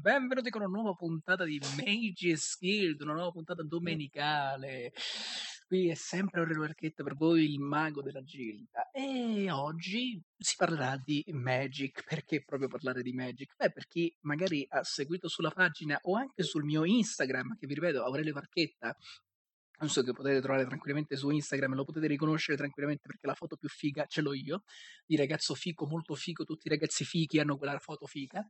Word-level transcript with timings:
Benvenuti 0.00 0.50
con 0.50 0.62
una 0.62 0.70
nuova 0.70 0.94
puntata 0.94 1.42
di 1.42 1.60
Mage's 1.76 2.56
Guild, 2.60 3.00
una 3.00 3.14
nuova 3.14 3.32
puntata 3.32 3.64
domenicale. 3.64 4.92
Qui 5.66 5.88
è 5.88 5.94
sempre 5.94 6.38
Aurelio 6.38 6.62
Archetta 6.62 7.02
per 7.02 7.16
voi, 7.16 7.50
il 7.50 7.58
mago 7.58 8.00
della 8.00 8.22
gilda. 8.22 8.92
E 8.92 9.50
oggi 9.50 10.22
si 10.38 10.54
parlerà 10.56 11.02
di 11.04 11.24
Magic. 11.32 12.04
Perché 12.04 12.44
proprio 12.44 12.68
parlare 12.68 13.02
di 13.02 13.12
Magic? 13.12 13.56
Beh, 13.56 13.72
per 13.72 13.88
chi 13.88 14.14
magari 14.20 14.64
ha 14.68 14.84
seguito 14.84 15.26
sulla 15.26 15.50
pagina 15.50 15.98
o 16.02 16.14
anche 16.14 16.44
sul 16.44 16.62
mio 16.62 16.84
Instagram, 16.84 17.56
che 17.58 17.66
vi 17.66 17.74
ripeto, 17.74 18.04
Aurelio 18.04 18.34
Varchetta, 18.34 18.96
so 19.88 20.02
che 20.02 20.12
potete 20.12 20.40
trovare 20.40 20.66
tranquillamente 20.66 21.16
su 21.16 21.30
Instagram, 21.30 21.74
lo 21.74 21.84
potete 21.84 22.06
riconoscere 22.06 22.56
tranquillamente 22.56 23.06
perché 23.06 23.26
la 23.26 23.34
foto 23.34 23.56
più 23.56 23.68
figa 23.68 24.06
ce 24.06 24.20
l'ho 24.20 24.34
io, 24.34 24.62
di 25.06 25.16
ragazzo 25.16 25.54
fico, 25.54 25.86
molto 25.86 26.14
fico, 26.14 26.44
tutti 26.44 26.66
i 26.66 26.70
ragazzi 26.70 27.04
fichi 27.04 27.38
hanno 27.38 27.56
quella 27.56 27.78
foto 27.78 28.06
figa. 28.06 28.48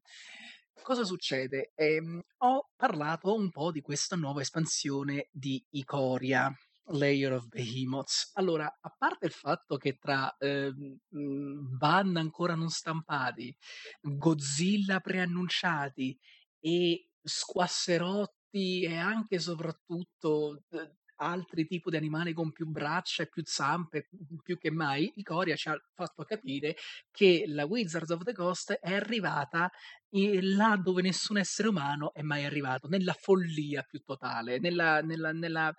Cosa 0.83 1.05
succede? 1.05 1.73
Ehm, 1.75 2.21
ho 2.39 2.71
parlato 2.75 3.35
un 3.35 3.51
po' 3.51 3.71
di 3.71 3.81
questa 3.81 4.17
nuova 4.17 4.41
espansione 4.41 5.29
di 5.31 5.65
Ikoria, 5.71 6.53
Layer 6.87 7.33
of 7.35 7.47
Behemoths. 7.47 8.33
Allora, 8.35 8.79
a 8.81 8.95
parte 8.97 9.27
il 9.27 9.33
fatto 9.33 9.77
che 9.77 9.97
tra 9.99 10.35
ehm, 10.39 10.99
ban 11.09 12.17
ancora 12.17 12.55
non 12.55 12.69
stampati, 12.69 13.55
Godzilla 14.01 15.01
preannunciati 15.01 16.19
e 16.59 17.09
squasserotti 17.23 18.83
e 18.83 18.97
anche 18.97 19.37
e 19.37 19.39
soprattutto 19.39 20.65
eh, 20.71 20.97
altri 21.23 21.67
tipi 21.67 21.91
di 21.91 21.97
animali 21.97 22.33
con 22.33 22.53
più 22.53 22.67
braccia 22.67 23.23
e 23.23 23.29
più 23.29 23.43
zampe, 23.45 24.09
più 24.43 24.59
che 24.59 24.71
mai, 24.71 25.13
Ikoria 25.17 25.57
ci 25.57 25.69
ha 25.69 25.81
fatto 25.95 26.25
capire 26.25 26.77
che 27.11 27.45
la 27.47 27.65
Wizards 27.65 28.11
of 28.11 28.25
the 28.25 28.33
Coast 28.33 28.73
è 28.73 28.95
arrivata 28.95 29.71
là 30.11 30.77
dove 30.77 31.03
nessun 31.03 31.39
essere 31.39 31.69
umano 31.69 32.13
è 32.13 32.23
mai 32.23 32.45
arrivato, 32.45 32.89
nella 32.89 33.15
follia 33.15 33.83
più 33.83 34.01
totale, 34.01 34.59
nella, 34.59 35.01
nella, 35.01 35.33
nella, 35.33 35.75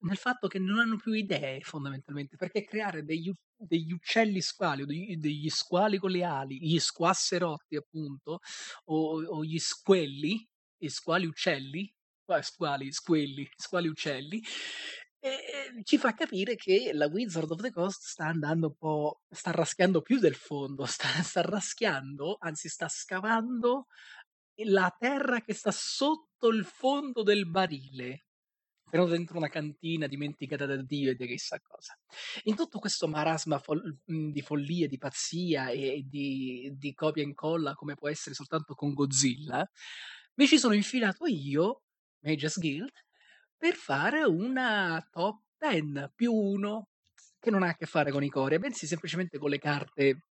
nel 0.00 0.16
fatto 0.16 0.46
che 0.46 0.58
non 0.58 0.78
hanno 0.78 0.96
più 0.96 1.12
idee 1.12 1.60
fondamentalmente, 1.60 2.36
perché 2.36 2.64
creare 2.64 3.04
degli, 3.04 3.32
degli 3.56 3.92
uccelli 3.92 4.40
squali, 4.40 4.82
o 4.82 4.86
degli, 4.86 5.16
degli, 5.16 5.48
squali 5.48 5.98
con 5.98 6.10
le 6.10 6.24
ali, 6.24 6.58
gli 6.60 6.78
squasserotti 6.78 7.76
appunto, 7.76 8.40
o, 8.86 9.24
o 9.24 9.44
gli 9.44 9.58
squelli, 9.58 10.46
gli 10.76 10.88
squali 10.88 11.26
uccelli, 11.26 11.90
squali, 12.42 12.92
squelli, 12.92 13.48
squali 13.56 13.88
uccelli, 13.88 14.42
e 15.20 15.80
ci 15.82 15.98
fa 15.98 16.14
capire 16.14 16.54
che 16.54 16.92
la 16.92 17.06
Wizard 17.06 17.50
of 17.50 17.60
the 17.60 17.72
Coast 17.72 18.02
sta 18.04 18.26
andando 18.26 18.68
un 18.68 18.76
po', 18.76 19.22
sta 19.28 19.50
raschiando 19.50 20.00
più 20.00 20.18
del 20.18 20.34
fondo, 20.34 20.84
sta, 20.86 21.08
sta 21.22 21.40
raschiando, 21.40 22.36
anzi 22.40 22.68
sta 22.68 22.88
scavando 22.88 23.86
la 24.64 24.94
terra 24.96 25.40
che 25.40 25.54
sta 25.54 25.70
sotto 25.70 26.48
il 26.48 26.64
fondo 26.64 27.22
del 27.22 27.48
barile 27.48 28.24
tenuto 28.88 29.10
dentro 29.10 29.36
una 29.36 29.48
cantina 29.48 30.06
dimenticata 30.06 30.66
da 30.66 30.76
Dio 30.82 31.10
e 31.10 31.14
di 31.14 31.26
chissà 31.26 31.60
cosa. 31.60 31.98
In 32.44 32.56
tutto 32.56 32.78
questo 32.78 33.06
marasma 33.06 33.58
fol- 33.58 33.98
di 34.04 34.40
follia, 34.40 34.88
di 34.88 34.98
pazzia 34.98 35.68
e 35.68 36.04
di, 36.06 36.72
di 36.74 36.94
copia 36.94 37.22
e 37.22 37.26
incolla, 37.26 37.74
come 37.74 37.94
può 37.94 38.08
essere 38.08 38.34
soltanto 38.34 38.74
con 38.74 38.94
Godzilla, 38.94 39.68
mi 40.34 40.46
ci 40.46 40.58
sono 40.58 40.74
infilato 40.74 41.26
io 41.26 41.82
Mages 42.20 42.58
Guild 42.58 42.90
per 43.56 43.74
fare 43.74 44.22
una 44.24 45.04
top 45.10 45.40
10 45.58 46.10
più 46.14 46.32
uno 46.32 46.88
che 47.38 47.50
non 47.50 47.62
ha 47.62 47.68
a 47.68 47.74
che 47.74 47.86
fare 47.86 48.10
con 48.10 48.22
i 48.22 48.28
core, 48.28 48.58
bensì 48.58 48.86
semplicemente 48.86 49.38
con 49.38 49.50
le 49.50 49.58
carte 49.58 50.22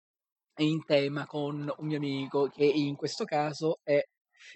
in 0.58 0.84
tema 0.84 1.26
con 1.26 1.72
un 1.78 1.86
mio 1.86 1.96
amico 1.98 2.48
che 2.48 2.64
in 2.64 2.96
questo 2.96 3.24
caso 3.24 3.80
è 3.82 4.00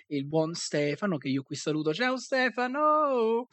il 0.08 0.26
buon 0.26 0.54
Stefano 0.54 1.18
che 1.18 1.28
io 1.28 1.42
qui 1.42 1.56
saluto. 1.56 1.92
Ciao 1.92 2.16
Stefano! 2.18 3.48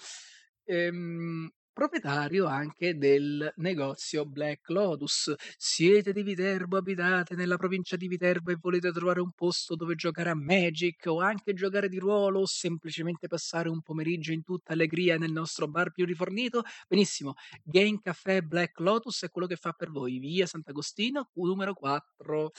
Ehm, 0.66 1.50
proprietario 1.80 2.46
anche 2.46 2.98
del 2.98 3.54
negozio 3.56 4.26
Black 4.26 4.68
Lotus. 4.68 5.34
Siete 5.56 6.12
di 6.12 6.24
Viterbo, 6.24 6.76
abitate 6.76 7.36
nella 7.36 7.56
provincia 7.56 7.96
di 7.96 8.10
Viterbo 8.10 8.52
e 8.52 8.58
volete 8.60 8.92
trovare 8.92 9.22
un 9.22 9.32
posto 9.32 9.78
dove 9.78 9.96
giocare 9.96 10.30
a 10.30 10.36
Magic 10.36 11.06
o 11.06 11.22
anche 11.22 11.54
giocare 11.54 11.88
di 11.88 11.98
ruolo 11.98 12.42
o 12.42 12.46
semplicemente 12.46 13.30
passare 13.30 13.70
un 13.70 13.82
pomeriggio 13.82 14.34
in 14.34 14.44
tutta 14.44 14.74
allegria 14.74 15.18
nel 15.18 15.32
nostro 15.32 15.70
bar 15.70 15.92
più 15.92 16.06
rifornito? 16.06 16.64
Benissimo, 16.86 17.36
Game 17.64 18.02
Café 18.04 18.42
Black 18.42 18.78
Lotus 18.80 19.24
è 19.24 19.30
quello 19.30 19.48
che 19.48 19.56
fa 19.56 19.72
per 19.72 19.90
voi, 19.90 20.20
via 20.20 20.46
Sant'Agostino, 20.46 21.30
numero 21.36 21.74
4. 21.74 22.52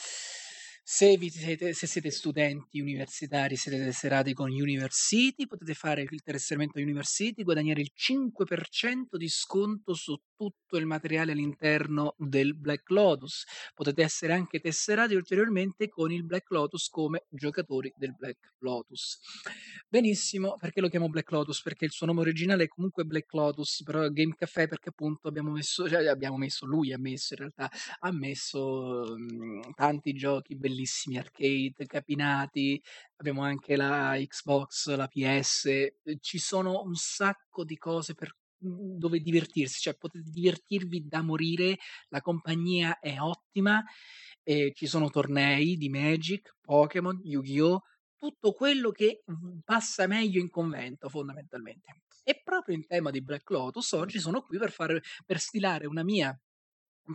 Se, 0.93 1.17
siete, 1.31 1.73
se, 1.73 1.87
siete, 1.87 2.11
studenti 2.11 2.81
universitari, 2.81 3.55
siete 3.55 3.79
tesserati 3.79 4.35
con 4.35 4.51
University, 4.51 5.47
potete 5.47 5.73
fare 5.73 6.03
il 6.03 6.21
tesseramento 6.21 6.81
University, 6.81 7.45
guadagnare 7.45 7.81
il 7.81 7.93
5% 7.97 9.17
di 9.17 9.29
sconto 9.29 9.95
su 9.95 10.21
tutto 10.35 10.79
il 10.79 10.87
materiale 10.87 11.31
all'interno 11.31 12.17
del 12.19 12.57
Black 12.57 12.91
Lotus. 12.91 13.45
Potete 13.73 14.03
essere 14.03 14.33
anche 14.33 14.59
tesserati 14.59 15.15
ulteriormente 15.15 15.89
con 15.89 16.11
il 16.11 16.25
Black 16.25 16.51
Lotus 16.51 16.89
come 16.89 17.27
giocatori 17.29 17.93
del 17.97 18.17
Black 18.17 18.55
Lotus. 18.59 19.21
Benissimo, 19.89 20.57
perché 20.59 20.81
lo 20.81 20.89
chiamo 20.89 21.09
Black 21.09 21.31
Lotus? 21.31 21.63
Perché 21.63 21.85
il 21.85 21.93
suo 21.93 22.07
nome 22.07 22.21
originale 22.21 22.65
è 22.65 22.69
comunque 22.69 23.05
Black 23.05 23.33
Lotus, 23.33 23.83
però 23.85 24.09
Game 24.09 24.35
Café 24.35 24.67
perché 24.67 24.89
appunto 24.89 25.29
abbiamo 25.29 25.53
messo, 25.53 25.89
cioè 25.89 26.07
abbiamo 26.07 26.37
messo, 26.37 26.67
lui 26.67 26.93
ha 26.93 26.99
messo 26.99 27.35
in 27.35 27.39
realtà, 27.41 27.71
ha 28.01 28.11
messo 28.11 29.05
mh, 29.17 29.75
tanti 29.77 30.15
giochi 30.15 30.57
bellissimi, 30.57 30.79
arcade, 31.17 31.87
capinati, 31.87 32.83
abbiamo 33.17 33.43
anche 33.43 33.77
la 33.77 34.17
Xbox, 34.17 34.95
la 34.95 35.09
PS, 35.09 35.87
ci 36.21 36.39
sono 36.39 36.83
un 36.83 36.95
sacco 36.95 37.65
di 37.65 37.77
cose 37.77 38.15
per 38.15 38.35
Mhmm, 38.63 38.99
dove 38.99 39.21
divertirsi, 39.21 39.81
cioè 39.81 39.97
potete 39.97 40.31
divertirvi 40.31 41.07
da 41.07 41.23
morire, 41.23 41.79
la 42.09 42.21
compagnia 42.21 42.99
è 42.99 43.19
ottima, 43.19 43.83
e 44.43 44.73
ci 44.75 44.87
sono 44.87 45.09
tornei 45.11 45.77
di 45.77 45.89
Magic, 45.89 46.57
Pokémon, 46.61 47.19
Yu-Gi-Oh! 47.23 47.83
Tutto 48.19 48.53
quello 48.53 48.91
che 48.91 49.23
passa 49.65 50.07
meglio 50.07 50.41
in 50.41 50.51
convento 50.51 51.09
fondamentalmente. 51.09 52.03
E 52.23 52.39
proprio 52.45 52.77
in 52.77 52.87
tema 52.87 53.11
di 53.11 53.23
Black 53.23 53.49
Lotus 53.49 53.93
oggi 53.93 54.19
sono 54.19 54.43
qui 54.43 54.59
per, 54.59 54.71
fare, 54.71 55.01
per 55.25 55.39
stilare 55.39 55.87
una 55.87 56.05
mia 56.05 56.39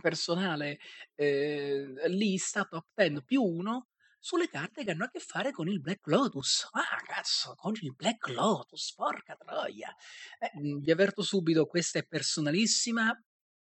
personale 0.00 0.78
eh, 1.14 1.94
lista 2.08 2.64
top 2.64 2.86
10 2.94 3.24
più 3.24 3.42
1 3.42 3.88
sulle 4.18 4.48
carte 4.48 4.82
che 4.82 4.90
hanno 4.90 5.04
a 5.04 5.08
che 5.08 5.20
fare 5.20 5.52
con 5.52 5.68
il 5.68 5.80
Black 5.80 6.06
Lotus. 6.08 6.68
Ah, 6.72 7.00
cazzo, 7.04 7.54
con 7.56 7.74
il 7.80 7.94
Black 7.94 8.28
Lotus, 8.28 8.92
porca 8.94 9.36
troia. 9.36 9.94
Eh, 10.40 10.50
mhmm, 10.58 10.80
vi 10.80 10.90
avverto 10.90 11.22
subito, 11.22 11.66
questa 11.66 12.00
è 12.00 12.04
personalissima, 12.04 13.16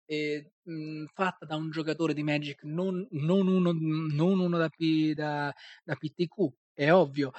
eh, 0.06 0.52
mh, 0.62 1.04
fatta 1.12 1.44
da 1.44 1.56
un 1.56 1.70
giocatore 1.70 2.14
di 2.14 2.22
Magic, 2.22 2.62
non, 2.62 3.06
non 3.10 3.46
uno, 3.46 3.72
non 3.72 4.38
uno 4.40 4.56
da, 4.56 4.68
P, 4.70 5.12
da, 5.12 5.52
da 5.82 5.96
PTQ, 5.96 6.50
è 6.72 6.90
ovvio, 6.92 7.32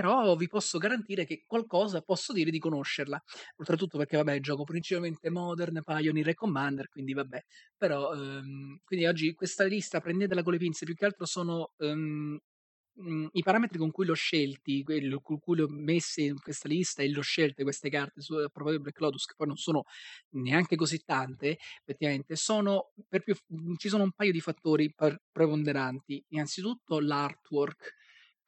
però 0.00 0.34
vi 0.36 0.48
posso 0.48 0.78
garantire 0.78 1.24
che 1.26 1.44
qualcosa 1.46 2.00
posso 2.02 2.32
dire 2.32 2.50
di 2.50 2.58
conoscerla. 2.58 3.22
Oltretutto 3.56 3.98
perché, 3.98 4.16
vabbè, 4.16 4.40
gioco 4.40 4.64
principalmente 4.64 5.28
Modern, 5.30 5.82
Pioneer 5.84 6.28
e 6.28 6.34
Commander, 6.34 6.88
quindi 6.88 7.12
vabbè. 7.12 7.42
Però, 7.76 8.14
ehm, 8.14 8.78
quindi 8.84 9.06
oggi 9.06 9.34
questa 9.34 9.64
lista 9.64 10.00
prendetela 10.00 10.42
con 10.42 10.52
le 10.52 10.58
pinze, 10.58 10.84
più 10.86 10.94
che 10.94 11.04
altro 11.04 11.26
sono 11.26 11.72
ehm, 11.78 12.38
mh, 12.94 13.26
i 13.32 13.42
parametri 13.42 13.78
con 13.78 13.90
cui 13.90 14.06
l'ho 14.06 14.14
scelti, 14.14 14.82
quello 14.82 15.20
con 15.20 15.38
cui 15.38 15.56
le 15.56 15.62
ho 15.64 15.68
messe 15.68 16.22
in 16.22 16.40
questa 16.40 16.68
lista 16.68 17.02
e 17.02 17.08
le 17.10 17.18
ho 17.18 17.22
scelte 17.22 17.62
queste 17.62 17.88
carte 17.90 18.20
su, 18.22 18.34
a 18.34 18.48
proposito 18.48 18.76
di 18.78 18.82
Black 18.82 19.00
Lotus, 19.00 19.24
che 19.26 19.34
poi 19.36 19.46
non 19.48 19.56
sono 19.56 19.84
neanche 20.30 20.76
così 20.76 20.98
tante, 21.04 21.58
effettivamente, 21.84 22.36
sono 22.36 22.92
più, 23.22 23.34
ci 23.76 23.88
sono 23.88 24.04
un 24.04 24.12
paio 24.12 24.32
di 24.32 24.40
fattori 24.40 24.92
preponderanti. 25.32 26.24
Innanzitutto 26.28 27.00
l'artwork 27.00 27.94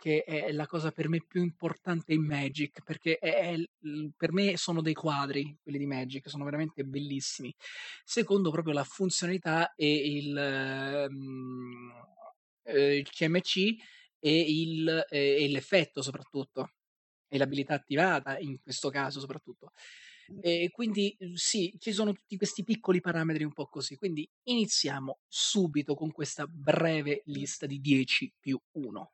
che 0.05 0.23
è 0.23 0.53
la 0.53 0.67
cosa 0.67 0.93
per 0.93 1.09
me 1.09 1.25
più 1.27 1.41
importante 1.41 2.13
in 2.13 2.27
Magic, 2.27 2.83
perché 2.83 3.17
è, 3.17 3.55
è, 3.55 3.69
per 4.15 4.35
me 4.35 4.59
sono 4.59 4.83
dei 4.83 4.93
quadri, 4.93 5.57
quelli 5.63 5.79
di 5.79 5.87
Magic, 5.87 6.29
sono 6.29 6.45
veramente 6.45 6.85
bellissimi. 6.85 7.55
Secondo, 8.05 8.51
proprio 8.51 8.75
la 8.75 8.85
funzionalità 8.85 9.75
e 9.75 10.17
il, 10.19 11.07
um, 11.09 11.91
eh, 12.65 12.97
il 12.99 13.09
CMC 13.09 13.57
e, 14.19 14.41
il, 14.41 15.07
eh, 15.09 15.43
e 15.43 15.49
l'effetto 15.49 16.03
soprattutto, 16.03 16.73
e 17.27 17.39
l'abilità 17.39 17.73
attivata 17.73 18.39
in 18.39 18.61
questo 18.61 18.91
caso 18.91 19.21
soprattutto. 19.21 19.73
E 20.43 20.69
quindi 20.71 21.17
sì, 21.33 21.75
ci 21.79 21.93
sono 21.93 22.13
tutti 22.13 22.37
questi 22.37 22.63
piccoli 22.63 23.01
parametri 23.01 23.43
un 23.43 23.55
po' 23.55 23.69
così. 23.69 23.97
Quindi 23.97 24.29
iniziamo 24.43 25.21
subito 25.27 25.95
con 25.95 26.13
questa 26.13 26.47
breve 26.47 27.23
lista 27.25 27.65
di 27.65 27.81
10 27.81 28.35
più 28.39 28.61
1. 28.73 29.14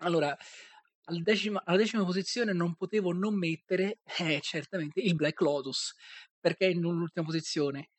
Allora, 0.00 0.36
al 1.08 1.22
decima, 1.22 1.62
alla 1.64 1.76
decima 1.78 2.04
posizione 2.04 2.52
non 2.52 2.74
potevo 2.74 3.12
non 3.12 3.36
mettere, 3.38 4.00
eh, 4.18 4.40
certamente, 4.42 5.00
il 5.00 5.14
Black 5.14 5.40
Lotus, 5.40 5.94
perché 6.38 6.66
è 6.66 6.70
in 6.70 6.84
un'ultima 6.84 7.24
posizione. 7.24 7.90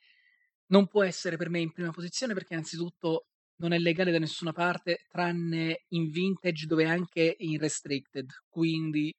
non 0.69 0.87
può 0.87 1.03
essere 1.03 1.37
per 1.37 1.49
me 1.49 1.59
in 1.61 1.71
prima 1.73 1.91
posizione 1.91 2.33
perché 2.33 2.53
innanzitutto 2.53 3.27
non 3.61 3.73
è 3.73 3.79
legale 3.79 4.11
da 4.11 4.19
nessuna 4.19 4.53
parte 4.53 5.05
tranne 5.09 5.85
in 5.89 6.09
vintage 6.11 6.67
dove 6.67 6.83
è 6.85 6.87
anche 6.87 7.35
in 7.39 7.59
restricted, 7.59 8.29
quindi 8.49 9.13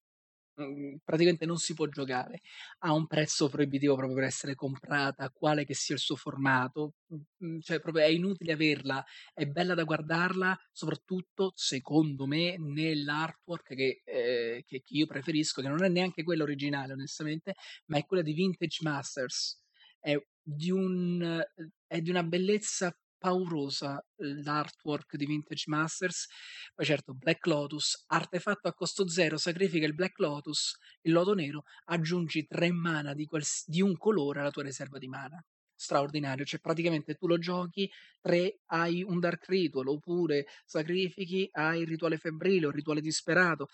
praticamente 1.04 1.46
non 1.46 1.56
si 1.58 1.74
può 1.74 1.86
giocare. 1.86 2.40
Ha 2.80 2.92
un 2.92 3.06
prezzo 3.06 3.48
proibitivo 3.48 3.94
proprio 3.96 4.14
per 4.16 4.24
essere 4.24 4.54
comprata, 4.54 5.30
quale 5.30 5.64
che 5.64 5.74
sia 5.74 5.94
il 5.94 6.00
suo 6.00 6.16
formato, 6.16 6.94
mhmm, 7.38 7.60
cioè 7.60 7.80
proprio 7.80 8.04
è 8.04 8.08
inutile 8.08 8.52
averla, 8.52 9.04
è 9.32 9.46
bella 9.46 9.74
da 9.74 9.84
guardarla, 9.84 10.58
soprattutto 10.72 11.52
secondo 11.54 12.26
me 12.26 12.56
nell'artwork 12.58 13.74
che, 13.74 14.00
ehm, 14.04 14.62
che 14.66 14.82
che 14.84 14.94
io 14.96 15.06
preferisco, 15.06 15.62
che 15.62 15.68
non 15.68 15.84
è 15.84 15.88
neanche 15.88 16.22
quella 16.24 16.42
originale 16.42 16.92
onestamente, 16.92 17.54
ma 17.86 17.98
è 17.98 18.06
quella 18.06 18.22
di 18.22 18.32
Vintage 18.32 18.78
Masters. 18.82 19.62
È 20.00 20.16
di 20.40 20.70
un 20.70 21.42
è 21.86 22.00
di 22.00 22.10
una 22.10 22.22
bellezza 22.22 22.94
paurosa 23.18 24.02
l'artwork 24.16 25.16
di 25.16 25.26
Vintage 25.26 25.64
Masters. 25.66 26.26
Poi 26.74 26.86
certo, 26.86 27.14
Black 27.14 27.44
Lotus, 27.46 28.04
artefatto 28.06 28.68
a 28.68 28.74
costo 28.74 29.08
zero, 29.08 29.36
sacrifica 29.36 29.86
il 29.86 29.94
Black 29.94 30.18
Lotus, 30.18 30.78
il 31.02 31.12
loto 31.12 31.34
nero, 31.34 31.64
aggiungi 31.86 32.46
tre 32.46 32.70
mana 32.70 33.14
di, 33.14 33.26
quals- 33.26 33.64
di 33.66 33.82
un 33.82 33.96
colore 33.96 34.40
alla 34.40 34.50
tua 34.50 34.62
riserva 34.62 34.98
di 34.98 35.08
mana. 35.08 35.42
Straordinario, 35.80 36.44
cioè 36.44 36.58
praticamente 36.58 37.14
tu 37.14 37.28
lo 37.28 37.38
giochi, 37.38 37.88
tre 38.20 38.58
hai 38.66 39.04
un 39.04 39.20
Dark 39.20 39.46
Ritual, 39.46 39.86
oppure 39.86 40.46
sacrifichi, 40.64 41.48
hai 41.52 41.82
il 41.82 41.86
rituale 41.86 42.18
febbrile 42.18 42.66
o 42.66 42.68
il 42.70 42.74
rituale 42.74 43.00
disperato. 43.00 43.68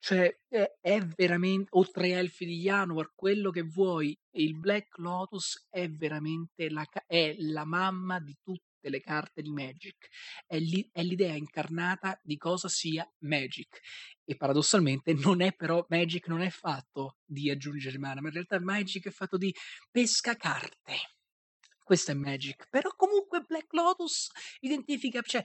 Cioè, 0.00 0.40
è, 0.48 0.78
è 0.80 1.00
veramente, 1.00 1.68
o 1.72 1.88
tre 1.90 2.10
elfi 2.10 2.46
di 2.46 2.60
Januar, 2.60 3.12
quello 3.14 3.50
che 3.50 3.62
vuoi, 3.62 4.16
il 4.36 4.56
Black 4.56 4.98
Lotus 4.98 5.66
è 5.68 5.88
veramente 5.90 6.70
la, 6.70 6.86
è 7.06 7.34
la 7.38 7.64
mamma 7.64 8.20
di 8.20 8.36
tutte 8.42 8.88
le 8.88 9.00
carte 9.00 9.42
di 9.42 9.50
Magic. 9.50 10.08
È, 10.46 10.58
li, 10.58 10.88
è 10.92 11.02
l'idea 11.02 11.34
incarnata 11.34 12.18
di 12.22 12.36
cosa 12.36 12.68
sia 12.68 13.10
Magic. 13.24 13.80
E 14.24 14.36
paradossalmente 14.36 15.14
non 15.14 15.40
è 15.42 15.52
però, 15.52 15.84
Magic 15.88 16.28
non 16.28 16.42
è 16.42 16.50
fatto 16.50 17.16
di 17.24 17.50
aggiungere 17.50 17.98
mana, 17.98 18.20
ma 18.20 18.28
in 18.28 18.34
realtà 18.34 18.60
Magic 18.60 19.06
è 19.06 19.10
fatto 19.10 19.36
di 19.36 19.54
pesca 19.90 20.36
carte. 20.36 20.94
Questo 21.82 22.12
è 22.12 22.14
Magic. 22.14 22.68
Però 22.70 22.90
comunque 22.94 23.40
Black 23.40 23.72
Lotus 23.72 24.30
identifica, 24.60 25.22
cioè 25.22 25.42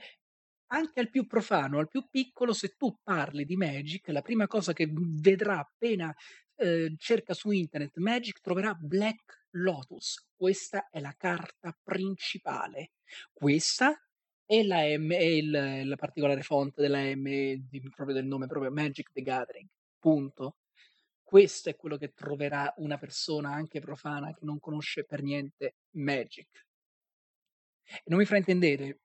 anche 0.68 1.00
al 1.00 1.10
più 1.10 1.26
profano, 1.26 1.78
al 1.78 1.88
più 1.88 2.08
piccolo, 2.08 2.52
se 2.52 2.74
tu 2.76 2.98
parli 3.02 3.44
di 3.44 3.56
Magic, 3.56 4.08
la 4.08 4.22
prima 4.22 4.46
cosa 4.46 4.72
che 4.72 4.88
vedrà 4.90 5.58
appena 5.58 6.14
eh, 6.56 6.94
cerca 6.98 7.34
su 7.34 7.50
internet 7.50 7.96
Magic 7.98 8.40
troverà 8.40 8.74
Black 8.74 9.46
Lotus. 9.50 10.28
Questa 10.34 10.88
è 10.88 11.00
la 11.00 11.14
carta 11.16 11.76
principale. 11.82 12.92
Questa 13.32 13.98
è 14.46 14.62
la 14.62 14.82
M, 14.98 15.12
è 15.12 15.22
il, 15.22 15.86
la 15.88 15.96
particolare 15.96 16.42
font 16.42 16.78
della 16.80 17.02
M, 17.14 17.24
di, 17.24 17.80
proprio 17.94 18.14
del 18.14 18.26
nome, 18.26 18.46
proprio 18.46 18.70
Magic 18.70 19.10
the 19.12 19.22
Gathering. 19.22 19.68
Punto. 19.98 20.58
Questo 21.22 21.70
è 21.70 21.76
quello 21.76 21.96
che 21.96 22.12
troverà 22.12 22.72
una 22.76 22.98
persona 22.98 23.52
anche 23.52 23.80
profana 23.80 24.32
che 24.32 24.44
non 24.44 24.60
conosce 24.60 25.04
per 25.04 25.22
niente 25.22 25.76
Magic. 25.96 26.66
E 27.86 28.02
non 28.06 28.18
mi 28.18 28.24
fraintendete, 28.24 29.00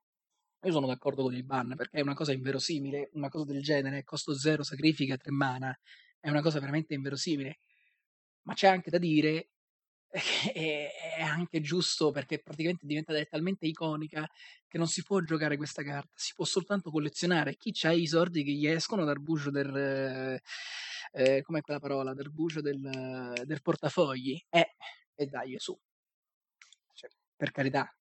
io 0.62 0.72
sono 0.72 0.88
d'accordo 0.88 1.24
con 1.24 1.34
il 1.34 1.46
ban 1.46 1.74
perché 1.76 2.00
è 2.00 2.02
una 2.02 2.16
cosa 2.16 2.34
inverosimile, 2.34 3.10
una 3.14 3.30
cosa 3.30 3.46
del 3.46 3.62
genere, 3.62 4.04
costo 4.04 4.36
zero, 4.36 4.64
sacrifica 4.64 5.16
tre 5.18 5.32
mana, 5.32 5.78
è 6.20 6.30
una 6.30 6.42
cosa 6.42 6.60
veramente 6.60 6.94
inverosimile. 6.94 7.60
Ma 8.44 8.54
c'è 8.54 8.68
anche 8.68 8.90
da 8.90 8.98
dire 8.98 9.52
che 10.12 10.92
è 11.18 11.22
anche 11.22 11.62
giusto 11.62 12.12
perché 12.12 12.40
praticamente 12.42 12.86
diventa 12.86 13.14
talmente 13.26 13.68
iconica 13.68 14.28
che 14.68 14.78
non 14.78 14.88
si 14.88 15.04
può 15.04 15.20
giocare 15.22 15.56
questa 15.56 15.84
carta, 15.84 16.12
si 16.16 16.34
può 16.36 16.46
soltanto 16.46 16.92
collezionare. 16.92 17.56
Chi 17.56 17.74
ha 17.84 17.92
i 17.92 18.08
soldi 18.08 18.44
che 18.44 18.52
gli 18.52 18.68
escono 18.68 19.06
dal 19.06 19.22
bucio 19.22 19.52
del... 19.52 19.76
Eh, 19.76 20.42
eh, 21.12 21.42
com'è 21.42 21.62
quella 21.62 21.80
parola? 21.80 22.14
Dal 22.14 22.32
bucio 22.32 22.62
del, 22.62 23.42
del 23.46 23.62
portafogli. 23.62 24.40
Eh, 24.50 24.76
e 25.16 25.26
dai, 25.26 25.56
su. 25.58 25.78
Cioè, 26.94 27.10
per 27.36 27.52
carità, 27.52 27.92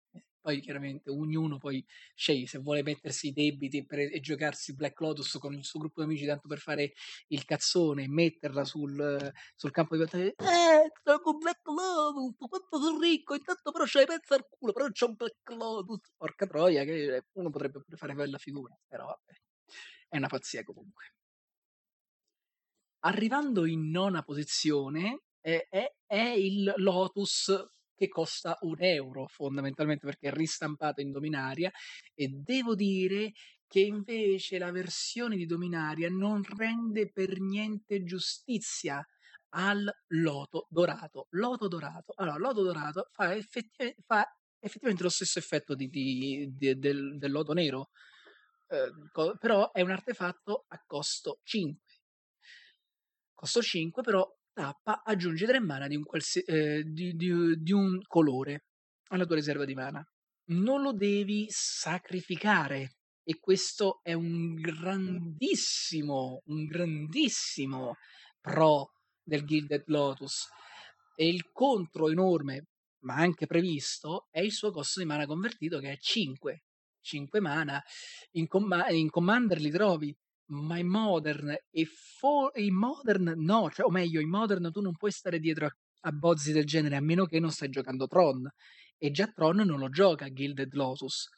poi 0.40 0.61
chiaramente 0.61 1.11
ognuno 1.11 1.58
poi 1.58 1.85
sceglie 2.14 2.46
se 2.46 2.58
vuole 2.58 2.82
mettersi 2.82 3.29
i 3.29 3.32
debiti 3.32 3.85
per, 3.85 4.00
e 4.00 4.20
giocarsi 4.20 4.75
Black 4.75 5.00
Lotus 5.00 5.38
con 5.38 5.55
il 5.55 5.64
suo 5.64 5.81
gruppo 5.81 6.00
di 6.00 6.06
amici 6.06 6.26
tanto 6.26 6.49
per 6.49 6.58
fare 6.58 6.93
il 7.29 7.44
cazzone 7.44 8.05
e 8.05 8.08
metterla 8.08 8.64
sul, 8.64 9.32
sul 9.55 9.70
campo 9.70 9.96
di 9.96 10.02
battaglia. 10.02 10.31
Eh, 10.31 10.93
gioco 11.05 11.37
Black 11.37 11.67
Lotus, 11.67 12.49
quanto 12.49 12.81
sono 12.81 13.00
ricco, 13.00 13.35
intanto 13.35 13.73
però 13.73 13.85
c'hai 13.87 14.06
pezzo 14.06 14.35
al 14.35 14.46
culo, 14.49 14.73
però 14.73 14.88
c'ho 14.90 15.06
un 15.06 15.14
Black 15.14 15.50
Lotus. 15.50 16.12
Porca 16.17 16.46
troia, 16.46 16.85
che 16.85 17.26
uno 17.32 17.50
potrebbe 17.50 17.82
fare 17.96 18.14
quella 18.14 18.38
figura, 18.38 18.76
però 18.87 19.06
vabbè, 19.06 19.32
è 20.08 20.17
una 20.17 20.29
pazzia 20.29 20.62
comunque. 20.64 21.14
Arrivando 23.00 23.64
in 23.64 23.90
nona 23.90 24.23
posizione 24.23 25.23
è, 25.40 25.67
è, 25.70 25.94
è 26.06 26.29
il 26.31 26.73
Lotus 26.76 27.55
che 27.99 28.09
costa 28.09 28.56
un 28.61 28.77
euro 28.79 29.27
fondamentalmente 29.27 30.06
perché 30.06 30.29
è 30.29 30.33
ristampato 30.33 31.00
in 31.00 31.11
Dominaria 31.11 31.71
e 32.15 32.29
devo 32.29 32.77
dire 32.77 33.33
che 33.67 33.81
invece 33.81 34.56
la 34.56 34.71
versione 34.71 35.37
di 35.37 35.45
Dominaria 35.45 36.09
non 36.09 36.43
rende 36.43 37.11
per 37.11 37.41
niente 37.41 38.05
giustizia 38.05 39.05
al 39.50 39.91
loto 40.09 40.67
dorato. 40.71 41.27
Loto 41.31 41.69
dorato. 41.69 42.12
Allora, 42.17 42.37
loto 42.37 42.62
dorato 42.62 43.09
fa, 43.12 43.35
effettiv- 43.35 43.97
fa 44.06 44.25
effettivamente 44.61 45.03
lo 45.03 45.11
stesso 45.11 45.39
effetto 45.39 45.75
di, 45.75 45.89
di, 45.89 46.53
di, 46.56 46.79
del, 46.79 47.19
del, 47.19 47.31
loto 47.31 47.53
nero, 47.53 47.91
eh, 48.69 48.91
però 49.39 49.71
è 49.73 49.81
un 49.83 49.91
artefatto 49.91 50.65
a 50.69 50.83
costo 50.87 51.41
5. 51.43 51.95
Costo 53.35 53.61
5, 53.61 54.03
però 54.03 54.38
tappa 54.58 55.02
aggiungi 55.05 55.46
3 55.46 55.60
mana 55.60 55.87
di 55.87 55.94
un, 55.94 56.02
qualsi- 56.02 56.40
eh, 56.40 56.82
di, 56.82 57.14
di, 57.14 57.55
di 57.62 57.72
un 57.72 58.00
colore 58.02 58.64
alla 59.10 59.25
tua 59.25 59.37
riserva 59.37 59.64
di 59.64 59.75
mana. 59.75 60.05
Non 60.46 60.82
lo 60.82 60.93
devi 60.93 61.46
sacrificare 61.49 62.96
e 63.22 63.38
questo 63.38 64.00
è 64.02 64.14
un 64.14 64.55
grandissimo, 64.55 66.43
un 66.46 66.64
grandissimo 66.66 67.94
pro 68.40 68.94
del 69.22 69.44
Gilded 69.44 69.84
Lotus. 69.87 70.49
E 71.14 71.28
il 71.28 71.50
contro 71.52 72.08
enorme, 72.08 72.66
ma 73.04 73.14
anche 73.14 73.46
previsto, 73.46 74.26
è 74.31 74.40
il 74.40 74.52
suo 74.52 74.72
costo 74.72 74.99
di 74.99 75.06
mana 75.06 75.26
convertito 75.26 75.78
che 75.78 75.92
è 75.92 75.97
5. 75.99 76.64
5 77.00 77.40
mana. 77.40 77.80
In, 78.33 78.49
com- 78.49 78.87
in 78.90 79.11
Commander 79.11 79.61
li 79.61 79.71
trovi 79.71 80.16
ma 80.49 80.78
in 80.78 80.88
Modern 80.88 81.55
e 81.71 81.85
fo- 81.87 82.50
in 82.55 82.75
Modern 82.75 83.35
no, 83.37 83.71
cioè, 83.71 83.87
o 83.87 83.90
meglio, 83.90 84.21
in 84.21 84.28
Modern 84.28 84.71
tu 84.73 84.81
non 84.81 84.97
puoi 84.97 85.11
stare 85.11 85.38
dietro 85.38 85.67
a, 85.67 85.76
a 86.02 86.12
bozzi 86.12 86.52
del 86.52 86.64
genere 86.64 86.97
a 86.97 87.00
meno 87.00 87.26
che 87.26 87.40
non 87.40 87.50
stai 87.50 87.69
giocando 87.69 88.07
Tron. 88.07 88.49
E 88.97 89.11
già 89.11 89.26
Tron 89.28 89.57
non 89.59 89.78
lo 89.78 89.88
gioca 89.90 90.33
Gilded 90.33 90.73
Lotus. 90.75 91.28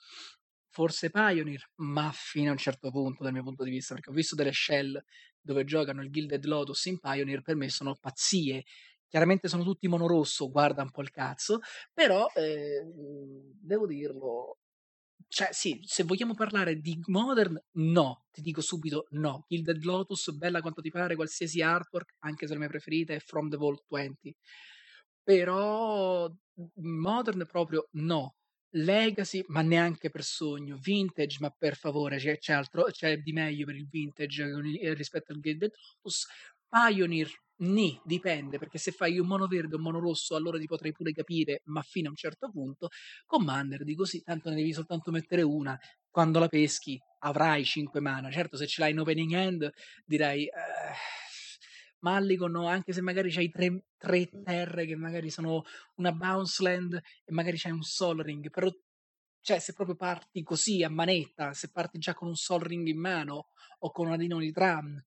Forse 0.73 1.11
Pioneer, 1.11 1.63
ma 1.77 2.11
fino 2.15 2.49
a 2.51 2.53
un 2.53 2.59
certo 2.59 2.91
punto 2.91 3.25
dal 3.25 3.33
mio 3.33 3.43
punto 3.43 3.65
di 3.65 3.71
vista, 3.71 3.95
perché 3.95 4.11
ho 4.11 4.15
visto 4.15 4.37
delle 4.37 4.53
shell 4.53 5.03
dove 5.41 5.65
giocano 5.65 6.03
il 6.03 6.11
Gilded 6.11 6.45
Lotus 6.45 6.85
in 6.87 6.99
Pioneer, 7.01 7.43
per 7.43 7.57
me 7.57 7.69
sono 7.69 7.97
pazzie. 8.01 8.65
Chiaramente 9.09 9.49
sono 9.49 9.65
tutti 9.65 9.89
monorosso, 9.89 10.49
guarda 10.49 10.83
un 10.83 10.91
po' 10.91 11.03
il 11.03 11.11
cazzo, 11.11 11.59
però 11.93 12.29
eh, 12.37 12.85
devo 13.61 13.87
dirlo, 13.89 14.60
cioè, 15.29 15.49
sì, 15.53 15.81
se 15.85 16.05
vogliamo 16.05 16.35
parlare 16.35 16.81
di 16.81 16.99
modern, 17.07 17.61
no, 17.73 18.27
ti 18.31 18.41
dico 18.41 18.61
subito 18.61 19.07
no. 19.11 19.45
Gilded 19.49 19.83
Lotus, 19.85 20.31
bella 20.33 20.61
quanto 20.61 20.81
ti 20.81 20.91
pare, 20.91 21.15
qualsiasi 21.15 21.63
artwork, 21.63 22.17
anche 22.21 22.47
se 22.47 22.53
la 22.53 22.59
mia 22.59 22.69
preferita 22.69 23.13
è 23.15 23.21
From 23.21 23.49
the 23.49 23.57
Vault 23.57 23.85
20. 23.89 24.35
Però 25.23 26.31
modern 26.75 27.47
proprio 27.47 27.89
no. 27.93 28.37
Legacy, 28.73 29.45
ma 29.49 29.63
neanche 29.63 30.11
per 30.11 30.23
sogno. 30.23 30.79
Vintage, 30.81 31.39
ma 31.41 31.51
per 31.51 31.77
favore, 31.77 32.19
c'è, 32.19 32.39
c'è, 32.39 32.53
altro, 32.53 32.85
c'è 32.85 33.19
di 33.19 33.33
meglio 33.33 33.67
per 33.67 33.75
il 33.75 33.89
vintage 33.89 34.95
rispetto 34.95 35.33
al 35.33 35.41
Gilded 35.41 35.73
Lotus. 35.97 36.27
Pioneer, 36.69 37.29
Ni, 37.61 38.01
dipende, 38.05 38.59
perché 38.59 38.79
se 38.79 38.91
fai 38.91 39.19
un 39.19 39.27
mono 39.27 39.47
verde 39.47 39.75
o 39.75 39.77
un 39.77 39.85
mono 39.85 40.01
rosso 40.01 40.35
allora 40.35 40.59
ti 40.59 40.67
potrei 40.67 40.93
pure 40.93 41.13
capire, 41.13 41.61
ma 41.65 41.83
fino 41.83 42.07
a 42.09 42.11
un 42.11 42.17
certo 42.17 42.51
punto. 42.51 42.89
Commander, 43.27 43.85
dico 43.85 44.05
sì, 44.05 44.23
tanto 44.23 44.49
ne 44.49 44.57
devi 44.57 44.73
soltanto 44.73 45.11
mettere 45.11 45.43
una. 45.43 45.79
Quando 46.09 46.39
la 46.39 46.49
peschi 46.49 46.99
avrai 47.21 47.65
5 47.65 48.01
mana. 48.01 48.31
Certo, 48.31 48.57
se 48.57 48.67
ce 48.67 48.81
l'hai 48.81 48.93
in 48.93 49.01
opening 49.01 49.33
hand 49.33 49.71
direi... 50.05 50.47
Eh, 50.47 51.29
Malligon, 52.01 52.51
no, 52.51 52.67
anche 52.67 52.95
se 52.95 53.03
magari 53.03 53.31
c'hai 53.31 53.51
tre, 53.51 53.85
tre 53.99 54.29
terre 54.43 54.87
che 54.87 54.97
magari 54.97 55.29
sono 55.29 55.65
una 55.97 56.13
bounce 56.13 56.63
land 56.63 56.95
e 56.95 57.33
magari 57.33 57.59
c'hai 57.59 57.73
un 57.73 57.83
sol 57.83 58.23
ring, 58.23 58.49
però 58.49 58.71
cioè 59.43 59.59
se 59.59 59.73
proprio 59.75 59.97
parti 59.97 60.43
così 60.43 60.83
a 60.83 60.89
manetta, 60.89 61.53
se 61.53 61.71
parti 61.71 61.99
già 61.99 62.15
con 62.15 62.29
un 62.29 62.37
sol 62.37 62.61
ring 62.61 62.87
in 62.87 62.99
mano 62.99 63.49
o 63.81 63.91
con 63.91 64.07
una 64.07 64.17
Dino 64.17 64.39
di 64.39 64.51
Tram, 64.53 65.03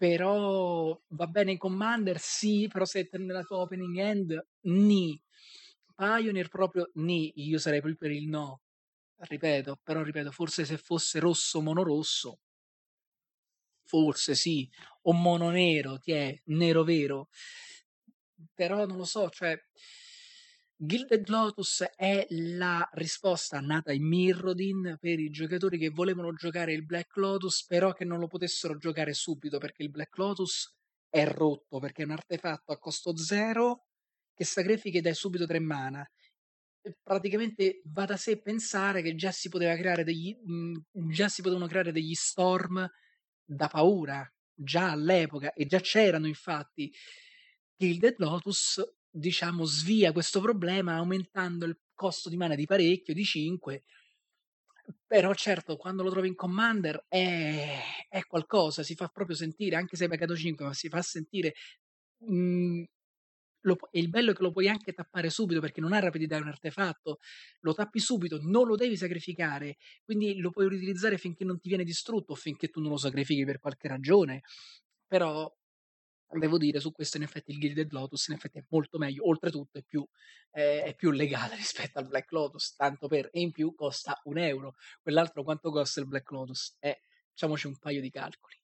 però 0.00 0.98
va 1.08 1.26
bene 1.26 1.50
in 1.52 1.58
Commander, 1.58 2.18
sì, 2.18 2.66
però 2.72 2.86
se 2.86 3.06
nella 3.12 3.42
tua 3.42 3.58
opening 3.58 3.98
end, 3.98 4.46
ni. 4.62 5.20
Pioneer 5.94 6.48
proprio 6.48 6.90
ni, 6.94 7.30
io 7.36 7.58
sarei 7.58 7.82
più 7.82 7.94
per 7.98 8.10
il 8.10 8.26
no. 8.26 8.62
Ripeto, 9.18 9.78
però 9.82 10.02
ripeto, 10.02 10.30
forse 10.30 10.64
se 10.64 10.78
fosse 10.78 11.18
rosso 11.20 11.60
monorosso, 11.60 12.38
forse 13.84 14.34
sì, 14.34 14.68
o 15.02 15.12
mono 15.12 15.50
nero, 15.50 15.98
ti 15.98 16.12
è 16.12 16.40
nero 16.46 16.82
vero. 16.84 17.28
Però 18.54 18.86
non 18.86 18.96
lo 18.96 19.04
so, 19.04 19.28
cioè 19.30 19.58
Gilded 20.82 21.28
Lotus 21.28 21.84
è 21.94 22.26
la 22.30 22.88
risposta 22.94 23.60
nata 23.60 23.92
in 23.92 24.06
Mirrodin 24.06 24.96
per 24.98 25.20
i 25.20 25.28
giocatori 25.28 25.76
che 25.76 25.90
volevano 25.90 26.32
giocare 26.32 26.72
il 26.72 26.86
Black 26.86 27.16
Lotus, 27.16 27.66
però 27.66 27.92
che 27.92 28.06
non 28.06 28.18
lo 28.18 28.28
potessero 28.28 28.78
giocare 28.78 29.12
subito 29.12 29.58
perché 29.58 29.82
il 29.82 29.90
Black 29.90 30.16
Lotus 30.16 30.74
è 31.10 31.26
rotto, 31.26 31.80
perché 31.80 32.00
è 32.00 32.06
un 32.06 32.12
artefatto 32.12 32.72
a 32.72 32.78
costo 32.78 33.14
zero 33.14 33.88
che 34.32 34.44
sacrifica 34.46 34.96
e 34.96 35.02
dai 35.02 35.12
subito 35.12 35.44
tre 35.44 35.58
mana. 35.60 36.02
Praticamente 37.02 37.82
va 37.84 38.06
da 38.06 38.16
sé 38.16 38.40
pensare 38.40 39.02
che 39.02 39.14
già 39.14 39.32
si 39.32 39.50
poteva 39.50 39.76
creare 39.76 40.02
degli 40.02 40.34
mh, 40.34 40.78
già 41.10 41.28
si 41.28 41.42
potevano 41.42 41.66
creare 41.66 41.92
degli 41.92 42.14
storm 42.14 42.88
da 43.44 43.68
paura 43.68 44.26
già 44.54 44.92
all'epoca 44.92 45.52
e 45.52 45.66
già 45.66 45.80
c'erano 45.80 46.26
infatti 46.26 46.90
Gilded 47.76 48.14
Lotus 48.16 48.82
diciamo, 49.10 49.64
svia 49.64 50.12
questo 50.12 50.40
problema 50.40 50.96
aumentando 50.96 51.64
il 51.66 51.78
costo 51.94 52.28
di 52.28 52.36
mana 52.36 52.54
di 52.54 52.66
parecchio, 52.66 53.14
di 53.14 53.24
5. 53.24 53.82
Però 55.06 55.32
certo, 55.34 55.76
quando 55.76 56.02
lo 56.02 56.10
trovi 56.10 56.28
in 56.28 56.34
Commander 56.34 57.04
è, 57.08 57.78
è 58.08 58.24
qualcosa, 58.26 58.82
si 58.82 58.94
fa 58.94 59.08
proprio 59.08 59.36
sentire, 59.36 59.76
anche 59.76 59.96
se 59.96 60.04
hai 60.04 60.10
pagato 60.10 60.36
5, 60.36 60.64
ma 60.64 60.72
si 60.72 60.88
fa 60.88 61.02
sentire... 61.02 61.54
Mh, 62.18 62.34
mhmm, 62.34 62.84
lo, 63.64 63.76
il 63.92 64.08
bello 64.08 64.30
è 64.30 64.34
che 64.34 64.42
lo 64.42 64.52
puoi 64.52 64.68
anche 64.68 64.92
tappare 64.92 65.28
subito 65.30 65.60
perché 65.60 65.80
non 65.80 65.92
ha 65.92 65.98
rapidità, 65.98 66.36
è 66.36 66.40
un 66.40 66.48
artefatto, 66.48 67.18
lo 67.60 67.74
tappi 67.74 67.98
subito, 67.98 68.38
non 68.40 68.66
lo 68.66 68.74
devi 68.76 68.96
sacrificare, 68.96 69.76
quindi 70.04 70.38
lo 70.38 70.50
puoi 70.50 70.68
riutilizzare 70.68 71.18
finché 71.18 71.44
non 71.44 71.60
ti 71.60 71.68
viene 71.68 71.84
distrutto 71.84 72.32
o 72.32 72.36
finché 72.36 72.68
tu 72.68 72.80
non 72.80 72.90
lo 72.90 72.96
sacrifichi 72.96 73.44
per 73.44 73.60
qualche 73.60 73.88
ragione. 73.88 74.42
Però 75.06 75.52
devo 76.38 76.58
dire 76.58 76.80
su 76.80 76.92
questo 76.92 77.16
in 77.16 77.24
effetti 77.24 77.50
il 77.50 77.58
Gilded 77.58 77.92
Lotus 77.92 78.28
in 78.28 78.34
effetti 78.34 78.58
è 78.58 78.64
molto 78.68 78.98
meglio, 78.98 79.26
oltretutto 79.28 79.78
è 79.78 79.82
più, 79.82 80.06
eh, 80.52 80.82
è 80.84 80.94
più 80.94 81.10
legale 81.10 81.56
rispetto 81.56 81.98
al 81.98 82.06
Black 82.06 82.30
Lotus, 82.32 82.74
tanto 82.76 83.08
per, 83.08 83.28
e 83.32 83.40
in 83.40 83.50
più 83.50 83.74
costa 83.74 84.20
un 84.24 84.38
euro, 84.38 84.76
quell'altro 85.02 85.42
quanto 85.42 85.70
costa 85.70 86.00
il 86.00 86.06
Black 86.06 86.30
Lotus? 86.30 86.76
Eh, 86.78 87.02
facciamoci 87.30 87.66
un 87.66 87.78
paio 87.78 88.00
di 88.00 88.10
calcoli. 88.10 88.54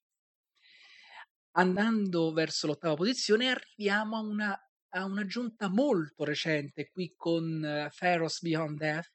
Andando 1.57 2.31
verso 2.33 2.67
l'ottava 2.67 2.93
posizione 2.93 3.49
arriviamo 3.49 4.17
a 4.17 4.19
una 4.19 4.61
a 4.91 5.05
un'aggiunta 5.05 5.69
molto 5.69 6.23
recente 6.23 6.89
qui 6.89 7.13
con 7.15 7.61
uh, 7.61 7.89
Pharaoh's 7.95 8.41
Beyond 8.41 8.77
Death, 8.77 9.11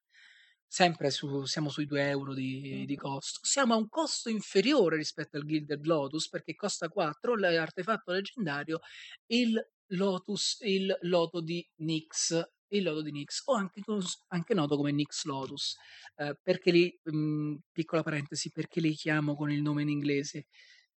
sempre 0.73 1.11
su, 1.11 1.45
siamo 1.45 1.69
sui 1.69 1.85
2 1.85 2.09
euro 2.09 2.33
di, 2.33 2.87
di, 2.87 2.97
costo. 2.97 3.41
Siamo 3.43 3.75
a 3.75 3.77
un 3.77 3.91
costo 3.91 4.31
inferiore 4.31 4.97
rispetto 4.97 5.37
al 5.37 5.45
Gilded 5.45 5.85
Lotus 5.85 6.31
perché 6.31 6.55
costa 6.55 6.89
4 6.89 7.37
l'artefatto 7.37 8.11
leggendario, 8.11 8.81
il 9.27 9.63
Lotus, 9.89 10.61
il 10.63 10.97
loto 11.03 11.43
di 11.43 11.63
Nyx, 11.81 12.43
il 12.69 12.85
loto 12.85 13.03
di 13.03 13.13
Nyx, 13.13 13.43
o 13.45 13.55
anche, 13.55 13.83
anche 14.29 14.55
noto 14.55 14.77
come 14.77 14.93
Nyx 14.93 15.25
Lotus. 15.25 15.77
Eh, 16.17 16.39
perché 16.43 16.71
li, 16.71 17.01
mh, 17.03 17.17
mm, 17.17 17.55
piccola 17.71 18.03
parentesi, 18.03 18.51
perché 18.51 18.81
li 18.81 18.95
chiamo 18.95 19.37
con 19.37 19.51
il 19.53 19.61
nome 19.61 19.83
in 19.83 19.91
inglese? 19.91 20.47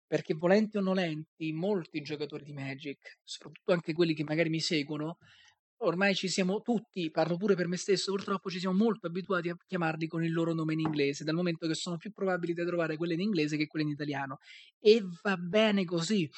Perché 0.07 0.35
volenti 0.35 0.77
o 0.77 0.83
nolenti, 0.83 1.53
molti 1.53 2.01
giocatori 2.01 2.45
di 2.45 2.53
Magic, 2.53 3.19
soprattutto 3.25 3.73
anche 3.73 3.93
quelli 3.93 4.15
che 4.15 4.23
magari 4.23 4.51
mi 4.51 4.61
seguono, 4.61 5.19
ormai 5.85 6.15
ci 6.15 6.29
siamo 6.29 6.61
tutti, 6.61 7.11
parlo 7.11 7.37
pure 7.37 7.55
per 7.55 7.69
me 7.69 7.77
stesso, 7.77 8.13
purtroppo 8.13 8.51
ci 8.51 8.59
siamo 8.59 8.77
molto 8.77 9.07
abituati 9.07 9.49
a 9.49 9.57
chiamarli 9.67 10.07
con 10.07 10.25
il 10.25 10.33
loro 10.33 10.53
nome 10.53 10.73
in 10.73 10.81
inglese, 10.81 11.25
dal 11.25 11.35
momento 11.35 11.67
che 11.67 11.75
sono 11.75 11.97
più 11.97 12.13
probabili 12.13 12.53
da 12.53 12.65
trovare 12.65 12.97
quelle 12.97 13.15
in 13.15 13.21
inglese 13.21 13.57
che 13.57 13.67
quelle 13.67 13.85
in 13.85 13.93
italiano. 13.93 14.39
E 14.81 15.03
va 15.23 15.37
bene 15.37 15.85
così. 15.85 16.29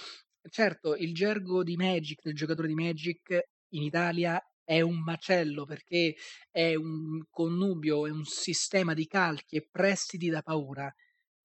Certo, 0.48 0.94
il 0.96 1.12
gergo 1.14 1.62
di 1.62 1.76
Magic, 1.76 2.22
del 2.22 2.34
giocatore 2.34 2.68
di 2.68 2.74
Magic 2.74 3.40
in 3.70 3.82
Italia 3.82 4.40
è 4.64 4.80
un 4.80 5.00
macello 5.00 5.64
perché 5.64 6.16
è 6.50 6.74
un 6.74 7.22
connubio, 7.30 8.06
è 8.06 8.10
un 8.10 8.24
sistema 8.24 8.94
di 8.94 9.06
calchi 9.06 9.56
e 9.56 9.68
prestiti 9.70 10.28
da 10.28 10.42
paura 10.42 10.92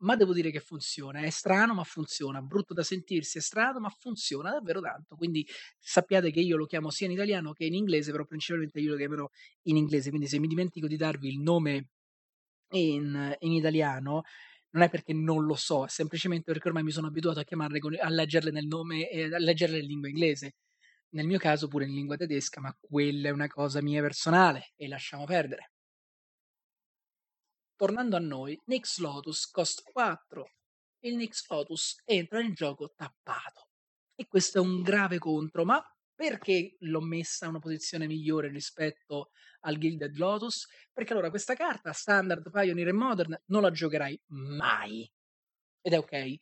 ma 0.01 0.15
devo 0.15 0.33
dire 0.33 0.51
che 0.51 0.59
funziona. 0.59 1.21
È 1.21 1.29
strano, 1.29 1.73
ma 1.73 1.83
funziona. 1.83 2.41
Brutto 2.41 2.73
da 2.73 2.83
sentirsi, 2.83 3.37
è 3.37 3.41
strano, 3.41 3.79
ma 3.79 3.89
funziona 3.89 4.51
davvero 4.51 4.81
tanto. 4.81 5.15
Quindi 5.15 5.45
sappiate 5.79 6.31
che 6.31 6.39
io 6.39 6.57
lo 6.57 6.65
chiamo 6.65 6.89
sia 6.89 7.07
in 7.07 7.13
italiano 7.13 7.53
che 7.53 7.65
in 7.65 7.73
inglese, 7.73 8.11
però 8.11 8.25
principalmente 8.25 8.79
io 8.79 8.91
lo 8.91 8.97
chiamerò 8.97 9.29
in 9.63 9.77
inglese. 9.77 10.09
Quindi 10.09 10.27
se 10.27 10.39
mi 10.39 10.47
dimentico 10.47 10.87
di 10.87 10.97
darvi 10.97 11.27
il 11.27 11.39
nome 11.39 11.89
in, 12.71 13.35
in 13.39 13.51
italiano, 13.53 14.23
non 14.71 14.83
è 14.83 14.89
perché 14.89 15.13
non 15.13 15.45
lo 15.45 15.55
so, 15.55 15.85
è 15.85 15.89
semplicemente 15.89 16.51
perché 16.51 16.67
ormai 16.69 16.83
mi 16.83 16.91
sono 16.91 17.07
abituato 17.07 17.39
a 17.39 17.43
chiamarle 17.43 17.79
con, 17.79 17.95
a 17.99 18.09
leggerle 18.09 18.51
nel 18.51 18.67
nome 18.67 19.07
a 19.09 19.37
leggerle 19.37 19.79
in 19.79 19.85
lingua 19.85 20.09
inglese. 20.09 20.55
Nel 21.11 21.27
mio 21.27 21.37
caso 21.39 21.67
pure 21.67 21.85
in 21.85 21.93
lingua 21.93 22.15
tedesca, 22.15 22.61
ma 22.61 22.75
quella 22.79 23.29
è 23.29 23.31
una 23.31 23.47
cosa 23.47 23.81
mia 23.81 24.01
personale 24.01 24.71
e 24.77 24.87
lasciamo 24.87 25.25
perdere. 25.25 25.71
Tornando 27.81 28.15
a 28.15 28.19
noi, 28.19 28.55
Nix 28.65 28.99
Lotus 28.99 29.49
costa 29.49 29.81
4. 29.91 30.51
Il 30.99 31.15
Nix 31.15 31.49
Lotus 31.49 31.99
entra 32.05 32.39
in 32.39 32.53
gioco 32.53 32.93
tappato. 32.95 33.69
E 34.13 34.27
questo 34.27 34.59
è 34.59 34.61
un 34.61 34.83
grave 34.83 35.17
contro, 35.17 35.65
ma 35.65 35.83
perché 36.13 36.75
l'ho 36.81 37.01
messa 37.01 37.45
in 37.45 37.51
una 37.53 37.59
posizione 37.59 38.05
migliore 38.05 38.49
rispetto 38.49 39.31
al 39.61 39.79
Gilded 39.79 40.15
Lotus? 40.15 40.67
Perché 40.93 41.13
allora 41.13 41.31
questa 41.31 41.55
carta, 41.55 41.91
Standard, 41.91 42.51
Pioneer 42.51 42.89
e 42.89 42.93
Modern, 42.93 43.41
non 43.47 43.63
la 43.63 43.71
giocherai 43.71 44.21
mai. 44.27 45.11
Ed 45.81 45.93
è 45.93 45.97
ok. 45.97 46.35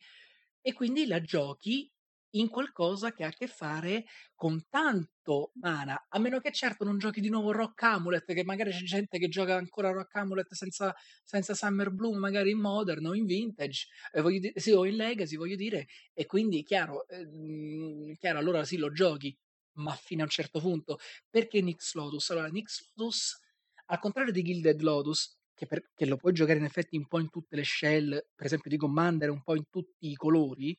E 0.60 0.72
quindi 0.74 1.06
la 1.06 1.22
giochi 1.22 1.90
in 2.34 2.48
qualcosa 2.48 3.12
che 3.12 3.24
ha 3.24 3.28
a 3.28 3.32
che 3.32 3.46
fare 3.46 4.04
con 4.34 4.64
tanto 4.68 5.52
mana, 5.54 6.06
a 6.08 6.18
meno 6.18 6.38
che 6.40 6.52
certo 6.52 6.84
non 6.84 6.98
giochi 6.98 7.20
di 7.20 7.28
nuovo 7.28 7.52
Rock 7.52 7.82
Amulet, 7.82 8.32
che 8.32 8.44
magari 8.44 8.70
c'è 8.70 8.82
gente 8.82 9.18
che 9.18 9.28
gioca 9.28 9.56
ancora 9.56 9.90
Rock 9.90 10.14
Amulet 10.16 10.52
senza, 10.54 10.94
senza 11.22 11.54
Summer 11.54 11.90
Bloom, 11.90 12.18
magari 12.18 12.50
in 12.50 12.58
Modern 12.58 13.06
o 13.06 13.14
in 13.14 13.24
Vintage, 13.26 13.86
eh, 14.12 14.22
di- 14.22 14.52
sì, 14.56 14.70
o 14.72 14.86
in 14.86 14.96
Legacy, 14.96 15.36
voglio 15.36 15.56
dire, 15.56 15.86
e 16.12 16.26
quindi 16.26 16.62
chiaro, 16.62 17.06
eh, 17.08 18.16
chiaro, 18.18 18.38
allora 18.38 18.64
sì 18.64 18.76
lo 18.76 18.92
giochi, 18.92 19.36
ma 19.74 19.92
fino 19.94 20.22
a 20.22 20.24
un 20.24 20.30
certo 20.30 20.60
punto. 20.60 20.98
Perché 21.28 21.60
Nyx 21.60 21.94
Lotus? 21.94 22.30
Allora, 22.30 22.48
Nyx 22.48 22.92
Lotus, 22.94 23.38
al 23.86 23.98
contrario 23.98 24.32
di 24.32 24.42
Gilded 24.42 24.80
Lotus, 24.80 25.38
che, 25.54 25.66
per, 25.66 25.90
che 25.94 26.06
lo 26.06 26.16
puoi 26.16 26.32
giocare 26.32 26.58
in 26.58 26.64
effetti 26.64 26.96
un 26.96 27.06
po' 27.06 27.18
in 27.20 27.28
tutte 27.28 27.56
le 27.56 27.64
shell, 27.64 28.08
per 28.34 28.46
esempio 28.46 28.70
di 28.70 28.76
Commander, 28.78 29.30
un 29.30 29.42
po' 29.42 29.56
in 29.56 29.64
tutti 29.68 30.08
i 30.08 30.14
colori, 30.14 30.76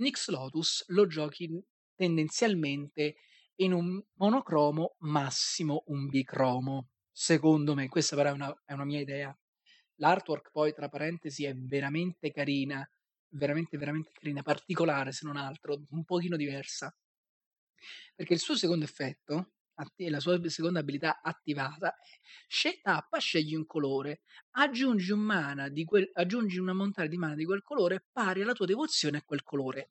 Nix 0.00 0.28
Lotus 0.30 0.84
lo 0.88 1.06
giochi 1.06 1.62
tendenzialmente 1.94 3.16
in 3.56 3.72
un 3.74 4.02
monocromo, 4.14 4.96
massimo 5.00 5.84
un 5.88 6.06
bicromo. 6.06 6.88
Secondo 7.10 7.74
me, 7.74 7.88
questa 7.88 8.16
però 8.16 8.30
è 8.30 8.32
una, 8.32 8.62
è 8.64 8.72
una 8.72 8.86
mia 8.86 9.00
idea. 9.00 9.38
L'artwork 9.96 10.50
poi, 10.50 10.72
tra 10.72 10.88
parentesi, 10.88 11.44
è 11.44 11.54
veramente 11.54 12.30
carina, 12.30 12.88
veramente, 13.28 13.76
veramente 13.76 14.12
carina, 14.12 14.42
particolare 14.42 15.12
se 15.12 15.26
non 15.26 15.36
altro, 15.36 15.84
un 15.90 16.04
pochino 16.04 16.36
diversa. 16.36 16.94
Perché 18.14 18.32
il 18.32 18.40
suo 18.40 18.56
secondo 18.56 18.86
effetto, 18.86 19.52
la 20.08 20.20
sua 20.20 20.40
seconda 20.48 20.80
abilità 20.80 21.20
attivata 21.22 21.94
è 22.62 22.80
tappa, 22.80 23.18
scegli 23.18 23.54
un 23.54 23.66
colore, 23.66 24.20
aggiungi, 24.52 25.12
un 25.12 25.20
mana 25.20 25.68
di 25.68 25.84
quel, 25.84 26.08
aggiungi 26.12 26.58
una 26.58 26.72
montagna 26.72 27.08
di 27.08 27.16
mana 27.16 27.34
di 27.34 27.44
quel 27.44 27.62
colore 27.62 28.06
pari 28.12 28.42
alla 28.42 28.52
tua 28.52 28.66
devozione 28.66 29.18
a 29.18 29.22
quel 29.22 29.42
colore. 29.42 29.90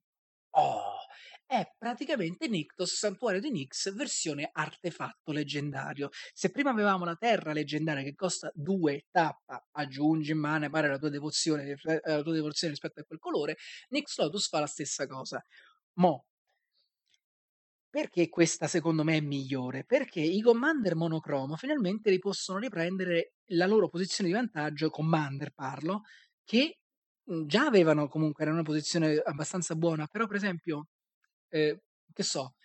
Oh, 0.51 0.97
è 1.45 1.67
praticamente 1.77 2.47
Nyctos, 2.47 2.95
Santuario 2.95 3.41
di 3.41 3.49
Nyx, 3.49 3.91
versione 3.93 4.49
artefatto 4.51 5.31
leggendario. 5.31 6.09
Se 6.31 6.51
prima 6.51 6.69
avevamo 6.69 7.05
la 7.05 7.15
terra 7.15 7.53
leggendaria 7.53 8.03
che 8.03 8.13
costa 8.13 8.51
2 8.53 9.07
tappa, 9.09 9.67
aggiungi 9.71 10.31
in 10.31 10.39
alla 10.43 10.99
tua 10.99 11.09
devozione, 11.09 11.75
alla 12.03 12.21
tua 12.21 12.33
devozione 12.33 12.73
rispetto 12.73 12.99
a 12.99 13.03
quel 13.03 13.17
colore, 13.17 13.57
Nyx 13.89 14.19
Lotus 14.19 14.47
fa 14.47 14.59
la 14.59 14.67
stessa 14.67 15.07
cosa. 15.07 15.43
Mo, 15.93 16.27
perché 17.89 18.29
questa 18.29 18.67
secondo 18.67 19.03
me 19.03 19.17
è 19.17 19.21
migliore? 19.21 19.83
Perché 19.85 20.19
i 20.21 20.41
commander 20.41 20.95
monocromo 20.95 21.55
finalmente 21.55 22.17
possono 22.19 22.59
riprendere 22.59 23.33
la 23.47 23.65
loro 23.65 23.89
posizione 23.89 24.29
di 24.29 24.35
vantaggio, 24.35 24.89
commander 24.89 25.51
parlo, 25.53 26.01
che 26.43 26.79
mhmm, 27.25 27.45
già 27.47 27.65
avevano 27.65 28.07
comunque, 28.07 28.45
in 28.45 28.51
una 28.51 28.61
posizione 28.63 29.17
abbastanza 29.17 29.75
buona, 29.75 30.07
però 30.07 30.27
per 30.27 30.35
esempio, 30.37 30.87
eh, 31.49 31.81
che 32.13 32.23
so, 32.23 32.55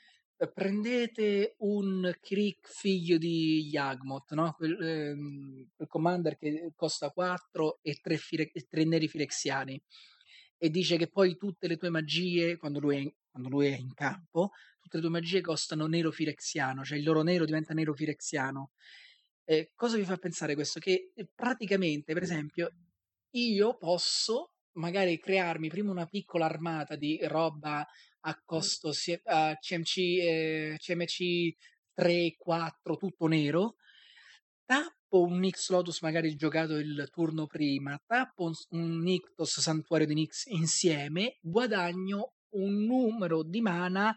prendete 0.53 1.55
un 1.59 2.13
Krieg 2.21 2.59
figlio 2.63 3.17
di 3.19 3.67
Yagmoth, 3.69 4.33
no? 4.35 4.53
quel, 4.53 4.81
ehm, 4.83 5.69
quel 5.75 5.89
commander 5.89 6.37
che 6.37 6.73
costa 6.75 7.11
4 7.11 7.79
e 7.83 7.99
3, 8.03 8.17
fire, 8.19 8.51
e 8.53 8.67
3 8.69 8.85
neri 8.85 9.09
firexiani 9.09 9.81
e 10.59 10.71
dice 10.71 10.97
che 10.97 11.09
poi 11.11 11.37
tutte 11.37 11.67
le 11.69 11.77
tue 11.77 11.91
magie, 11.91 12.57
quando 12.57 12.81
lui 12.81 12.97
è 13.07 13.15
quando 13.35 13.49
lui 13.49 13.67
è 13.67 13.77
in 13.77 13.93
campo, 13.95 14.53
tutte 14.79 14.99
le 14.99 15.03
tue 15.03 15.11
magie 15.11 15.41
costano 15.41 15.89
nero 15.89 16.13
firexiano, 16.13 16.85
cioè 16.85 16.99
il 16.99 17.05
loro 17.05 17.23
nero 17.23 17.45
diventa 17.45 17.75
nero 17.75 17.93
firexiano. 17.93 18.71
Eh, 19.43 19.73
cosa 19.75 19.97
vi 19.97 20.05
fa 20.05 20.17
pensare 20.19 20.55
questo? 20.55 20.79
Che 20.79 21.11
eh, 21.13 21.29
praticamente, 21.35 22.13
per 22.13 22.23
esempio, 22.23 22.71
io 23.31 23.77
posso 23.77 24.53
magari 24.75 25.19
crearmi 25.19 25.69
prima 25.69 25.91
una 25.91 26.07
piccola 26.07 26.45
armata 26.45 26.95
di 26.95 27.19
roba 27.25 27.85
a 28.21 28.43
costo 28.45 28.93
a 29.25 29.57
CMC, 29.57 29.97
eh, 29.97 30.77
CMC 30.79 31.57
3, 31.93 32.37
4, 32.39 32.97
tutto 32.97 33.27
nero, 33.27 33.75
tappo 34.65 35.23
un 35.23 35.41
Nix 35.41 35.71
Lotus 35.71 36.03
magari 36.03 36.37
giocato 36.37 36.77
il 36.77 37.09
turno 37.11 37.47
prima, 37.49 38.01
tappo 38.07 38.45
un, 38.45 38.53
un 38.71 39.01
Nictos 39.01 39.59
Santuario 39.59 40.07
di 40.07 40.15
Nix 40.15 40.47
insieme, 40.47 41.39
guadagno 41.41 42.34
un 42.55 42.85
numero 42.85 43.43
di 43.43 43.61
mana 43.61 44.15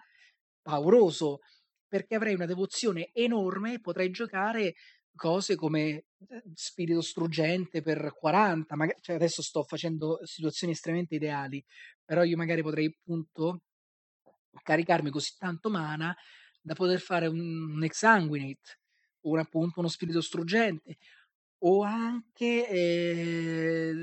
pauroso 0.61 1.39
perché 1.87 2.15
avrei 2.15 2.33
una 2.35 2.45
devozione 2.45 3.11
enorme 3.13 3.73
e 3.73 3.79
potrei 3.79 4.09
giocare 4.11 4.75
cose 5.15 5.55
come 5.55 5.81
eh, 5.83 6.05
spirito 6.53 7.01
struggente 7.01 7.81
per 7.81 8.13
40, 8.13 8.75
magari, 8.75 8.99
cioè 9.01 9.15
adesso 9.15 9.41
sto 9.41 9.63
facendo 9.63 10.19
situazioni 10.23 10.73
estremamente 10.73 11.15
ideali, 11.15 11.63
però 12.05 12.23
io 12.23 12.37
magari 12.37 12.61
potrei 12.61 12.85
appunto 12.85 13.63
caricarmi 14.63 15.09
così 15.09 15.35
tanto 15.37 15.69
mana 15.69 16.15
da 16.61 16.73
poter 16.75 16.99
fare 16.99 17.27
un, 17.27 17.39
un 17.39 17.83
exsanguinate, 17.83 18.79
o 19.21 19.37
appunto 19.37 19.79
uno 19.79 19.89
spirito 19.89 20.21
struggente, 20.21 20.97
o 21.59 21.81
anche 21.81 22.67
eh, 22.69 23.93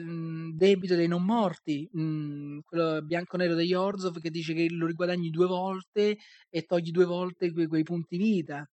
debito 0.55 0.95
dei 0.97 1.07
non 1.09 1.25
morti, 1.25 1.89
mh, 1.93 2.61
quello 2.65 3.01
bianco-nero 3.03 3.55
degli 3.55 3.75
Orzov 3.75 4.19
che 4.21 4.31
dice 4.31 4.55
che 4.55 4.69
lo 4.71 4.87
riguadagni 4.87 5.31
due 5.31 5.47
volte 5.47 6.17
e 6.51 6.63
togli 6.65 6.91
due 6.91 7.05
volte 7.05 7.53
que- 7.53 7.67
quei 7.69 7.83
punti 7.85 8.17
vita. 8.17 8.69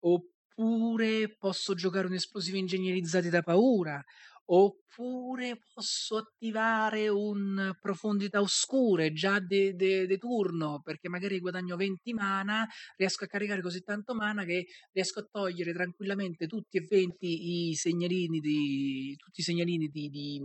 Oppure 0.00 1.34
posso 1.38 1.74
giocare 1.74 2.06
un 2.06 2.14
esplosivo 2.14 2.56
ingegnerizzati 2.56 3.28
da 3.28 3.42
paura, 3.42 4.02
Oppure 4.48 5.58
posso 5.74 6.18
attivare 6.18 7.08
un 7.08 7.72
profondità 7.80 8.40
oscure 8.40 9.12
già 9.12 9.40
de, 9.40 9.74
de, 9.74 10.06
de 10.06 10.18
turno, 10.18 10.80
perché 10.82 11.08
magari 11.08 11.40
guadagno 11.40 11.74
20 11.74 12.12
mana, 12.12 12.64
riesco 12.96 13.24
a 13.24 13.26
caricare 13.26 13.60
così 13.60 13.82
tanto 13.82 14.14
mana 14.14 14.44
che 14.44 14.66
riesco 14.92 15.18
a 15.20 15.28
togliere 15.28 15.72
tranquillamente 15.72 16.46
tutti 16.46 16.76
e 16.76 16.86
20 16.88 17.70
i 17.70 17.74
segnalini 17.74 18.38
di, 18.38 19.16
tutti 19.18 19.40
i 19.40 19.44
segnalini 19.44 19.88
di, 19.88 20.08
di, 20.10 20.40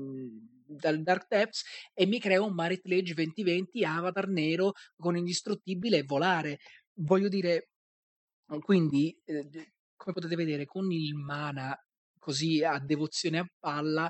dal 0.66 1.04
Dark 1.04 1.28
Depths 1.28 1.64
e 1.94 2.08
mi 2.08 2.20
creo 2.20 2.46
un 2.48 2.56
Marit 2.56 2.86
Ledge 2.86 3.14
2020 3.14 3.86
avatar 3.86 4.28
nero 4.30 4.72
con 4.98 5.16
indistruttibile 5.16 5.98
e 5.98 6.04
volare. 6.04 6.58
Voglio 6.94 7.28
dire, 7.28 7.70
quindi, 8.62 9.16
eh, 9.26 9.48
come 9.96 10.14
potete 10.14 10.36
vedere, 10.36 10.66
con 10.66 10.92
il 10.92 11.14
mana 11.14 11.78
così 12.22 12.64
a 12.64 12.78
devozione 12.80 13.40
a 13.40 13.52
palla, 13.60 14.10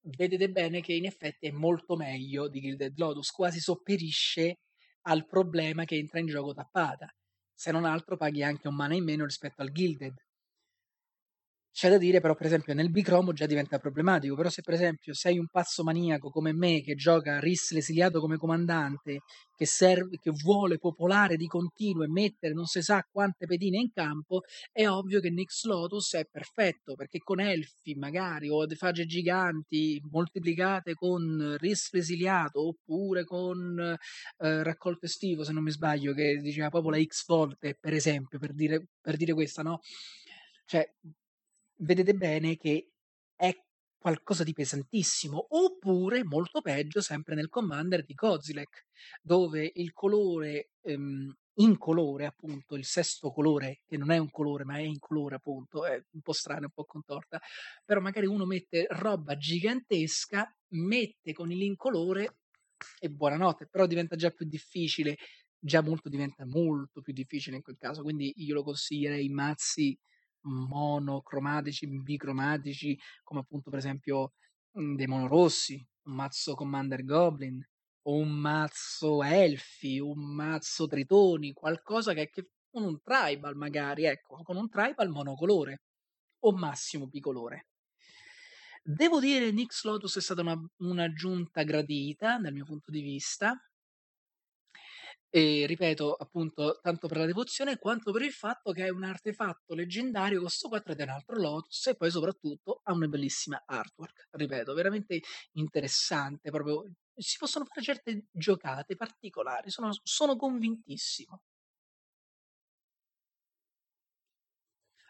vedete 0.00 0.50
bene 0.50 0.80
che 0.80 0.92
in 0.92 1.06
effetti 1.06 1.46
è 1.46 1.52
molto 1.52 1.94
meglio 1.94 2.48
di 2.48 2.60
Gilded 2.60 2.98
Lotus, 2.98 3.30
quasi 3.30 3.60
sopperisce 3.60 4.58
al 5.02 5.24
problema 5.24 5.84
che 5.84 5.94
entra 5.94 6.18
in 6.18 6.26
gioco 6.26 6.52
tappata. 6.52 7.08
Se 7.54 7.70
non 7.70 7.84
altro 7.84 8.16
paghi 8.16 8.42
anche 8.42 8.66
un 8.66 8.74
mana 8.74 8.94
in 8.96 9.04
meno 9.04 9.24
rispetto 9.24 9.62
al 9.62 9.70
Gilded. 9.70 10.14
C'è 11.74 11.88
da 11.88 11.96
dire 11.96 12.20
però, 12.20 12.34
per 12.34 12.44
esempio, 12.46 12.74
nel 12.74 12.90
bicromo 12.90 13.32
già 13.32 13.46
diventa 13.46 13.78
problematico, 13.78 14.34
però 14.36 14.50
se 14.50 14.60
per 14.60 14.74
esempio 14.74 15.14
sei 15.14 15.38
un 15.38 15.48
pazzo 15.48 15.82
maniaco 15.82 16.28
come 16.28 16.52
me 16.52 16.82
che 16.82 16.94
gioca 16.94 17.40
Riss 17.40 17.72
l'esiliato 17.72 18.20
come 18.20 18.36
comandante, 18.36 19.20
che, 19.56 19.64
serve, 19.64 20.18
che 20.20 20.30
vuole 20.32 20.76
popolare 20.76 21.36
di 21.36 21.46
continuo 21.46 22.04
e 22.04 22.08
mettere 22.08 22.52
non 22.52 22.66
si 22.66 22.82
sa 22.82 23.02
quante 23.10 23.46
pedine 23.46 23.78
in 23.78 23.90
campo, 23.90 24.42
è 24.70 24.86
ovvio 24.86 25.18
che 25.20 25.30
Nix 25.30 25.64
Lotus 25.64 26.14
è 26.14 26.26
perfetto, 26.30 26.94
perché 26.94 27.20
con 27.20 27.40
elfi 27.40 27.94
magari 27.94 28.50
o 28.50 28.66
fage 28.76 29.06
giganti 29.06 29.98
moltiplicate 30.10 30.92
con 30.92 31.56
Riss 31.58 31.90
l'esiliato 31.92 32.66
oppure 32.68 33.24
con 33.24 33.78
eh, 33.78 34.62
raccolto 34.62 35.06
estivo, 35.06 35.42
se 35.42 35.52
non 35.52 35.62
mi 35.62 35.70
sbaglio, 35.70 36.12
che 36.12 36.36
diceva 36.36 36.68
proprio 36.68 36.90
la 36.90 37.02
X 37.02 37.24
volte, 37.26 37.78
per 37.80 37.94
esempio, 37.94 38.38
per 38.38 38.52
dire, 38.52 38.88
per 39.00 39.16
dire 39.16 39.32
questa, 39.32 39.62
no? 39.62 39.80
Cioè, 40.66 40.90
vedete 41.82 42.14
bene 42.14 42.56
che 42.56 42.90
è 43.36 43.56
qualcosa 43.98 44.42
di 44.44 44.52
pesantissimo, 44.52 45.46
oppure 45.50 46.24
molto 46.24 46.60
peggio 46.60 47.00
sempre 47.00 47.34
nel 47.34 47.48
Commander 47.48 48.04
di 48.04 48.14
Kozilek, 48.14 48.86
dove 49.22 49.70
il 49.74 49.92
colore 49.92 50.70
ehm, 50.82 51.32
in 51.56 51.76
colore, 51.78 52.26
appunto, 52.26 52.76
il 52.76 52.84
sesto 52.84 53.30
colore, 53.30 53.82
che 53.86 53.96
non 53.98 54.10
è 54.10 54.18
un 54.18 54.30
colore, 54.30 54.64
ma 54.64 54.76
è 54.76 54.80
in 54.80 54.98
colore, 54.98 55.36
appunto, 55.36 55.84
è 55.84 56.02
un 56.12 56.20
po' 56.20 56.32
strano, 56.32 56.64
un 56.64 56.70
po' 56.72 56.84
contorta, 56.84 57.40
però 57.84 58.00
magari 58.00 58.26
uno 58.26 58.46
mette 58.46 58.86
roba 58.88 59.36
gigantesca, 59.36 60.50
mette 60.74 61.32
con 61.32 61.52
il 61.52 61.62
incolore 61.62 62.38
e 62.98 63.08
buonanotte, 63.10 63.68
però 63.68 63.86
diventa 63.86 64.16
già 64.16 64.30
più 64.30 64.46
difficile, 64.46 65.16
già 65.58 65.82
molto 65.82 66.08
diventa 66.08 66.44
molto 66.46 67.00
più 67.02 67.12
difficile 67.12 67.56
in 67.56 67.62
quel 67.62 67.76
caso, 67.78 68.02
quindi 68.02 68.32
io 68.36 68.54
lo 68.54 68.62
consiglierei 68.64 69.28
mazzi 69.28 69.96
monocromatici, 70.42 71.86
bicromatici, 71.86 72.98
come 73.22 73.40
appunto 73.40 73.70
per 73.70 73.78
esempio 73.78 74.32
mhmm, 74.72 74.96
dei 74.96 75.06
monorossi, 75.06 75.84
un 76.04 76.14
mazzo 76.14 76.54
Commander 76.54 77.04
Goblin, 77.04 77.64
un 78.04 78.28
mazzo 78.30 79.22
Elfi, 79.22 80.00
un 80.00 80.34
mazzo 80.34 80.86
Tritoni, 80.86 81.52
qualcosa 81.52 82.14
che, 82.14 82.28
che 82.30 82.48
con 82.70 82.84
un 82.84 83.00
tribal 83.02 83.54
magari, 83.54 84.04
ecco, 84.04 84.42
con 84.42 84.56
un 84.56 84.68
tribal 84.68 85.08
monocolore 85.10 85.82
o 86.40 86.52
massimo 86.52 87.06
bicolore. 87.06 87.66
Devo 88.82 89.20
dire 89.20 89.46
che 89.46 89.52
Nix 89.52 89.84
Lotus 89.84 90.16
è 90.16 90.20
stata 90.20 90.40
una, 90.40 90.60
un'aggiunta 90.78 91.62
gradita 91.62 92.38
dal 92.38 92.52
mio 92.52 92.64
punto 92.64 92.90
di 92.90 93.00
vista, 93.00 93.56
e 95.34 95.64
ripeto, 95.66 96.12
appunto, 96.14 96.78
tanto 96.82 97.08
per 97.08 97.16
la 97.16 97.24
devozione 97.24 97.78
quanto 97.78 98.12
per 98.12 98.20
il 98.22 98.32
fatto 98.32 98.70
che 98.72 98.84
è 98.84 98.90
un 98.90 99.02
artefatto 99.04 99.74
leggendario, 99.74 100.42
costo 100.42 100.68
4 100.68 100.92
ed 100.92 101.00
è 101.00 101.04
un 101.04 101.08
altro 101.08 101.36
Lotus 101.40 101.86
e 101.86 101.96
poi 101.96 102.10
soprattutto 102.10 102.80
ha 102.84 102.92
una 102.92 103.08
bellissima 103.08 103.62
artwork. 103.64 104.28
Ripeto, 104.30 104.74
veramente 104.74 105.20
interessante, 105.52 106.50
proprio 106.50 106.84
si 107.16 107.38
possono 107.38 107.64
fare 107.64 107.80
certe 107.82 108.26
giocate 108.30 108.94
particolari, 108.94 109.70
sono, 109.70 109.90
sono 110.02 110.36
convintissimo. 110.36 111.40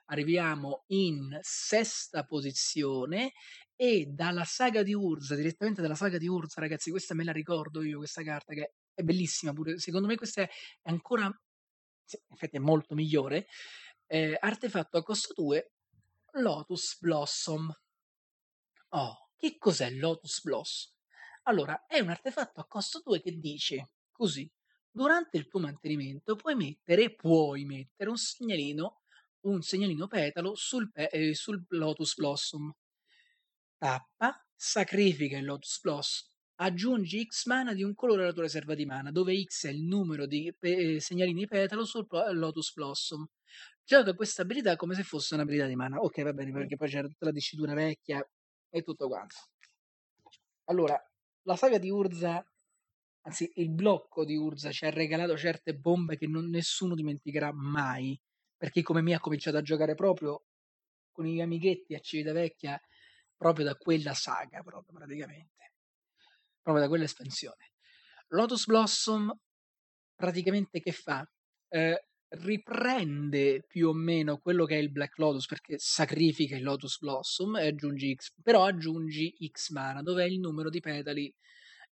Arriviamo 0.06 0.84
in 0.88 1.38
sesta 1.40 2.24
posizione 2.24 3.32
e 3.74 4.06
dalla 4.06 4.44
saga 4.44 4.82
di 4.82 4.94
Urza, 4.94 5.34
direttamente 5.34 5.80
dalla 5.82 5.94
saga 5.94 6.18
di 6.18 6.28
Urza, 6.28 6.60
ragazzi, 6.60 6.90
questa 6.90 7.14
me 7.14 7.24
la 7.24 7.32
ricordo 7.32 7.82
io, 7.82 7.98
questa 7.98 8.22
carta 8.22 8.52
che 8.54 8.74
è 8.94 9.02
bellissima 9.02 9.52
pure. 9.52 9.78
Secondo 9.78 10.06
me 10.06 10.16
questa 10.16 10.42
è 10.42 10.50
ancora, 10.82 11.30
sì, 12.04 12.16
in 12.16 12.34
effetti 12.34 12.56
è 12.56 12.60
molto 12.60 12.94
migliore. 12.94 13.46
Eh, 14.06 14.36
artefatto 14.38 14.98
a 14.98 15.02
costo 15.02 15.32
2, 15.34 15.72
Lotus 16.32 16.98
Blossom. 17.00 17.72
Oh, 18.90 19.30
che 19.36 19.56
cos'è 19.58 19.90
Lotus 19.90 20.42
Blossom? 20.42 20.92
Allora, 21.44 21.86
è 21.86 21.98
un 21.98 22.10
artefatto 22.10 22.60
a 22.60 22.66
costo 22.66 23.00
2 23.04 23.20
che 23.20 23.32
dice 23.32 23.90
così. 24.10 24.50
Durante 24.90 25.38
il 25.38 25.48
tuo 25.48 25.60
mantenimento 25.60 26.36
puoi 26.36 26.54
mettere, 26.54 27.14
puoi 27.14 27.64
mettere 27.64 28.10
un 28.10 28.16
segnalino, 28.16 29.00
un 29.46 29.62
segnalino 29.62 30.06
petalo 30.06 30.54
sul, 30.54 30.90
eh, 30.94 31.34
sul 31.34 31.64
Lotus 31.68 32.14
Blossom. 32.14 32.70
Tappa, 33.78 34.46
sacrifica 34.54 35.38
il 35.38 35.46
Lotus 35.46 35.80
Blossom 35.80 36.31
aggiungi 36.62 37.24
X 37.26 37.46
mana 37.46 37.74
di 37.74 37.82
un 37.82 37.94
colore 37.94 38.22
alla 38.22 38.32
tua 38.32 38.44
riserva 38.44 38.74
di 38.74 38.86
mana, 38.86 39.10
dove 39.10 39.40
X 39.42 39.66
è 39.66 39.70
il 39.70 39.82
numero 39.82 40.26
di 40.26 40.54
pe- 40.56 40.94
eh, 40.94 41.00
segnalini 41.00 41.46
petalo 41.46 41.84
sul 41.84 42.06
Lotus 42.32 42.72
Blossom. 42.72 43.26
Gioca 43.84 44.14
questa 44.14 44.42
abilità 44.42 44.76
come 44.76 44.94
se 44.94 45.02
fosse 45.02 45.34
un'abilità 45.34 45.66
di 45.66 45.74
mana. 45.74 45.98
Ok, 45.98 46.22
va 46.22 46.32
bene, 46.32 46.52
perché 46.52 46.76
poi 46.76 46.88
c'era 46.88 47.08
tutta 47.08 47.26
la 47.26 47.32
dicitura 47.32 47.74
vecchia 47.74 48.24
e 48.70 48.82
tutto 48.82 49.08
quanto. 49.08 49.36
Allora, 50.66 50.96
la 51.42 51.56
saga 51.56 51.78
di 51.78 51.90
Urza, 51.90 52.44
anzi 53.22 53.50
il 53.56 53.70
blocco 53.70 54.24
di 54.24 54.36
Urza 54.36 54.70
ci 54.70 54.84
ha 54.86 54.90
regalato 54.90 55.36
certe 55.36 55.74
bombe 55.74 56.16
che 56.16 56.28
non, 56.28 56.48
nessuno 56.48 56.94
dimenticherà 56.94 57.52
mai, 57.52 58.18
perché 58.56 58.82
come 58.82 59.02
me 59.02 59.14
ha 59.14 59.20
cominciato 59.20 59.56
a 59.56 59.62
giocare 59.62 59.94
proprio 59.96 60.44
con 61.10 61.26
i 61.26 61.42
amichetti 61.42 61.94
a 61.94 61.98
Civitavecchia 61.98 62.80
proprio 63.36 63.64
da 63.64 63.74
quella 63.74 64.14
saga, 64.14 64.62
proprio 64.62 64.94
praticamente 64.96 65.71
proprio 66.62 66.84
da 66.84 66.88
quell'espansione. 66.88 67.72
Lotus 68.28 68.66
Blossom 68.66 69.32
praticamente 70.14 70.80
che 70.80 70.92
fa? 70.92 71.28
Eh, 71.68 72.06
riprende 72.28 73.64
più 73.66 73.88
o 73.88 73.92
meno 73.92 74.38
quello 74.38 74.64
che 74.64 74.76
è 74.76 74.78
il 74.78 74.90
Black 74.90 75.18
Lotus 75.18 75.46
perché 75.46 75.76
sacrifica 75.78 76.56
il 76.56 76.62
Lotus 76.62 76.98
Blossom 76.98 77.56
e 77.56 77.66
aggiungi 77.66 78.14
X, 78.14 78.32
però 78.42 78.64
aggiungi 78.64 79.34
X 79.50 79.70
mana, 79.70 80.02
dove 80.02 80.24
è 80.24 80.26
il 80.26 80.38
numero 80.38 80.70
di 80.70 80.80
petali, 80.80 81.32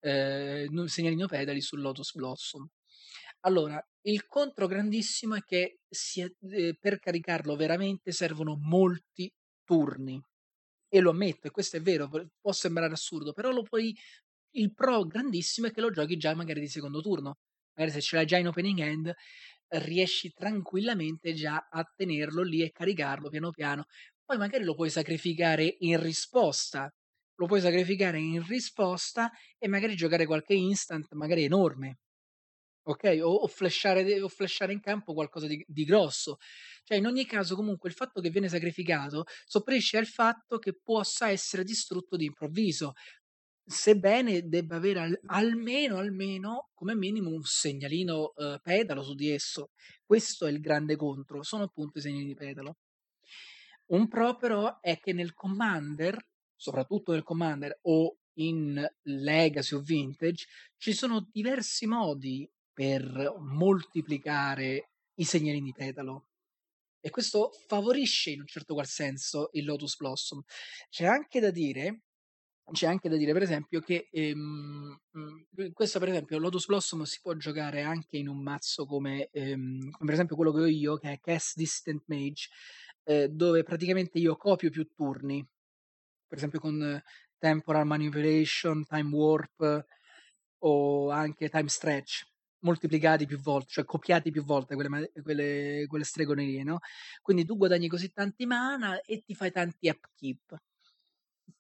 eh, 0.01 0.69
segnalino 0.87 1.27
petali 1.27 1.61
sul 1.61 1.81
Lotus 1.81 2.13
Blossom. 2.15 2.69
Allora, 3.41 3.81
il 4.03 4.27
contro 4.27 4.67
grandissimo 4.67 5.37
è 5.37 5.43
che 5.43 5.79
si 5.89 6.21
è 6.21 6.31
ehm, 6.51 6.75
per 6.81 6.99
caricarlo 6.99 7.55
veramente 7.57 8.13
servono 8.13 8.57
molti 8.61 9.33
turni. 9.65 10.21
E 10.89 11.01
lo 11.01 11.11
ammetto, 11.11 11.49
e 11.49 11.51
questo 11.51 11.77
è 11.77 11.81
vero, 11.81 12.09
può 12.41 12.53
sembrare 12.53 12.93
assurdo, 12.93 13.33
però 13.33 13.51
lo 13.51 13.63
puoi 13.63 13.95
il 14.53 14.73
pro 14.75 15.05
grandissimo 15.07 15.67
è 15.69 15.73
che 15.73 15.81
lo 15.81 15.91
giochi 15.91 16.17
già 16.17 16.35
magari 16.35 16.61
di 16.61 16.69
secondo 16.69 17.01
turno. 17.01 17.39
Magari 17.75 17.95
se 17.95 18.01
ce 18.03 18.17
l'hai 18.17 18.27
già 18.27 18.39
in 18.39 18.49
opening 18.49 18.79
hand, 18.81 19.13
riesci 19.69 20.33
tranquillamente 20.33 21.35
già 21.35 21.67
a 21.71 21.85
tenerlo 21.95 22.43
lì 22.43 22.63
e 22.63 22.71
caricarlo 22.71 23.29
piano 23.29 23.51
piano. 23.51 23.85
Poi 24.25 24.39
magari 24.39 24.65
lo 24.65 24.75
puoi 24.75 24.91
sacrificare 24.91 25.77
in 25.81 26.01
risposta, 26.01 26.93
lo 27.37 27.47
puoi 27.47 27.61
sacrificare 27.61 28.19
in 28.19 28.45
risposta 28.47 29.31
e 29.59 29.69
magari 29.69 29.95
giocare 29.97 30.27
qualche 30.27 30.55
instant 30.55 31.13
magari 31.15 31.45
enorme. 31.45 31.99
Okay, 32.89 33.19
o 33.21 33.31
o 33.45 33.49
flashare 33.49 34.21
o 34.23 34.29
flashare 34.29 34.73
in 34.73 34.81
campo 34.81 35.13
qualcosa 35.13 35.47
di 35.49 35.63
di 35.67 35.85
grosso. 35.85 36.37
Cioè, 36.85 36.97
in 36.99 37.07
ogni 37.07 37.27
caso 37.27 37.57
comunque 37.57 37.89
il 37.89 37.97
fatto 37.97 38.21
che 38.21 38.31
viene 38.31 38.49
sacrificato 38.49 39.25
sopperisce 39.45 39.97
al 39.99 40.07
fatto 40.07 40.59
che 40.59 40.79
possa 40.81 41.29
essere 41.31 41.65
distrutto 41.65 42.17
d'improvviso, 42.17 42.93
sebbene 43.67 44.49
debba 44.49 44.77
avere 44.77 45.01
al 45.01 45.21
almeno, 45.27 45.99
almeno, 45.99 46.71
come 46.75 46.95
minimo 46.95 47.31
un 47.31 47.43
segnalino, 47.43 48.33
uhm, 48.37 48.59
pedalo 48.63 49.03
su 49.03 49.15
di 49.15 49.31
esso. 49.31 49.71
Questo 50.05 50.47
è 50.47 50.51
il 50.51 50.61
grande 50.61 50.97
contro, 50.97 51.43
sono 51.43 51.65
appunto 51.65 51.99
i 51.99 52.01
segnalini 52.01 52.35
pedalo. 52.35 52.77
Un 53.89 54.09
pro 54.09 54.37
però 54.37 54.81
è 54.81 54.99
che 54.99 55.13
nel 55.13 55.33
Commander, 55.35 56.19
soprattutto 56.57 57.13
nel 57.13 57.23
Commander 57.23 57.79
o 57.83 58.19
in 58.39 58.85
Legacy 59.03 59.75
o 59.77 59.81
Vintage, 59.81 60.47
ci 60.77 60.93
sono 60.93 61.29
diversi 61.31 61.87
modi 61.87 62.49
per 62.73 63.35
moltiplicare 63.39 64.91
i 65.15 65.25
segnalini 65.25 65.73
petalo. 65.73 66.27
E 67.01 67.11
questo 67.11 67.53
favorisce 67.69 68.31
in 68.31 68.41
un 68.41 68.47
certo 68.47 68.75
qual 68.75 68.87
senso 68.87 69.51
il 69.53 69.65
Lotus 69.65 69.97
Blossom. 69.97 70.43
C'è 70.91 71.07
anche 71.07 71.39
da 71.41 71.51
dire 71.51 72.03
c'è 72.73 72.87
anche 72.87 73.09
da 73.09 73.17
dire 73.17 73.33
per 73.33 73.43
esempio 73.43 73.81
che, 73.81 74.09
ehm, 74.11 74.99
mhmm, 75.13 75.73
questo 75.73 75.99
per 76.01 76.09
esempio 76.09 76.39
Lotus 76.39 76.67
Blossom 76.67 77.03
si 77.05 77.21
può 77.23 77.35
giocare 77.35 77.83
anche 77.83 78.17
in 78.17 78.29
un 78.29 78.43
mazzo 78.43 78.87
come 78.87 79.29
ehm, 79.31 79.91
per 79.99 80.13
esempio 80.15 80.37
quello 80.37 80.53
che 80.53 80.61
ho 80.63 80.67
io, 80.67 80.97
che 80.97 81.13
è 81.13 81.21
Cast 81.21 81.57
Distant 81.57 82.03
Mage, 82.07 82.49
ehm, 83.05 83.27
dove 83.29 83.63
praticamente 83.63 84.19
io 84.19 84.37
copio 84.37 84.71
più 84.71 84.89
turni. 84.95 85.47
Per 86.29 86.39
esempio 86.39 86.59
con 86.61 87.01
Temporal 87.39 87.87
Manipulation, 87.87 88.85
Time 88.87 89.15
Warp 89.15 89.85
o 90.61 91.11
anche 91.11 91.49
Time 91.49 91.69
Stretch 91.69 92.25
moltiplicati 92.61 93.27
più 93.27 93.39
volte, 93.41 93.69
cioè 93.71 93.85
copiati 93.85 94.31
più 94.33 94.43
volte 94.45 94.75
quelle 94.75 95.13
quelle 95.23 95.85
quelle 95.89 96.05
stregonerie, 96.05 96.65
no, 96.65 96.79
quindi 97.23 97.45
tu 97.45 97.57
guadagni 97.57 97.87
così 97.89 98.11
tanti 98.13 98.45
mana 98.47 99.01
e 99.03 99.23
ti 99.25 99.35
fai 99.35 99.53
tanti 99.53 99.89
upkeep. 99.89 100.57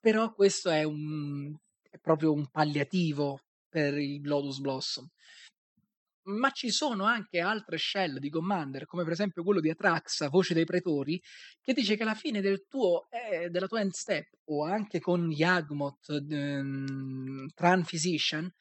Però 0.01 0.33
questo 0.33 0.71
è 0.71 0.83
un 0.85 1.55
è 1.97 1.99
proprio 1.99 2.33
un 2.33 2.47
palliativo 2.51 3.41
per 3.69 3.97
il 3.99 4.27
Lotus 4.27 4.59
Blossom. 4.61 5.09
Ma 6.29 6.51
ci 6.51 6.71
sono 6.71 7.05
anche 7.05 7.39
altre 7.39 7.79
shell 7.79 8.19
di 8.19 8.29
Commander, 8.31 8.85
come 8.85 9.05
per 9.05 9.13
esempio 9.13 9.45
quello 9.45 9.61
di 9.61 9.71
Atraxa, 9.71 10.29
Voce 10.29 10.55
dei 10.55 10.65
Pretori, 10.65 11.23
che 11.63 11.73
dice 11.73 11.97
che 11.97 12.03
alla 12.03 12.15
fine 12.15 12.41
del 12.41 12.67
tuo 12.69 13.07
ehm, 13.11 13.47
della 13.47 13.69
tua 13.69 13.81
end 13.81 13.93
step, 13.93 14.31
o 14.47 14.65
anche 14.65 14.99
con 14.99 15.31
Yawgmoth, 15.31 16.09
ehm, 16.29 17.47
Tran 17.55 17.85
Physician, 17.85 18.53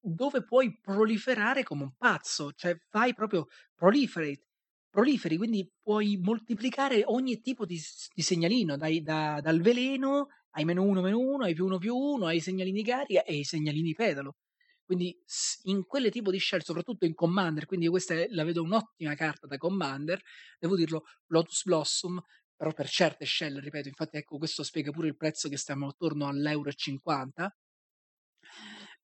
dove 0.00 0.42
puoi 0.44 0.78
proliferare 0.80 1.62
come 1.62 1.82
un 1.82 1.94
pazzo, 1.96 2.52
cioè 2.52 2.74
fai 2.88 3.12
proprio 3.14 3.46
proliferate, 3.74 4.46
proliferi, 4.90 5.36
quindi 5.36 5.68
puoi 5.82 6.16
moltiplicare 6.22 7.02
ogni 7.06 7.40
tipo 7.40 7.64
di 7.66 7.80
di 8.14 8.22
segnalino, 8.22 8.76
dai 8.76 9.02
da 9.02 9.40
dal 9.42 9.60
veleno 9.60 10.28
ai 10.52 10.64
-1, 10.64 11.00
-1, 11.02 11.44
ai 11.44 11.54
+1/+1, 11.54 12.26
ai 12.26 12.40
segnalini 12.40 12.82
carica 12.84 13.22
e 13.24 13.34
ai 13.34 13.44
segnalini 13.44 13.92
pedalo. 13.94 14.36
Quindi 14.84 15.14
in 15.64 15.84
quelle 15.86 16.10
tipo 16.10 16.30
di 16.30 16.38
shell, 16.40 16.60
soprattutto 16.60 17.04
in 17.04 17.14
Commander, 17.14 17.66
quindi 17.66 17.88
questa 17.88 18.14
è 18.14 18.26
la 18.30 18.44
vedo 18.44 18.62
un'ottima 18.62 19.14
carta 19.14 19.46
da 19.46 19.58
Commander, 19.58 20.20
devo 20.58 20.76
dirlo, 20.76 21.04
Lotus 21.26 21.64
Blossom, 21.64 22.20
però 22.56 22.72
per 22.72 22.88
certe 22.88 23.26
shell, 23.26 23.60
ripeto, 23.60 23.88
infatti 23.88 24.16
ecco 24.16 24.38
questo 24.38 24.62
spiega 24.62 24.90
pure 24.90 25.08
il 25.08 25.16
prezzo 25.16 25.48
che 25.50 25.58
stiamo 25.58 25.88
attorno 25.88 26.26
all'1,50 26.26 27.44
€. 27.46 27.52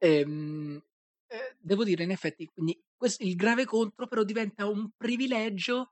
Ehm, 0.03 0.81
ehm, 1.29 1.57
devo 1.61 1.85
dire 1.85 2.05
in 2.05 2.11
effetti 2.11 2.47
quindi 2.47 2.79
ques 2.97 3.17
il 3.21 3.35
grave 3.37 3.65
contro 3.65 4.07
però 4.09 4.23
diventa 4.25 4.67
un 4.67 4.91
privilegio, 4.97 5.91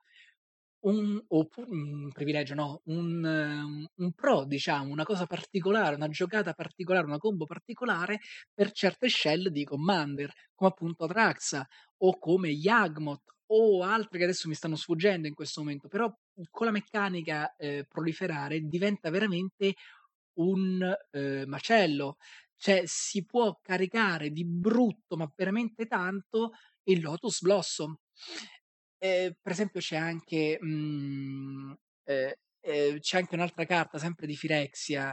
un 0.85 1.23
oppu 1.29 1.65
un 1.69 2.11
privilegio 2.13 2.55
no, 2.55 2.81
un 2.87 3.87
un 3.97 4.13
pro 4.15 4.45
diciamo, 4.45 4.93
una 4.93 5.05
cosa 5.05 5.27
particolare, 5.27 5.95
una 5.97 6.09
giocata 6.09 6.53
particolare, 6.55 7.07
una 7.07 7.19
combo 7.19 7.47
particolare 7.47 8.19
per 8.55 8.73
certe 8.73 9.09
shell 9.09 9.49
di 9.49 9.65
Commander, 9.65 10.33
come 10.55 10.71
appunto 10.71 11.05
Atraxa 11.05 11.67
o 11.99 12.19
come 12.19 12.49
Yawgmoth 12.51 13.23
o 13.53 13.83
altre 13.85 14.19
che 14.19 14.25
adesso 14.25 14.49
mi 14.49 14.55
stanno 14.55 14.77
sfuggendo 14.77 15.29
in 15.29 15.35
questo 15.35 15.61
momento, 15.63 15.89
però 15.89 16.13
con 16.51 16.67
la 16.67 16.73
meccanica, 16.73 17.55
ehm, 17.57 17.85
proliferare 17.89 18.61
diventa 18.63 19.11
veramente 19.11 19.75
un, 20.39 20.83
ehm, 21.13 21.49
macello. 21.49 22.17
Cioè 22.63 22.83
si 22.87 23.25
può 23.25 23.59
caricare 23.61 24.31
di 24.31 24.45
brutto, 24.45 25.17
ma 25.17 25.29
veramente 25.35 25.87
tanto, 25.87 26.53
il 26.85 27.01
Lotus 27.03 27.41
Blossom. 27.41 27.97
Ehm, 29.05 29.35
per 29.43 29.53
esempio 29.53 29.81
c'è 29.81 29.97
anche, 29.97 30.59
mhmm, 30.61 31.75
ehm, 32.05 32.33
ehm, 32.61 32.99
c'è 33.01 33.19
anche 33.19 33.35
un'altra 33.35 33.65
carta 33.65 33.99
sempre 33.99 34.27
di 34.29 34.35
Phyrexia, 34.37 35.13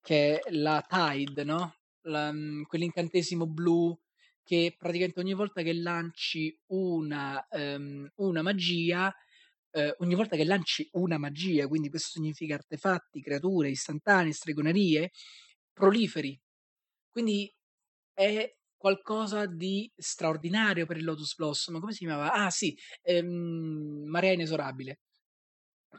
che 0.00 0.38
è 0.40 0.50
la 0.52 0.84
Tide, 0.88 1.42
no, 1.44 1.74
la 2.02 2.30
mhmm, 2.32 2.62
quell'incantesimo 2.64 3.46
blu 3.46 3.98
che 4.44 4.74
praticamente 4.78 5.18
ogni 5.20 5.34
volta 5.34 5.62
che 5.62 5.72
lanci 5.74 6.56
una 6.66 7.44
ehm, 7.48 8.12
una 8.16 8.42
magia 8.42 9.12
ehm, 9.72 9.94
ogni 9.98 10.14
volta 10.14 10.36
che 10.36 10.44
lanci 10.44 10.88
una 10.92 11.18
magia, 11.18 11.66
quindi 11.68 11.90
questo 11.90 12.10
significa 12.10 12.54
artefatti, 12.54 13.20
creature, 13.22 13.70
istantanee, 13.70 14.32
stregonerie, 14.32 15.10
proliferi. 15.72 16.38
Quindi 17.16 17.50
è 18.12 18.54
qualcosa 18.76 19.46
di 19.46 19.90
straordinario 19.96 20.84
per 20.84 20.98
il 20.98 21.04
Lotus 21.04 21.34
Blossom. 21.34 21.80
Come 21.80 21.92
si 21.92 22.00
chiamava? 22.04 22.30
Ah 22.30 22.50
sì, 22.50 22.76
ehm, 23.00 24.04
Marea 24.06 24.32
Inesorabile. 24.32 25.00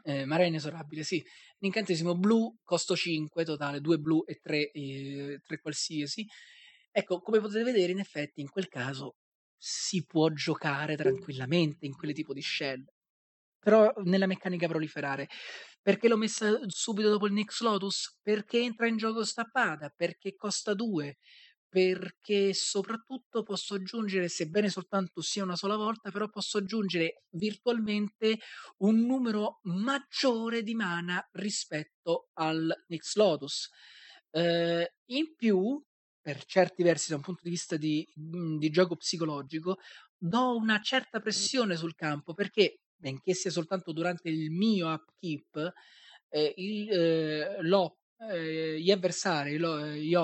Ehm, 0.04 0.28
Marea 0.28 0.46
Inesorabile, 0.46 1.02
sì. 1.02 1.24
L'incantesimo 1.58 2.14
blu, 2.16 2.56
costo 2.62 2.94
5 2.94 3.44
totale, 3.44 3.80
2 3.80 3.98
blu 3.98 4.22
e 4.26 4.38
3 4.40 4.70
ehm, 4.70 5.38
3 5.44 5.60
qualsiasi. 5.60 6.24
Ecco, 6.90 7.20
come 7.20 7.40
potete 7.40 7.64
vedere 7.64 7.92
in 7.92 7.98
effetti 7.98 8.40
in 8.40 8.48
quel 8.48 8.68
caso 8.68 9.16
si 9.56 10.04
può 10.06 10.28
giocare 10.30 10.96
tranquillamente 10.96 11.84
in 11.86 11.96
quelle 11.96 12.12
tipo 12.14 12.32
di 12.32 12.42
shell. 12.42 12.84
Però 13.60 13.92
nella 14.04 14.26
meccanica 14.26 14.68
proliferare. 14.68 15.28
Perché 15.88 16.06
l'ho 16.08 16.18
messa 16.18 16.60
subito 16.66 17.08
dopo 17.08 17.26
il 17.26 17.32
Nyx 17.32 17.62
Lotus? 17.62 18.18
Perché 18.22 18.58
entra 18.60 18.86
in 18.86 18.98
gioco 18.98 19.24
stappata, 19.24 19.88
perché 19.88 20.34
costa 20.36 20.74
2, 20.74 21.16
perché 21.66 22.52
soprattutto 22.52 23.42
posso 23.42 23.72
aggiungere, 23.76 24.28
sebbene 24.28 24.68
soltanto 24.68 25.22
sia 25.22 25.44
una 25.44 25.56
sola 25.56 25.76
volta, 25.76 26.10
però 26.10 26.28
posso 26.28 26.58
aggiungere 26.58 27.22
virtualmente 27.30 28.38
un 28.80 29.00
numero 29.06 29.60
maggiore 29.62 30.62
di 30.62 30.74
mana 30.74 31.26
rispetto 31.32 32.28
al 32.34 32.70
Nyx 32.88 33.14
Lotus. 33.16 33.70
Ehm, 34.32 34.84
in 35.06 35.34
più, 35.36 35.82
per 36.20 36.44
certi 36.44 36.82
versi 36.82 37.08
da 37.10 37.16
un 37.16 37.22
punto 37.22 37.40
di 37.44 37.50
vista 37.50 37.78
di 37.78 38.06
mhmm, 38.14 38.58
di 38.58 38.68
gioco 38.68 38.96
psicologico, 38.96 39.78
do 40.18 40.54
una 40.56 40.80
certa 40.82 41.20
pressione 41.20 41.76
sul 41.76 41.94
campo 41.94 42.34
perché, 42.34 42.80
benché 42.98 43.34
sia 43.34 43.50
soltanto 43.50 43.92
durante 43.92 44.28
il 44.28 44.50
mio 44.50 44.88
upkeep, 44.92 45.72
ehm, 46.30 46.52
il 46.56 46.90
ehm, 46.92 47.62
l'op 47.66 47.96
ehm, 48.18 48.76
gli 48.76 48.90
avversari, 48.90 49.56
lo 49.58 49.78
ehm, 49.78 49.94
gli 49.96 50.14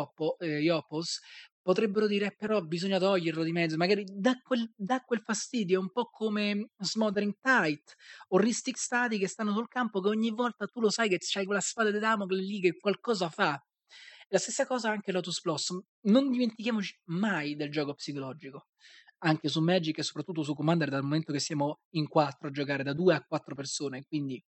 oppos 0.70 1.20
potrebbero 1.62 2.06
dire: 2.06 2.34
"Però 2.36 2.60
bisogna 2.62 2.98
toglierlo 2.98 3.42
di 3.42 3.52
mezzo", 3.52 3.76
magari 3.76 4.04
dà 4.10 4.38
quel 4.42 4.70
dà 4.76 5.00
quel 5.04 5.22
fastidio, 5.22 5.78
è 5.78 5.82
un 5.82 5.90
po' 5.92 6.08
come 6.10 6.70
Smothering 6.78 7.34
Tithe 7.40 7.92
o 8.28 8.38
Rhystic 8.38 8.78
Study 8.78 9.18
che 9.18 9.28
stanno 9.28 9.52
sul 9.52 9.68
campo 9.68 10.00
che 10.00 10.08
ogni 10.08 10.30
volta 10.30 10.66
tu 10.66 10.80
lo 10.80 10.90
sai 10.90 11.08
che 11.08 11.18
c'hai 11.20 11.44
quella 11.46 11.60
spada 11.60 11.90
di 11.90 11.98
Damocle 11.98 12.40
lì 12.42 12.60
che 12.60 12.76
qualcosa 12.76 13.28
fa. 13.30 13.58
La 14.28 14.38
stessa 14.38 14.66
cosa 14.66 14.90
anche 14.90 15.12
Lotus 15.12 15.40
Blossom. 15.42 15.80
Non 16.02 16.30
dimentichiamoci 16.30 16.98
mai 17.06 17.54
del 17.56 17.70
gioco 17.70 17.94
psicologico, 17.94 18.68
anche 19.24 19.48
su 19.48 19.60
Magic 19.60 19.98
e 19.98 20.02
soprattutto 20.02 20.42
su 20.42 20.54
Commander 20.54 20.88
dal 20.90 21.02
momento 21.02 21.32
che 21.32 21.40
siamo 21.40 21.80
in 21.90 22.08
4 22.08 22.48
a 22.48 22.50
giocare, 22.50 22.82
da 22.82 22.92
2 22.92 23.14
a 23.14 23.24
4 23.26 23.54
persone, 23.54 24.04
quindi 24.06 24.42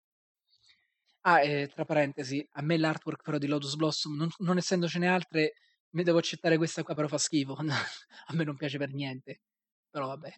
Ah, 1.27 1.41
e 1.41 1.67
tra 1.73 1.85
parentesi, 1.85 2.47
a 2.53 2.61
me 2.61 2.77
l'artwork 2.77 3.21
però 3.23 3.37
di 3.37 3.47
Lotus 3.47 3.75
Blossom, 3.75 4.15
non 4.15 4.29
non 4.39 4.57
essendocene 4.57 5.07
altre, 5.07 5.53
ne 5.89 6.03
devo 6.03 6.19
accettare 6.19 6.57
questa 6.57 6.83
qua, 6.83 6.93
però 6.93 7.07
fa 7.07 7.17
schifo. 7.17 7.55
A 8.27 8.33
me 8.33 8.43
non 8.43 8.55
piace 8.57 8.77
per 8.77 8.93
niente, 8.93 9.41
però 9.89 10.07
vabbè. 10.07 10.31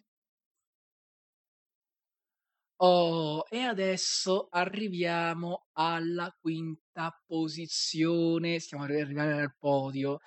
Oh, 2.80 3.44
e 3.50 3.58
adesso 3.62 4.46
arriviamo 4.50 5.66
alla 5.72 6.32
quinta 6.40 7.10
posizione, 7.26 8.60
stiamo 8.60 8.84
arrivare 8.84 9.32
al 9.40 9.54
podio. 9.58 10.20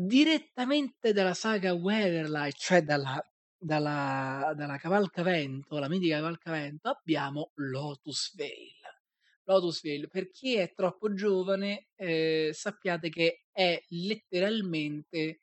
Direttamente 0.00 1.12
dalla 1.12 1.34
saga 1.34 1.72
Weatherlight, 1.74 2.56
cioè 2.56 2.82
dalla 2.82 3.20
dalla 3.60 4.52
dalla 4.54 4.76
Cavalcavento, 4.76 5.76
la 5.80 5.88
mitica 5.88 6.18
Cavalcavento, 6.18 6.88
abbiamo 6.90 7.50
Lotus 7.56 8.32
Vale. 8.36 9.00
Lotus 9.42 9.82
Vale, 9.82 10.06
per 10.06 10.30
chi 10.30 10.54
è 10.54 10.72
troppo 10.72 11.12
giovane, 11.14 11.88
ehm, 11.96 12.52
sappiate 12.52 13.08
che 13.08 13.46
è 13.50 13.82
letteralmente 13.88 15.40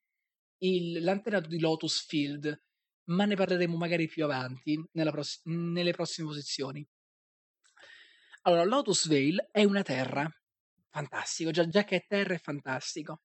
il 0.59 1.03
l'antenato 1.03 1.49
di 1.49 1.59
Lotus 1.59 2.05
Field, 2.05 2.57
ma 3.09 3.25
ne 3.25 3.35
parleremo 3.35 3.75
magari 3.75 4.07
più 4.07 4.23
avanti 4.23 4.81
pross 5.11 5.41
nelle 5.43 5.91
prossime 5.91 6.27
posizioni. 6.29 6.87
Allora, 8.43 8.63
Lotus 8.63 9.07
Vale 9.07 9.49
è 9.51 9.63
una 9.63 9.81
terra, 9.81 10.29
fantastico, 10.89 11.51
già 11.51 11.67
già 11.67 11.83
che 11.83 11.97
è 11.97 12.05
terra 12.07 12.35
è 12.35 12.37
fantastico. 12.37 13.21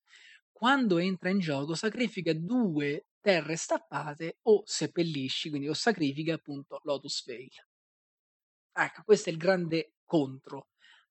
Quando 0.61 0.99
entra 0.99 1.31
in 1.31 1.39
gioco 1.39 1.75
sacrifica 1.75 2.35
2 2.35 3.07
terre 3.23 3.57
stappate 3.57 4.41
o 4.43 4.63
seppellisci, 4.67 5.49
quindi 5.49 5.69
o 5.69 5.73
sacrifica 5.73 6.35
appunto 6.35 6.83
Lotus 6.85 7.25
Vale. 7.25 7.49
Ecco, 8.71 9.03
questo 9.03 9.31
è 9.31 9.33
il 9.33 9.39
grande 9.39 9.95
contro. 10.05 10.69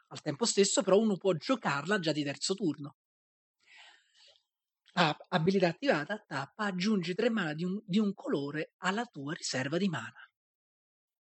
Al 0.09 0.21
tempo 0.21 0.45
stesso 0.45 0.83
però 0.83 0.99
uno 0.99 1.17
può 1.17 1.33
giocarla 1.33 1.97
già 1.97 2.11
di 2.11 2.23
terzo 2.23 2.53
turno. 2.53 2.97
Ah, 4.93 5.17
abilità 5.29 5.69
attivata, 5.69 6.23
tappa, 6.27 6.65
aggiungi 6.65 7.15
3 7.15 7.31
mana 7.31 7.55
di 7.55 7.63
un, 7.63 7.81
di 7.83 7.97
un 7.97 8.13
colore 8.13 8.73
alla 8.83 9.05
tua 9.05 9.33
riserva 9.33 9.77
di 9.79 9.89
mana. 9.89 10.29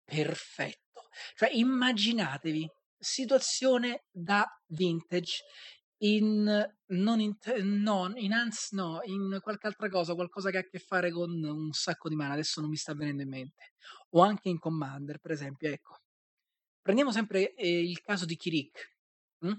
Perfetto. 0.02 1.08
Cioè, 1.36 1.50
immaginatevi, 1.52 2.68
situazione 2.98 4.04
da 4.10 4.44
vintage, 4.66 5.42
in 5.98 6.74
non 6.88 7.20
in, 7.20 7.38
te- 7.38 7.62
non 7.62 8.16
in 8.16 8.32
Hans, 8.32 8.72
no, 8.72 9.00
in 9.04 9.38
qualche 9.40 9.66
altra 9.66 9.88
cosa, 9.88 10.14
qualcosa 10.14 10.50
che 10.50 10.58
ha 10.58 10.60
a 10.60 10.64
che 10.64 10.78
fare 10.78 11.10
con 11.10 11.30
un 11.42 11.72
sacco 11.72 12.08
di 12.08 12.14
mana, 12.16 12.34
adesso 12.34 12.60
non 12.60 12.70
mi 12.70 12.76
sta 12.76 12.94
venendo 12.94 13.22
in 13.22 13.28
mente. 13.28 13.72
O 14.10 14.22
anche 14.22 14.48
in 14.48 14.58
Commander, 14.58 15.18
per 15.18 15.30
esempio, 15.32 15.68
ecco. 15.70 15.98
Prendiamo 16.82 17.12
sempre 17.12 17.54
eh, 17.54 17.80
il 17.80 18.00
caso 18.00 18.26
di 18.26 18.36
Kirik. 18.36 18.96
mm? 19.46 19.52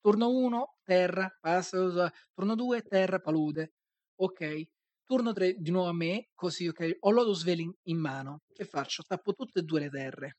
Turno 0.00 0.30
1, 0.30 0.78
terra, 0.82 1.36
passa, 1.40 2.12
turno 2.34 2.54
2, 2.54 2.82
terra, 2.82 3.20
palude. 3.20 3.72
Ok. 4.16 4.62
Turno 5.04 5.32
3, 5.32 5.54
di 5.58 5.70
nuovo 5.70 5.88
a 5.88 5.92
me, 5.94 6.30
così, 6.34 6.68
ok. 6.68 6.96
Ho 7.00 7.10
Lotus 7.10 7.44
Veil 7.44 7.72
in 7.84 7.98
mano. 7.98 8.42
Che 8.52 8.64
faccio? 8.64 9.02
Tappo 9.02 9.32
tutte 9.34 9.60
e 9.60 9.62
due 9.62 9.80
le 9.80 9.90
terre. 9.90 10.36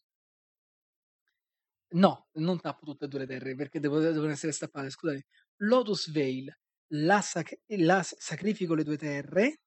No, 1.93 2.27
non 2.33 2.59
tappo 2.59 2.85
tutte 2.85 3.05
e 3.05 3.07
due 3.07 3.19
le 3.19 3.25
terre 3.27 3.55
perché 3.55 3.79
devo- 3.79 3.99
devono 3.99 4.31
essere 4.31 4.51
stappate. 4.51 4.89
Scusate. 4.89 5.25
Lotus 5.57 6.11
Veil, 6.11 6.51
la, 6.93 7.21
sac- 7.21 7.59
la 7.67 8.01
sacrifico 8.03 8.73
le 8.73 8.83
due 8.83 8.97
terre 8.97 9.61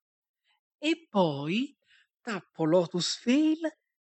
e 0.78 1.06
poi 1.08 1.74
tappo 2.20 2.64
Lotus 2.64 3.22
Veil 3.24 3.58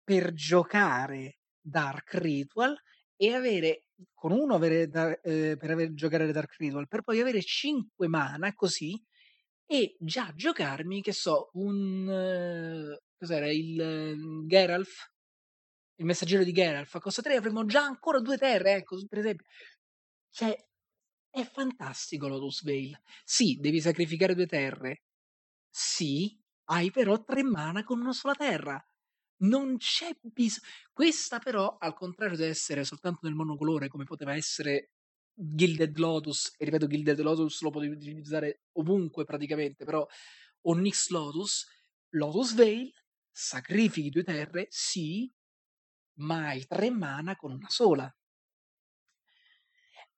per 0.04 0.32
giocare 0.34 1.38
Dark 1.60 2.14
Ritual 2.14 2.76
e 3.16 3.34
avere 3.34 3.84
con 4.14 4.32
uno 4.32 4.54
avere 4.54 4.82
eh, 5.22 5.56
per 5.58 5.70
aver 5.70 5.92
giocare 5.94 6.30
Dark 6.32 6.54
Ritual 6.56 6.88
per 6.88 7.02
poi 7.02 7.20
avere 7.20 7.42
5 7.42 8.08
mana 8.08 8.54
così 8.54 8.98
e 9.66 9.96
già 10.00 10.32
giocarmi 10.34 11.02
che 11.02 11.12
so 11.12 11.50
un 11.54 12.08
eh, 12.08 13.02
cos'era 13.16 13.50
il 13.50 13.80
eh, 13.80 14.16
Geralf 14.46 15.10
il 16.00 16.06
messaggero 16.06 16.44
di 16.44 16.52
Geralf 16.52 16.94
a 16.94 17.00
costa 17.00 17.22
3 17.22 17.36
avremo 17.36 17.64
già 17.66 17.82
ancora 17.82 18.20
due 18.20 18.38
terre 18.38 18.74
ecco 18.74 18.98
per 19.06 19.18
esempio. 19.18 19.46
Cioè 20.30 20.56
è 21.30 21.44
fantastico 21.44 22.28
Lotus 22.28 22.62
Veil 22.64 22.98
sì 23.24 23.56
devi 23.60 23.80
sacrificare 23.80 24.34
due 24.34 24.46
terre. 24.46 25.02
Sì 25.70 26.38
hai 26.70 26.90
però 26.90 27.22
tre 27.22 27.42
mana 27.42 27.84
con 27.84 28.00
una 28.00 28.12
sola 28.12 28.34
terra. 28.34 28.82
Non 29.42 29.76
c'è 29.78 30.10
bisogno. 30.20 30.66
Questa, 30.92 31.38
però, 31.38 31.76
al 31.78 31.94
contrario 31.94 32.36
di 32.36 32.44
essere 32.44 32.84
soltanto 32.84 33.20
nel 33.22 33.34
monocolore, 33.34 33.88
come 33.88 34.04
poteva 34.04 34.34
essere 34.34 34.92
Gilded 35.34 35.96
Lotus, 35.98 36.54
e 36.58 36.64
ripeto, 36.64 36.86
Gilded 36.86 37.18
Lotus 37.20 37.62
lo 37.62 37.70
potevi 37.70 37.94
utilizzare 37.94 38.64
ovunque 38.72 39.24
praticamente, 39.24 39.84
però 39.84 40.06
Onyx 40.62 41.08
Lotus, 41.08 41.66
Lotus 42.10 42.54
Veil, 42.54 42.92
sacrifichi 43.30 44.10
due 44.10 44.24
terre, 44.24 44.66
sì, 44.68 45.32
ma 46.20 46.48
hai 46.48 46.66
tre 46.66 46.90
mana 46.90 47.36
con 47.36 47.52
una 47.52 47.68
sola. 47.68 48.12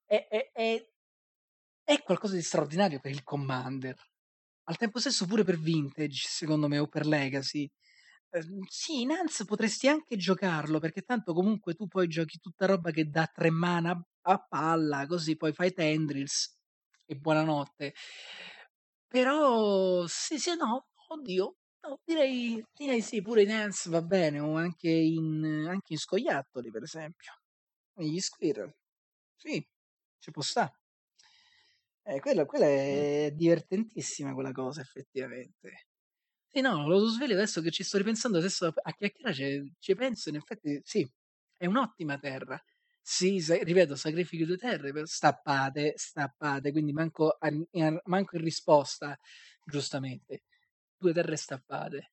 È, 0.06 0.26
è, 0.28 0.50
è, 0.52 0.86
è 1.84 2.02
qualcosa 2.02 2.34
di 2.34 2.42
straordinario 2.42 3.00
per 3.00 3.10
il 3.10 3.22
Commander. 3.22 3.96
Al 4.64 4.76
tempo 4.76 5.00
stesso 5.00 5.26
pure 5.26 5.44
per 5.44 5.58
Vintage, 5.58 6.26
secondo 6.28 6.68
me, 6.68 6.78
o 6.78 6.86
per 6.88 7.06
Legacy. 7.06 7.70
Ehm, 8.30 8.62
sì, 8.68 9.02
in 9.02 9.10
Hans 9.12 9.44
potresti 9.46 9.88
anche 9.88 10.16
giocarlo, 10.16 10.78
perché 10.78 11.02
tanto 11.02 11.34
comunque 11.34 11.74
tu 11.74 11.88
poi 11.88 12.08
giochi 12.08 12.38
tutta 12.38 12.66
roba 12.66 12.90
che 12.90 13.08
dà 13.10 13.26
3 13.32 13.50
mana 13.50 14.00
a 14.22 14.38
palla, 14.48 15.06
così 15.06 15.36
poi 15.36 15.52
fai 15.52 15.72
Tendrils 15.72 16.56
e 17.06 17.16
buonanotte. 17.16 17.94
Però, 19.08 20.06
sì, 20.08 20.38
sì, 20.38 20.56
no, 20.56 20.86
oddio, 21.08 21.56
no, 21.82 22.00
direi, 22.04 22.64
direi 22.74 23.00
sì, 23.02 23.22
pure 23.22 23.42
in 23.42 23.50
Hans 23.50 23.88
va 23.88 24.02
bene, 24.02 24.40
o 24.40 24.56
anche 24.56 24.88
in, 24.90 25.66
anche 25.68 25.92
in 25.94 25.98
scoiattoli, 25.98 26.70
per 26.70 26.82
esempio. 26.82 27.32
Negli 27.94 28.20
Squirrel. 28.20 28.74
Sì, 29.36 29.66
ci 30.18 30.30
può 30.30 30.42
stare. 30.42 30.80
Eh, 32.04 32.18
quella, 32.20 32.44
quella 32.46 32.66
è 32.66 33.30
divertentissima 33.32 34.34
quella 34.34 34.52
cosa, 34.52 34.80
effettivamente. 34.80 35.86
Sì, 36.48 36.60
no, 36.60 36.86
lo 36.88 37.06
sveglio 37.06 37.34
adesso 37.34 37.60
che 37.62 37.70
ci 37.70 37.82
sto 37.84 37.98
ripensando, 37.98 38.38
adesso 38.38 38.66
a 38.74 38.92
chiacchierare 38.92 39.72
ci, 39.78 39.94
penso, 39.94 40.28
in 40.28 40.36
effetti 40.36 40.80
sì, 40.84 41.08
è 41.56 41.66
un'ottima 41.66 42.18
terra. 42.18 42.62
Sì, 43.00 43.40
sa- 43.40 43.56
ripeto, 43.62 43.96
sacrifichi 43.96 44.44
due 44.44 44.56
terre, 44.58 44.92
stappate, 45.06 45.94
stappate, 45.96 46.72
quindi 46.72 46.92
manco, 46.92 47.30
a- 47.38 47.48
in- 47.72 48.00
manco 48.04 48.36
in 48.36 48.42
risposta, 48.42 49.18
giustamente, 49.64 50.42
due 51.02 51.12
terre 51.12 51.36
stappate. 51.36 52.12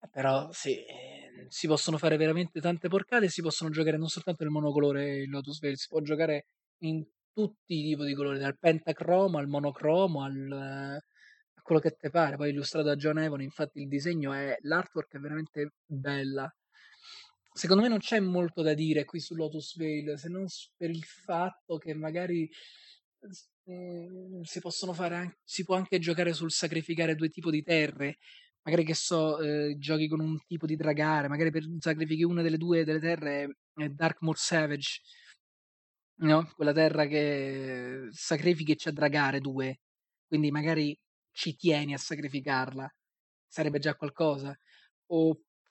Eh, 0.00 0.08
Però 0.10 0.50
sì, 0.52 0.84
eh, 0.84 1.46
si 1.48 1.66
possono 1.66 1.98
fare 1.98 2.16
veramente 2.16 2.60
tante 2.60 2.88
porcate, 2.88 3.28
si 3.28 3.42
possono 3.42 3.70
giocare 3.70 3.96
non 3.96 4.08
soltanto 4.08 4.42
nel 4.44 4.52
monocolore 4.52 5.22
il 5.22 5.30
Lotus 5.30 5.60
Veil, 5.60 5.78
si 5.78 5.88
può 5.88 6.00
giocare 6.00 6.46
in 6.82 7.04
tutti 7.32 7.74
i 7.74 7.82
tipi 7.82 8.04
di 8.04 8.14
colori, 8.14 8.38
dal 8.38 8.58
pentacromo 8.58 9.38
al 9.38 9.48
monocromo 9.48 10.22
al, 10.22 10.52
a 10.52 11.62
quello 11.62 11.80
che 11.80 11.92
te 11.92 12.10
pare. 12.10 12.36
Poi 12.36 12.50
illustrato 12.50 12.86
da 12.88 12.96
John 12.96 13.18
Evon, 13.18 13.42
infatti 13.42 13.80
il 13.80 13.88
disegno 13.88 14.32
è, 14.32 14.56
l'artwork 14.62 15.14
è 15.16 15.18
veramente 15.18 15.72
bella. 15.86 16.52
Secondo 17.52 17.82
me 17.84 17.88
non 17.88 17.98
c'è 17.98 18.18
molto 18.18 18.62
da 18.62 18.74
dire 18.74 19.04
qui 19.04 19.20
su 19.20 19.34
Lotus 19.36 19.76
Veil, 19.76 20.18
se 20.18 20.28
non 20.28 20.46
per 20.76 20.90
il 20.90 21.04
fatto 21.04 21.78
che 21.78 21.94
magari 21.94 22.50
mm, 23.70 24.42
si 24.42 24.60
possono 24.60 24.92
fare 24.92 25.14
anche, 25.16 25.38
si 25.44 25.64
può 25.64 25.76
anche 25.76 25.98
giocare 25.98 26.32
sul 26.32 26.50
sacrificare 26.50 27.14
due 27.14 27.28
tipi 27.28 27.50
di 27.50 27.62
terre. 27.62 28.18
Magari 28.62 28.84
che 28.84 28.94
so, 28.94 29.38
eh, 29.40 29.76
giochi 29.78 30.08
con 30.08 30.20
un 30.20 30.38
tipo 30.46 30.66
di 30.66 30.76
dragare, 30.76 31.28
magari 31.28 31.50
per 31.50 31.64
sacrifichi 31.80 32.22
una 32.24 32.42
delle 32.42 32.56
due 32.56 32.84
delle 32.84 33.00
terre 33.00 33.58
è 33.74 33.88
Darkmoor 33.88 34.38
Savage, 34.38 35.00
no? 36.22 36.50
Quella 36.54 36.72
terra 36.72 37.06
che 37.06 38.06
sacrifichi 38.10 38.72
e 38.72 38.76
c'è 38.76 38.92
dragare 38.92 39.40
due, 39.40 39.80
quindi 40.26 40.50
magari 40.50 40.96
ci 41.32 41.56
tieni 41.56 41.94
a 41.94 41.98
sacrificarla, 41.98 42.88
sarebbe 43.46 43.78
già 43.78 43.94
qualcosa. 43.96 44.56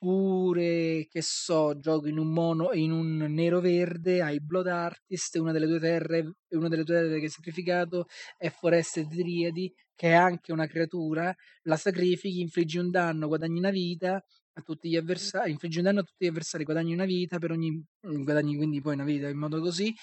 Oppure, 0.06 1.08
che 1.10 1.22
so, 1.22 1.80
giochi 1.80 2.10
in 2.10 2.18
un 2.18 2.28
mono, 2.28 2.74
in 2.74 2.92
un 2.92 3.16
nero 3.30 3.62
verde, 3.62 4.22
hai 4.22 4.42
Blood 4.42 4.68
Artist, 4.68 5.36
una 5.38 5.54
delle 5.54 5.66
due 5.66 5.80
terre, 5.80 6.34
una 6.50 6.68
delle 6.68 6.84
due 6.84 6.96
terre 6.96 7.20
che 7.20 7.24
hai 7.24 7.30
sacrificato 7.30 8.08
è 8.38 8.50
Forested 8.50 9.08
Driadi, 9.08 9.74
che 9.96 10.10
è 10.10 10.14
anche 10.14 10.52
una 10.52 10.68
creatura, 10.68 11.34
la 11.64 11.78
sacrifichi, 11.78 12.42
infliggi 12.42 12.80
un 12.80 12.92
danno, 12.92 13.28
guadagni 13.28 13.60
una 13.60 13.70
vita 13.70 14.16
a 14.16 14.62
tutti 14.62 14.90
gli 14.90 14.98
avversari, 14.98 15.52
infliggi 15.52 15.78
un 15.78 15.86
danno 15.86 16.02
a 16.02 16.04
tutti 16.04 16.26
gli 16.26 16.28
avversari, 16.28 16.66
guadagni 16.66 16.94
una 16.94 17.06
vita 17.06 17.40
per 17.40 17.52
ogni, 17.52 17.82
guadagni 18.02 18.58
quindi 18.58 18.82
poi 18.82 18.96
una 18.96 19.06
vita 19.06 19.30
in 19.30 19.38
modo 19.38 19.62
così, 19.62 19.94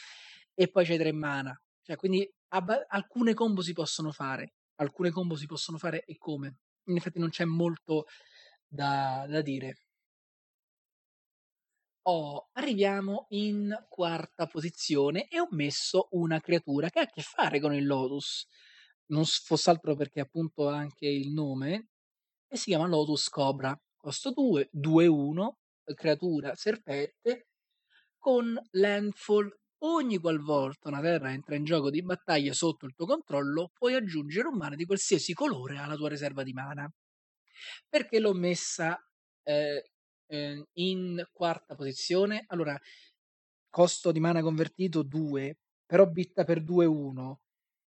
e 0.55 0.69
poi 0.69 0.87
c'hai 0.87 0.97
tre 0.97 1.13
mana. 1.13 1.55
Cioè, 1.83 1.97
quindi 1.97 2.27
abba- 2.55 2.87
alcune 2.89 3.35
combo 3.35 3.61
si 3.61 3.75
possono 3.75 4.13
fare, 4.13 4.55
alcune 4.77 5.11
combo 5.11 5.37
si 5.37 5.45
possono 5.45 5.77
fare 5.77 6.05
e 6.07 6.17
come. 6.17 6.57
In 6.87 6.97
effetti 6.97 7.19
non 7.19 7.29
c'è 7.29 7.45
molto 7.45 8.07
da, 8.67 9.27
da 9.29 9.43
dire. 9.43 9.75
Oh, 12.05 12.49
arriviamo 12.53 13.27
in 13.31 13.77
quarta 13.89 14.47
posizione 14.47 15.29
e 15.29 15.39
ho 15.39 15.49
messo 15.51 16.09
una 16.13 16.41
creatura 16.41 16.89
che 16.89 17.01
ha 17.01 17.03
a 17.03 17.07
che 17.07 17.21
fare 17.21 17.61
con 17.61 17.75
il 17.75 17.87
Lotus. 17.87 18.47
Non 19.09 19.25
fosse 19.25 19.69
altro 19.71 19.95
perché 19.97 20.21
appunto 20.21 20.69
ha 20.69 20.77
anche 20.77 21.07
il 21.07 21.31
nome 21.31 21.89
e 22.49 22.57
si 22.57 22.71
chiama 22.71 22.87
Lotus 22.87 23.29
Cobra. 23.29 23.79
Costo 23.97 24.33
2, 24.33 24.71
2-1, 24.73 25.49
creatura 25.95 26.55
serpente 26.55 27.49
con 28.19 28.59
Landfall. 28.73 29.55
Ogni 29.83 30.19
qualvolta 30.19 30.89
una 30.89 31.01
terra 31.01 31.33
entra 31.33 31.55
in 31.55 31.65
gioco 31.65 31.91
di 31.91 32.03
battaglia 32.03 32.53
sotto 32.55 32.87
il 32.87 32.95
tuo 32.95 33.07
controllo, 33.07 33.71
puoi 33.75 33.95
aggiungere 33.95 34.49
un 34.49 34.57
mana 34.57 34.75
di 34.75 34.85
qualsiasi 34.87 35.35
colore 35.35 35.79
alla 35.79 35.97
tua 35.97 36.09
riserva 36.09 36.43
di 36.43 36.53
mana. 36.53 36.91
Perché 37.89 38.21
l'ho 38.21 38.33
messa 38.33 38.99
eh, 39.43 39.91
eh, 40.31 40.65
in 40.75 41.23
quarta 41.33 41.75
posizione? 41.75 42.45
Allora, 42.49 42.79
costo 43.69 44.13
di 44.13 44.21
mana 44.21 44.43
convertito 44.43 45.03
2, 45.03 45.59
però 45.85 46.07
bitta 46.07 46.45
per 46.45 46.63
2 46.63 46.87
1. 46.87 47.41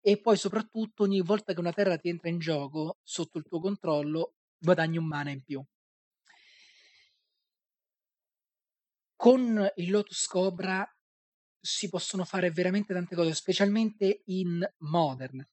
E 0.00 0.20
poi 0.20 0.36
soprattutto 0.36 1.04
ogni 1.04 1.22
volta 1.22 1.54
che 1.54 1.60
una 1.60 1.72
terra 1.72 1.96
ti 1.96 2.08
entra 2.08 2.28
in 2.28 2.38
gioco 2.38 2.98
sotto 3.02 3.38
il 3.38 3.44
tuo 3.44 3.60
controllo 3.60 4.34
guadagni 4.58 4.98
un 4.98 5.06
mana 5.06 5.30
in 5.30 5.42
più. 5.42 5.64
Con 9.16 9.70
il 9.76 9.90
Lotus 9.90 10.26
Cobra 10.26 10.86
si 11.58 11.88
possono 11.88 12.24
fare 12.24 12.50
veramente 12.50 12.92
tante 12.92 13.14
cose, 13.14 13.32
specialmente 13.32 14.22
in 14.26 14.62
Modern. 14.78 15.46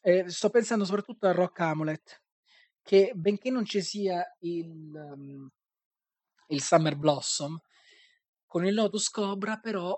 Eh, 0.00 0.30
sto 0.30 0.50
pensando 0.50 0.84
soprattutto 0.84 1.26
a 1.26 1.32
Rock 1.32 1.58
Amulet, 1.60 2.22
che 2.82 3.12
benché 3.16 3.50
non 3.50 3.64
ci 3.64 3.82
sia 3.82 4.24
il, 4.40 4.92
um, 4.94 5.50
il 6.50 6.62
Summer 6.62 6.96
Blossom, 6.96 7.58
con 8.46 8.66
il 8.66 8.74
Lotus 8.74 9.08
Cobra 9.10 9.58
però 9.58 9.96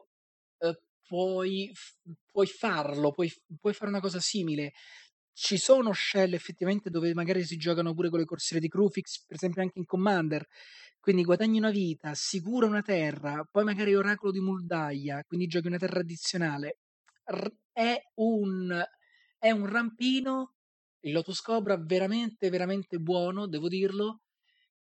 eh, 0.58 0.80
puoi, 1.06 1.72
puoi 2.30 2.46
farlo, 2.46 3.10
puoi, 3.12 3.32
puoi 3.60 3.74
fare 3.74 3.90
una 3.90 4.00
cosa 4.00 4.20
simile. 4.20 4.72
Ci 5.34 5.56
sono 5.56 5.92
shell 5.92 6.34
effettivamente 6.34 6.90
dove 6.90 7.14
magari 7.14 7.44
si 7.44 7.56
giocano 7.56 7.94
pure 7.94 8.10
con 8.10 8.18
le 8.18 8.26
corsiere 8.26 8.60
di 8.60 8.68
Crufix, 8.68 9.24
per 9.26 9.36
esempio 9.36 9.62
anche 9.62 9.78
in 9.78 9.86
Commander, 9.86 10.46
quindi 11.00 11.24
guadagni 11.24 11.58
una 11.58 11.70
vita, 11.70 12.10
assicura 12.10 12.66
una 12.66 12.82
terra, 12.82 13.46
poi 13.50 13.64
magari 13.64 13.94
oracolo 13.94 14.30
di 14.30 14.40
Muldaia, 14.40 15.24
quindi 15.24 15.46
giochi 15.46 15.66
una 15.66 15.78
terra 15.78 16.00
addizionale. 16.00 16.78
È 17.72 18.00
un, 18.16 18.84
è 19.38 19.50
un 19.50 19.66
rampino, 19.66 20.54
il 21.00 21.12
Lotus 21.12 21.40
Cobra 21.40 21.76
veramente, 21.76 22.50
veramente 22.50 22.98
buono, 22.98 23.46
devo 23.46 23.68
dirlo, 23.68 24.20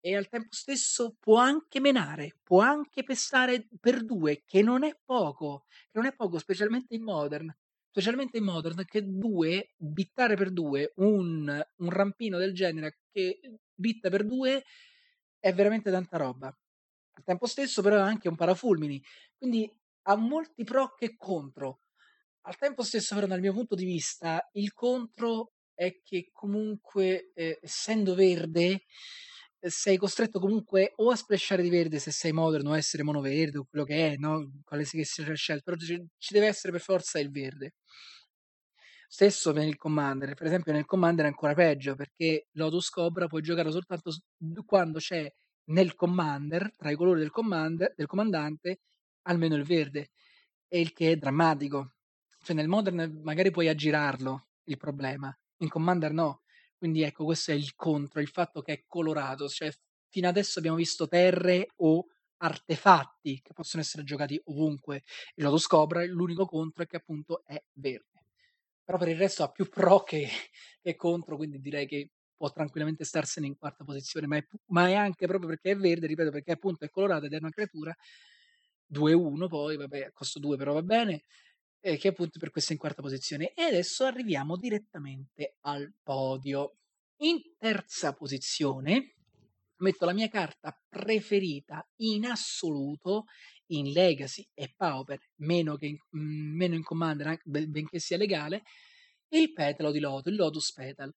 e 0.00 0.16
al 0.16 0.28
tempo 0.28 0.48
stesso 0.52 1.16
può 1.18 1.36
anche 1.36 1.78
menare, 1.80 2.38
può 2.42 2.60
anche 2.60 3.02
pestare 3.02 3.68
per 3.78 4.04
due, 4.04 4.42
che 4.46 4.62
non 4.62 4.82
è 4.82 4.98
poco, 5.04 5.66
che 5.68 5.98
non 5.98 6.06
è 6.06 6.14
poco, 6.14 6.38
specialmente 6.38 6.94
in 6.94 7.02
Modern. 7.02 7.54
Specialmente 7.90 8.38
in 8.38 8.44
Modern, 8.44 8.84
che 8.84 9.02
due, 9.04 9.74
bittare 9.76 10.36
per 10.36 10.52
due, 10.52 10.92
un, 10.96 11.60
un 11.76 11.90
rampino 11.90 12.38
del 12.38 12.54
genere 12.54 13.00
che 13.10 13.40
bitta 13.74 14.08
per 14.08 14.24
due 14.24 14.64
è 15.40 15.52
veramente 15.52 15.90
tanta 15.90 16.16
roba. 16.16 16.46
Al 16.46 17.24
tempo 17.24 17.46
stesso, 17.46 17.82
però, 17.82 17.96
è 17.96 18.00
anche 18.00 18.28
un 18.28 18.36
parafulmini, 18.36 19.02
quindi 19.36 19.68
ha 20.02 20.14
molti 20.14 20.62
pro 20.62 20.94
che 20.94 21.16
contro. 21.16 21.80
Al 22.42 22.56
tempo 22.56 22.84
stesso, 22.84 23.16
però, 23.16 23.26
dal 23.26 23.40
mio 23.40 23.52
punto 23.52 23.74
di 23.74 23.84
vista, 23.84 24.48
il 24.52 24.72
contro 24.72 25.54
è 25.74 26.00
che 26.04 26.28
comunque, 26.30 27.32
eh, 27.34 27.58
essendo 27.60 28.14
verde, 28.14 28.84
sei 29.68 29.96
costretto 29.96 30.40
comunque 30.40 30.92
o 30.96 31.10
a 31.10 31.16
splashare 31.16 31.62
di 31.62 31.70
verde 31.70 31.98
se 31.98 32.10
sei 32.10 32.32
modern 32.32 32.66
o 32.68 32.76
essere 32.76 33.02
mono 33.02 33.20
verde 33.20 33.58
o 33.58 33.66
quello 33.68 33.84
che 33.84 34.12
è, 34.12 34.16
no? 34.16 34.50
Quale 34.64 34.84
che 34.84 35.04
sia 35.04 35.26
la 35.26 35.34
scelta, 35.34 35.62
però 35.64 35.76
ci, 35.76 36.02
ci 36.18 36.32
deve 36.34 36.46
essere 36.46 36.72
per 36.72 36.80
forza 36.80 37.18
il 37.18 37.30
verde. 37.30 37.74
Stesso 39.12 39.52
per 39.52 39.64
il 39.66 39.76
Commander, 39.76 40.34
per 40.34 40.46
esempio 40.46 40.72
nel 40.72 40.84
Commander 40.84 41.24
è 41.24 41.28
ancora 41.28 41.52
peggio 41.52 41.96
perché 41.96 42.46
Lotus 42.52 42.90
Cobra 42.90 43.26
puoi 43.26 43.42
giocare 43.42 43.70
soltanto 43.72 44.12
quando 44.64 44.98
c'è 45.00 45.28
nel 45.70 45.94
Commander, 45.94 46.72
tra 46.76 46.90
i 46.90 46.94
colori 46.94 47.18
del, 47.20 47.30
commander, 47.30 47.92
del 47.96 48.06
comandante, 48.06 48.80
almeno 49.22 49.56
il 49.56 49.64
verde, 49.64 50.10
e 50.68 50.80
il 50.80 50.92
che 50.92 51.12
è 51.12 51.16
drammatico. 51.16 51.94
Cioè 52.42 52.54
nel 52.54 52.68
Modern 52.68 53.20
magari 53.22 53.50
puoi 53.50 53.68
aggirarlo 53.68 54.46
il 54.64 54.76
problema, 54.76 55.36
in 55.58 55.68
Commander 55.68 56.12
no. 56.12 56.42
Quindi 56.80 57.02
ecco, 57.02 57.24
questo 57.24 57.50
è 57.50 57.54
il 57.54 57.74
contro, 57.74 58.20
il 58.20 58.28
fatto 58.28 58.62
che 58.62 58.72
è 58.72 58.84
colorato. 58.86 59.48
Cioè, 59.48 59.70
fino 60.08 60.28
adesso 60.28 60.58
abbiamo 60.58 60.78
visto 60.78 61.06
terre 61.06 61.68
o 61.76 62.06
artefatti 62.38 63.40
che 63.42 63.52
possono 63.52 63.82
essere 63.82 64.02
giocati 64.02 64.40
ovunque. 64.46 65.02
Il 65.34 65.44
Lotus 65.44 65.66
Cobra, 65.66 66.02
l'unico 66.06 66.46
contro 66.46 66.82
è 66.82 66.86
che 66.86 66.96
appunto 66.96 67.42
è 67.44 67.62
verde 67.74 68.06
però 68.90 68.98
per 68.98 69.08
il 69.08 69.18
resto 69.18 69.44
ha 69.44 69.50
più 69.52 69.68
pro 69.68 70.02
che, 70.02 70.26
che 70.82 70.96
contro, 70.96 71.36
quindi 71.36 71.60
direi 71.60 71.86
che 71.86 72.10
può 72.36 72.50
tranquillamente 72.50 73.04
starsene 73.04 73.46
in 73.46 73.56
quarta 73.56 73.84
posizione, 73.84 74.26
ma 74.26 74.36
è, 74.36 74.44
ma 74.68 74.88
è, 74.88 74.94
anche 74.94 75.26
proprio 75.28 75.48
perché 75.48 75.70
è 75.72 75.76
verde, 75.76 76.08
ripeto, 76.08 76.30
perché 76.32 76.52
appunto 76.52 76.84
è 76.84 76.90
colorato 76.90 77.26
ed 77.26 77.32
è 77.34 77.36
una 77.38 77.50
creatura 77.50 77.94
2-1 78.86 79.46
poi, 79.46 79.76
vabbè, 79.76 80.10
costo 80.12 80.40
2 80.40 80.56
però 80.56 80.72
va 80.72 80.82
bene, 80.82 81.22
eh, 81.80 81.96
che 81.96 82.08
appunto 82.08 82.38
per 82.38 82.50
questo 82.50 82.70
è 82.70 82.72
in 82.74 82.80
quarta 82.80 83.02
posizione. 83.02 83.52
E 83.54 83.62
adesso 83.62 84.04
arriviamo 84.04 84.56
direttamente 84.56 85.56
al 85.60 85.92
podio. 86.02 86.76
In 87.22 87.40
terza 87.58 88.14
posizione 88.14 89.14
metto 89.80 90.04
la 90.04 90.12
mia 90.12 90.28
carta 90.28 90.78
preferita 90.88 91.86
in 91.96 92.26
assoluto 92.26 93.24
in 93.72 93.92
Legacy 93.92 94.48
e 94.54 94.72
Pauper, 94.74 95.18
meno, 95.36 95.76
che 95.76 95.86
in, 95.86 95.96
mh, 96.10 96.56
meno 96.56 96.74
in 96.74 96.82
Commander, 96.82 97.40
benché 97.44 97.98
sia 97.98 98.16
legale, 98.16 98.62
il 99.28 99.52
petalo 99.52 99.90
di 99.90 100.00
Lotus, 100.00 100.32
il 100.32 100.38
Lotus 100.38 100.72
Petal. 100.72 101.14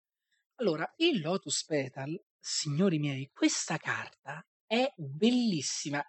Allora, 0.55 0.91
il 0.97 1.21
Lotus 1.21 1.65
Petal, 1.65 2.15
signori 2.39 2.99
miei, 2.99 3.29
questa 3.33 3.77
carta 3.77 4.45
è 4.65 4.91
bellissima. 4.95 6.03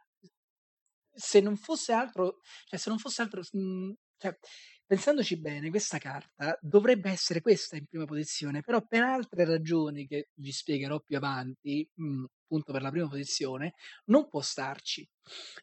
Se 1.16 1.40
non 1.40 1.56
fosse 1.56 1.92
altro, 1.92 2.40
cioè 2.66 2.78
se 2.78 2.90
non 2.90 2.98
fosse 2.98 3.22
altro, 3.22 3.42
mh, 3.52 3.92
cioè, 4.24 4.38
pensandoci 4.86 5.38
bene, 5.38 5.68
questa 5.68 5.98
carta 5.98 6.56
dovrebbe 6.62 7.10
essere 7.10 7.42
questa 7.42 7.76
in 7.76 7.84
prima 7.84 8.06
posizione, 8.06 8.62
però 8.62 8.80
per 8.86 9.02
altre 9.02 9.44
ragioni 9.44 10.06
che 10.06 10.30
vi 10.34 10.50
spiegherò 10.50 10.98
più 11.00 11.18
avanti, 11.18 11.86
mh, 11.92 12.24
appunto 12.44 12.72
per 12.72 12.80
la 12.80 12.90
prima 12.90 13.06
posizione, 13.08 13.74
non 14.06 14.28
può 14.28 14.40
starci. 14.40 15.06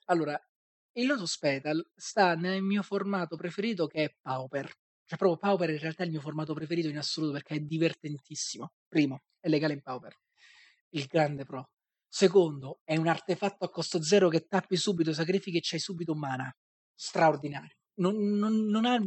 Allora, 0.05 0.39
il 0.93 1.07
Lotus 1.07 1.39
Petal 1.39 1.83
sta 1.95 2.35
nel 2.35 2.61
mio 2.61 2.83
formato 2.83 3.35
preferito 3.35 3.87
che 3.87 4.03
è 4.03 4.15
Pauper. 4.21 4.65
Cioè 5.05 5.17
proprio 5.17 5.37
Pauper 5.39 5.71
in 5.71 5.79
realtà 5.79 6.03
è 6.03 6.05
il 6.05 6.11
mio 6.11 6.21
formato 6.21 6.53
preferito 6.53 6.87
in 6.87 6.97
assoluto 6.97 7.33
perché 7.33 7.55
è 7.55 7.59
divertentissimo. 7.59 8.73
Primo, 8.87 9.23
è 9.39 9.49
legale 9.49 9.73
in 9.73 9.81
Pauper. 9.81 10.15
Il 10.89 11.05
grande 11.05 11.45
pro. 11.45 11.69
Secondo, 12.07 12.81
è 12.83 12.95
un 12.97 13.07
artefatto 13.07 13.65
a 13.65 13.69
costo 13.69 14.03
zero 14.03 14.29
che 14.29 14.45
tappi 14.45 14.75
subito, 14.75 15.13
sacrifichi 15.13 15.57
e 15.57 15.61
c'hai 15.63 15.79
subito 15.79 16.13
mana. 16.13 16.53
Straordinario. 16.93 17.80
Non, 17.97 18.15
non, 18.37 18.65
non 18.67 18.85
ha, 18.85 18.97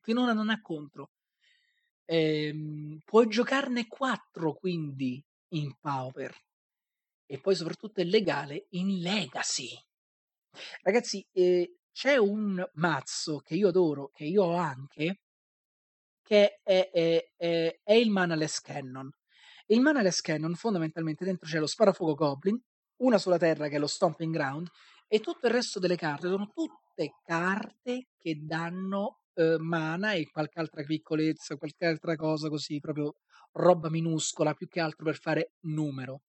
finora 0.00 0.32
non 0.32 0.50
ha 0.50 0.60
contro. 0.60 1.10
Ehm, 2.06 3.00
puoi 3.04 3.28
giocarne 3.28 3.86
4 3.86 4.54
quindi 4.54 5.22
in 5.54 5.74
Pauper. 5.80 6.34
E 7.26 7.40
poi 7.40 7.54
soprattutto 7.54 8.00
è 8.00 8.04
legale 8.04 8.66
in 8.70 8.98
Legacy. 9.00 9.70
Ragazzi, 10.82 11.26
ehm, 11.32 11.64
c'è 11.92 12.16
un 12.16 12.64
mazzo 12.74 13.38
che 13.38 13.54
io 13.54 13.68
adoro, 13.68 14.10
che 14.12 14.24
io 14.24 14.44
ho 14.44 14.56
anche, 14.56 15.20
che 16.22 16.60
è 16.62 16.90
è 16.90 17.30
è 17.36 17.80
è 17.82 17.92
il 17.92 18.10
Manaless 18.10 18.60
Cannon. 18.60 19.10
Il 19.66 19.80
Manaless 19.80 20.20
Cannon 20.20 20.54
fondamentalmente 20.54 21.24
dentro 21.24 21.48
c'è 21.48 21.58
lo 21.58 21.66
sparafuoco 21.66 22.14
Goblin, 22.14 22.60
una 23.02 23.18
sola 23.18 23.38
terra 23.38 23.68
che 23.68 23.76
è 23.76 23.78
lo 23.78 23.86
Stomping 23.86 24.32
Ground 24.32 24.68
e 25.14 25.20
tutto 25.20 25.46
il 25.46 25.52
resto 25.52 25.78
delle 25.78 25.96
carte 25.96 26.28
sono 26.28 26.50
tutte 26.52 27.14
carte 27.24 28.08
che 28.18 28.38
danno, 28.42 29.20
uhm, 29.34 29.56
mana 29.60 30.12
e 30.14 30.28
qualche 30.30 30.58
altra 30.60 30.82
piccolezza, 30.82 31.56
qualche 31.56 31.86
altra 31.86 32.16
cosa 32.16 32.48
così, 32.48 32.80
proprio 32.80 33.16
roba 33.52 33.88
minuscola, 33.90 34.54
più 34.54 34.68
che 34.68 34.80
altro 34.80 35.04
per 35.04 35.16
fare 35.18 35.52
numero. 35.62 36.22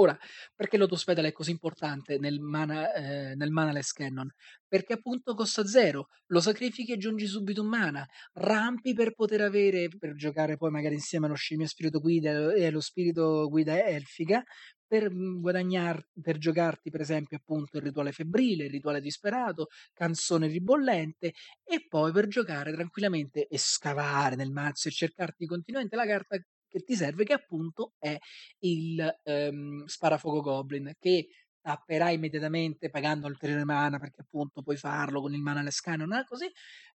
Ora, 0.00 0.16
perché 0.54 0.76
Lotus 0.76 1.02
Petal 1.02 1.24
è 1.24 1.32
così 1.32 1.50
importante 1.50 2.18
nel 2.18 2.38
mana, 2.38 2.92
ehm, 2.94 3.36
nel 3.36 3.50
manaless 3.50 3.90
cannon? 3.90 4.30
Perché 4.68 4.92
appunto 4.92 5.34
costa 5.34 5.66
0, 5.66 6.06
lo 6.26 6.40
sacrifichi 6.40 6.92
e 6.92 6.94
aggiungi 6.94 7.26
subito 7.26 7.62
un 7.62 7.68
mana, 7.68 8.06
rampi 8.34 8.92
per 8.94 9.14
poter 9.14 9.40
avere 9.40 9.88
per 9.88 10.14
giocare 10.14 10.56
poi 10.56 10.70
magari 10.70 10.94
insieme 10.94 11.26
allo 11.26 11.34
scimmio 11.34 11.66
spirito 11.66 11.98
guida 11.98 12.52
e 12.54 12.66
allo 12.66 12.80
spirito 12.80 13.48
guida 13.48 13.84
elfica, 13.88 14.40
per 14.88 15.10
mhmm, 15.12 15.40
guadagnar 15.40 16.02
per 16.22 16.38
giocarti 16.38 16.90
per 16.90 17.00
esempio 17.02 17.36
appunto 17.36 17.76
il 17.78 17.84
rituale 17.84 18.12
febbrile, 18.12 18.64
il 18.64 18.70
rituale 18.70 19.00
disperato, 19.00 19.68
canzone 19.92 20.48
ribollente 20.48 21.34
e 21.64 21.86
poi 21.88 22.12
per 22.12 22.26
giocare 22.28 22.72
tranquillamente 22.72 23.46
e 23.46 23.58
scavare 23.58 24.34
nel 24.36 24.50
mazzo 24.50 24.88
e 24.88 24.92
cercarti 24.92 25.46
continuamente 25.46 25.96
la 25.96 26.06
carta 26.06 26.38
che 26.70 26.80
ti 26.84 26.94
serve, 26.96 27.24
che 27.24 27.32
appunto 27.34 27.94
è 27.98 28.16
il 28.60 29.20
ehm, 29.22 29.84
sparafuoco 29.86 30.40
goblin, 30.40 30.92
che 30.98 31.28
tapperai 31.60 32.14
immediatamente 32.14 32.90
pagando 32.90 33.26
ulteriore 33.26 33.64
mana, 33.64 33.98
perché 33.98 34.20
appunto 34.22 34.62
puoi 34.62 34.76
farlo 34.76 35.20
con 35.20 35.34
il 35.34 35.40
mana 35.40 35.60
alle 35.60 35.70
scanner, 35.70 36.24
così, 36.26 36.50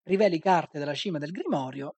riveli 0.03 0.39
carte 0.39 0.79
dalla 0.79 0.93
cima 0.93 1.17
del 1.19 1.31
grimorio, 1.31 1.97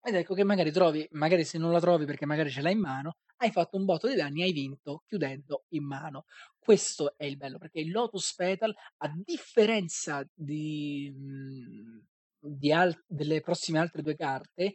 ed 0.00 0.14
ecco 0.14 0.34
che 0.34 0.44
magari 0.44 0.70
trovi, 0.72 1.06
magari 1.12 1.44
se 1.44 1.58
non 1.58 1.72
la 1.72 1.80
trovi 1.80 2.04
perché 2.06 2.24
magari 2.26 2.50
ce 2.50 2.62
l'hai 2.62 2.72
in 2.72 2.80
mano, 2.80 3.16
hai 3.38 3.50
fatto 3.50 3.76
un 3.76 3.84
botto 3.84 4.08
di 4.08 4.14
danni, 4.14 4.42
hai 4.42 4.52
vinto 4.52 5.02
chiudendo 5.06 5.64
in 5.70 5.84
mano. 5.84 6.24
Questo 6.58 7.14
è 7.16 7.24
il 7.24 7.36
bello, 7.36 7.58
perché 7.58 7.80
il 7.80 7.90
Lotus 7.90 8.34
Petal, 8.34 8.74
a 8.98 9.12
differenza 9.24 10.26
di, 10.34 11.12
mhmm, 11.14 12.02
di 12.40 12.72
al- 12.72 13.02
delle 13.06 13.40
prossime 13.40 13.78
altre 13.78 14.02
due 14.02 14.16
carte, 14.16 14.72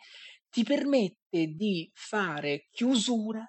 ti 0.49 0.63
permette 0.63 1.47
di 1.47 1.89
fare 1.93 2.67
chiusura, 2.69 3.43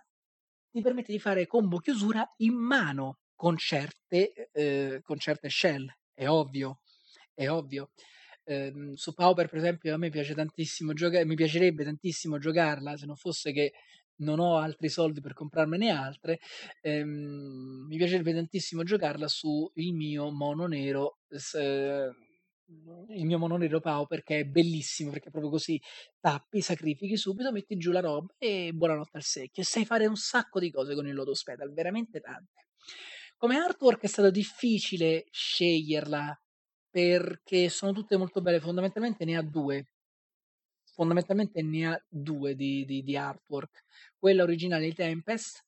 ti 0.71 0.81
permette 0.81 1.13
di 1.13 1.19
fare 1.19 1.47
combo 1.47 1.79
chiusura 1.79 2.27
in 2.39 2.55
mano 2.55 3.19
con 3.35 3.57
certe, 3.57 4.51
eh, 4.53 5.01
con 5.03 5.19
certe 5.19 5.49
shell, 5.49 5.87
è 6.13 6.29
ovvio, 6.29 6.81
è 7.35 7.49
ovvio. 7.49 7.91
Ehm, 8.45 8.95
su 8.95 9.13
Pauper, 9.15 9.49
per 9.49 9.59
esempio, 9.59 9.95
a 9.95 9.99
me 9.99 10.11
piace 10.11 10.35
tantissimo 10.35 10.93
giocare, 10.93 11.25
mi 11.25 11.35
piacerebbe 11.35 11.85
tantissimo 11.85 12.39
giocarla 12.39 12.97
se 12.97 13.07
non 13.07 13.17
fosse 13.17 13.53
che 13.53 13.73
non 14.17 14.39
ho 14.39 14.57
altri 14.59 14.89
soldi 14.89 15.21
per 15.21 15.33
comprarmene 15.35 15.91
altre. 15.91 16.39
Ehm, 16.83 17.87
mi 17.89 17.97
piacerebbe 17.97 18.33
tantissimo 18.33 18.83
giocarla 18.85 19.29
su 19.29 19.71
il 19.75 19.95
mio 19.95 20.31
mono 20.31 20.67
nero. 20.67 21.19
s- 21.29 21.57
il 23.09 23.27
mio 23.27 23.39
mono 23.39 23.57
nero 23.57 23.81
Pau 23.81 24.07
perché 24.07 24.41
è 24.41 24.45
bellissimo, 24.45 25.11
perché 25.11 25.31
proprio 25.31 25.51
così 25.51 25.81
tappi, 26.21 26.61
sacrifichi 26.61 27.17
subito, 27.17 27.53
metti 27.53 27.77
giù 27.77 27.91
la 27.93 28.01
roba 28.01 28.33
e 28.39 28.73
buonanotte 28.73 29.17
al 29.19 29.23
secchio. 29.23 29.63
E 29.63 29.67
sai 29.67 29.85
fare 29.85 30.07
un 30.07 30.17
sacco 30.17 30.59
di 30.61 30.71
cose 30.71 30.95
con 30.95 31.07
il 31.07 31.15
Lotus 31.15 31.43
Petal, 31.43 31.73
veramente 31.73 32.21
tante. 32.21 32.67
Come 33.37 33.57
artwork 33.59 34.03
è 34.03 34.07
stato 34.07 34.31
difficile 34.31 35.27
sceglierla 35.31 36.39
perché 36.95 37.71
sono 37.71 37.91
tutte 37.91 38.17
molto 38.17 38.41
belle, 38.41 38.61
fondamentalmente 38.61 39.25
ne 39.25 39.37
ha 39.37 39.43
due. 39.43 39.89
Fondamentalmente 40.93 41.61
ne 41.61 41.89
ha 41.89 42.05
due 42.09 42.55
di, 42.55 42.85
di, 42.85 43.03
di 43.03 43.17
artwork. 43.17 43.83
Quella 44.17 44.45
originale 44.45 44.85
di 44.85 44.95
Tempest 44.95 45.65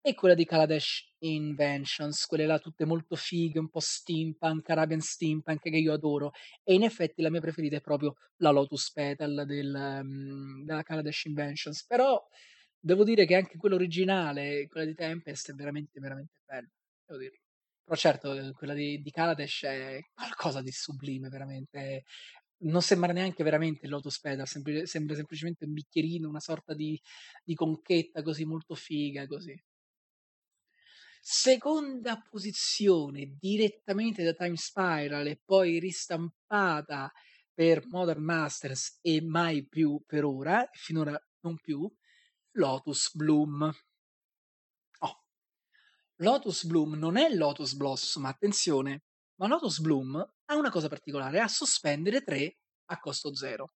e 0.00 0.14
quella 0.14 0.34
di 0.34 0.44
Kaladesh 0.44 1.14
Inventions, 1.18 2.26
quelle 2.26 2.46
là 2.46 2.58
tutte 2.58 2.84
molto 2.86 3.14
fighe, 3.14 3.60
un 3.60 3.68
po' 3.68 3.78
steampunk, 3.78 4.68
Arabian 4.68 4.98
steampunk 4.98 5.60
che 5.60 5.68
io 5.68 5.92
adoro. 5.92 6.32
E 6.64 6.74
in 6.74 6.82
effetti 6.82 7.22
la 7.22 7.30
mia 7.30 7.40
preferita 7.40 7.76
è 7.76 7.80
proprio 7.80 8.16
la 8.38 8.50
Lotus 8.50 8.90
Petal 8.90 9.44
del, 9.46 9.72
um, 9.72 10.64
della 10.64 10.82
Kaladesh 10.82 11.26
Inventions. 11.26 11.86
Però 11.86 12.20
devo 12.80 13.04
dire 13.04 13.26
che 13.26 13.36
anche 13.36 13.56
quella 13.58 13.76
originale, 13.76 14.66
quella 14.66 14.86
di 14.86 14.94
Tempest, 14.96 15.52
è 15.52 15.54
veramente, 15.54 16.00
veramente 16.00 16.40
bella. 16.44 16.68
Devo 17.06 17.20
dire. 17.20 17.43
Però 17.84 17.96
certo, 17.96 18.52
quella 18.54 18.72
di, 18.74 19.00
di 19.02 19.10
Kaladesh 19.10 19.62
è 19.64 20.00
qualcosa 20.14 20.62
di 20.62 20.70
sublime, 20.70 21.28
veramente. 21.28 22.04
Non 22.64 22.80
sembra 22.82 23.12
neanche 23.12 23.42
veramente 23.44 23.84
il 23.84 23.90
Lotus 23.90 24.20
Petal, 24.20 24.46
sembra, 24.46 24.86
sembra 24.86 25.14
semplicemente 25.14 25.64
un 25.66 25.72
bicchierino, 25.74 26.28
una 26.28 26.40
sorta 26.40 26.72
di, 26.74 26.98
di 27.44 27.54
conchetta 27.54 28.22
così 28.22 28.44
molto 28.44 28.74
figa, 28.74 29.26
così. 29.26 29.54
Seconda 31.20 32.20
posizione 32.20 33.36
direttamente 33.38 34.22
da 34.24 34.34
Time 34.34 34.56
Spiral 34.56 35.26
e 35.26 35.40
poi 35.44 35.78
ristampata 35.78 37.10
per 37.52 37.86
Modern 37.86 38.22
Masters 38.22 38.98
e 39.02 39.22
mai 39.22 39.66
più 39.66 40.02
per 40.06 40.24
ora, 40.24 40.66
finora 40.72 41.18
non 41.40 41.56
più, 41.58 41.90
Lotus 42.52 43.14
Bloom. 43.14 43.70
Lotus 46.18 46.64
Bloom 46.66 46.94
non 46.94 47.16
è 47.16 47.28
Lotus 47.34 47.74
Blossom, 47.74 48.24
attenzione, 48.26 49.02
ma 49.40 49.48
Lotus 49.48 49.80
Bloom 49.80 50.16
ha 50.16 50.54
una 50.54 50.70
cosa 50.70 50.88
particolare, 50.88 51.40
ha 51.40 51.48
sospendere 51.48 52.22
3 52.22 52.56
a 52.90 53.00
costo 53.00 53.34
0. 53.34 53.72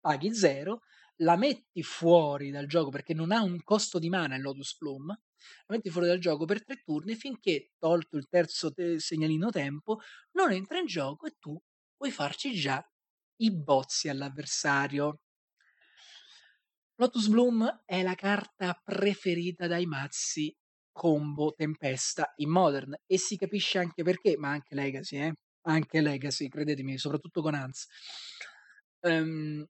Paghi 0.00 0.34
0, 0.34 0.80
la 1.16 1.36
metti 1.36 1.82
fuori 1.82 2.50
dal 2.50 2.66
gioco 2.66 2.88
perché 2.88 3.12
non 3.12 3.30
ha 3.30 3.42
un 3.42 3.62
costo 3.62 3.98
di 3.98 4.08
mana 4.08 4.36
il 4.36 4.42
Lotus 4.42 4.78
Bloom, 4.78 5.06
la 5.08 5.74
metti 5.74 5.90
fuori 5.90 6.06
dal 6.06 6.18
gioco 6.18 6.46
per 6.46 6.64
tre 6.64 6.80
turni 6.82 7.14
finché, 7.14 7.72
tolto 7.78 8.16
il 8.16 8.26
terzo 8.26 8.72
te- 8.72 8.98
segnalino 8.98 9.50
tempo, 9.50 10.00
non 10.32 10.50
entra 10.50 10.78
in 10.78 10.86
gioco 10.86 11.26
e 11.26 11.36
tu 11.38 11.60
puoi 11.94 12.10
farci 12.10 12.54
già 12.54 12.82
i 13.42 13.52
bozzi 13.54 14.08
all'avversario. 14.08 15.20
Lotus 16.94 17.28
Bloom 17.28 17.82
è 17.84 18.02
la 18.02 18.14
carta 18.14 18.80
preferita 18.82 19.66
dai 19.66 19.84
mazzi 19.84 20.56
combo 20.92 21.52
tempesta 21.52 22.32
in 22.36 22.50
modern 22.50 22.94
e 23.06 23.18
si 23.18 23.36
capisce 23.36 23.78
anche 23.78 24.02
perché, 24.02 24.36
ma 24.36 24.50
anche 24.50 24.74
Legacy, 24.74 25.16
eh? 25.16 25.32
Anche 25.62 26.00
Legacy, 26.00 26.48
credetemi, 26.48 26.98
soprattutto 26.98 27.40
con 27.40 27.54
Hans. 27.54 27.86
Um, 29.00 29.64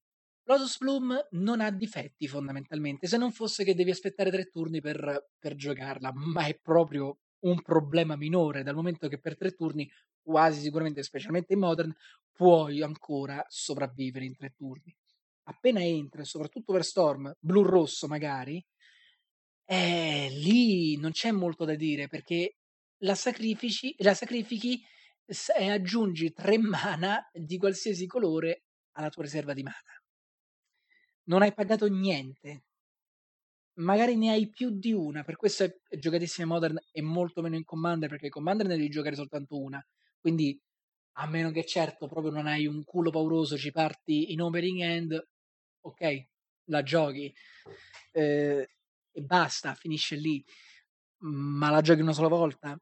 Lotus 0.45 0.79
Bloom 0.79 1.29
non 1.31 1.61
ha 1.61 1.71
difetti 1.71 2.27
fondamentalmente, 2.27 3.07
se 3.07 3.17
non 3.17 3.31
fosse 3.31 3.63
che 3.65 3.75
devi 3.75 3.91
aspettare 3.91 4.31
tre 4.31 4.47
turni 4.47 4.81
per, 4.81 5.29
per 5.39 5.55
giocarla, 5.55 6.11
ma 6.15 6.47
è 6.47 6.59
proprio 6.61 7.19
un 7.45 7.63
problema 7.63 8.17
minore 8.17 8.63
dal 8.63 8.75
momento 8.75 9.09
che 9.09 9.21
per 9.21 9.37
tre 9.37 9.53
turni, 9.53 9.89
quasi 10.21 10.61
sicuramente, 10.61 11.03
specialmente 11.03 11.53
in 11.53 11.61
Modern, 11.61 11.95
puoi 12.33 12.83
ancora 12.83 13.45
sopravvivere 13.49 14.25
in 14.25 14.37
tre 14.37 14.53
turni. 14.57 14.95
Appena 15.45 15.83
entra, 15.83 16.25
soprattutto 16.25 16.73
per 16.73 16.85
Storm, 16.85 17.33
blu-rosso 17.39 18.07
magari, 18.07 18.65
eh, 19.65 20.29
lì 20.31 20.97
non 20.99 21.13
c'è 21.13 21.31
molto 21.31 21.65
da 21.65 21.75
dire 21.75 22.09
perché 22.09 22.57
la 22.99 23.15
sacrifici, 23.15 23.95
la 23.99 24.15
sacrifichi 24.15 24.81
e 25.57 25.71
aggiungi 25.71 26.33
tre 26.33 26.59
mana 26.59 27.29
di 27.33 27.57
qualsiasi 27.59 28.07
colore 28.07 28.65
alla 28.93 29.09
tua 29.09 29.23
riserva 29.23 29.55
di 29.55 29.63
mana 29.63 30.03
non 31.25 31.43
hai 31.43 31.53
pagato 31.53 31.87
niente. 31.87 32.65
Magari 33.75 34.17
ne 34.17 34.31
hai 34.31 34.49
più 34.51 34.71
di 34.71 34.93
una, 34.93 35.23
per 35.25 35.37
questo 35.37 35.65
è 35.65 35.97
giocatissima 35.97 36.47
Modern 36.47 36.79
e 36.91 37.01
molto 37.01 37.41
meno 37.41 37.57
in 37.57 37.65
Commander, 37.65 38.09
perché 38.09 38.27
in 38.27 38.33
Commander 38.33 38.67
ne 38.67 38.77
devi 38.77 38.89
giocare 38.89 39.15
soltanto 39.17 39.59
una. 39.59 39.85
Quindi, 40.19 40.61
a 41.17 41.27
meno 41.27 41.51
che 41.51 41.65
certo 41.65 42.07
proprio 42.07 42.33
non 42.33 42.47
hai 42.47 42.67
un 42.67 42.85
culo 42.85 43.11
pauroso, 43.11 43.57
ci 43.57 43.71
parti 43.71 44.33
in 44.33 44.43
opening 44.43 44.81
end, 44.81 45.27
ok, 45.81 46.27
la 46.67 46.83
giochi 46.83 47.33
eh, 48.13 48.69
e 49.13 49.21
basta, 49.23 49.75
finisce 49.75 50.17
lì. 50.17 50.45
Ma 51.25 51.71
la 51.71 51.81
giochi 51.81 52.01
una 52.01 52.13
sola 52.13 52.29
volta. 52.29 52.77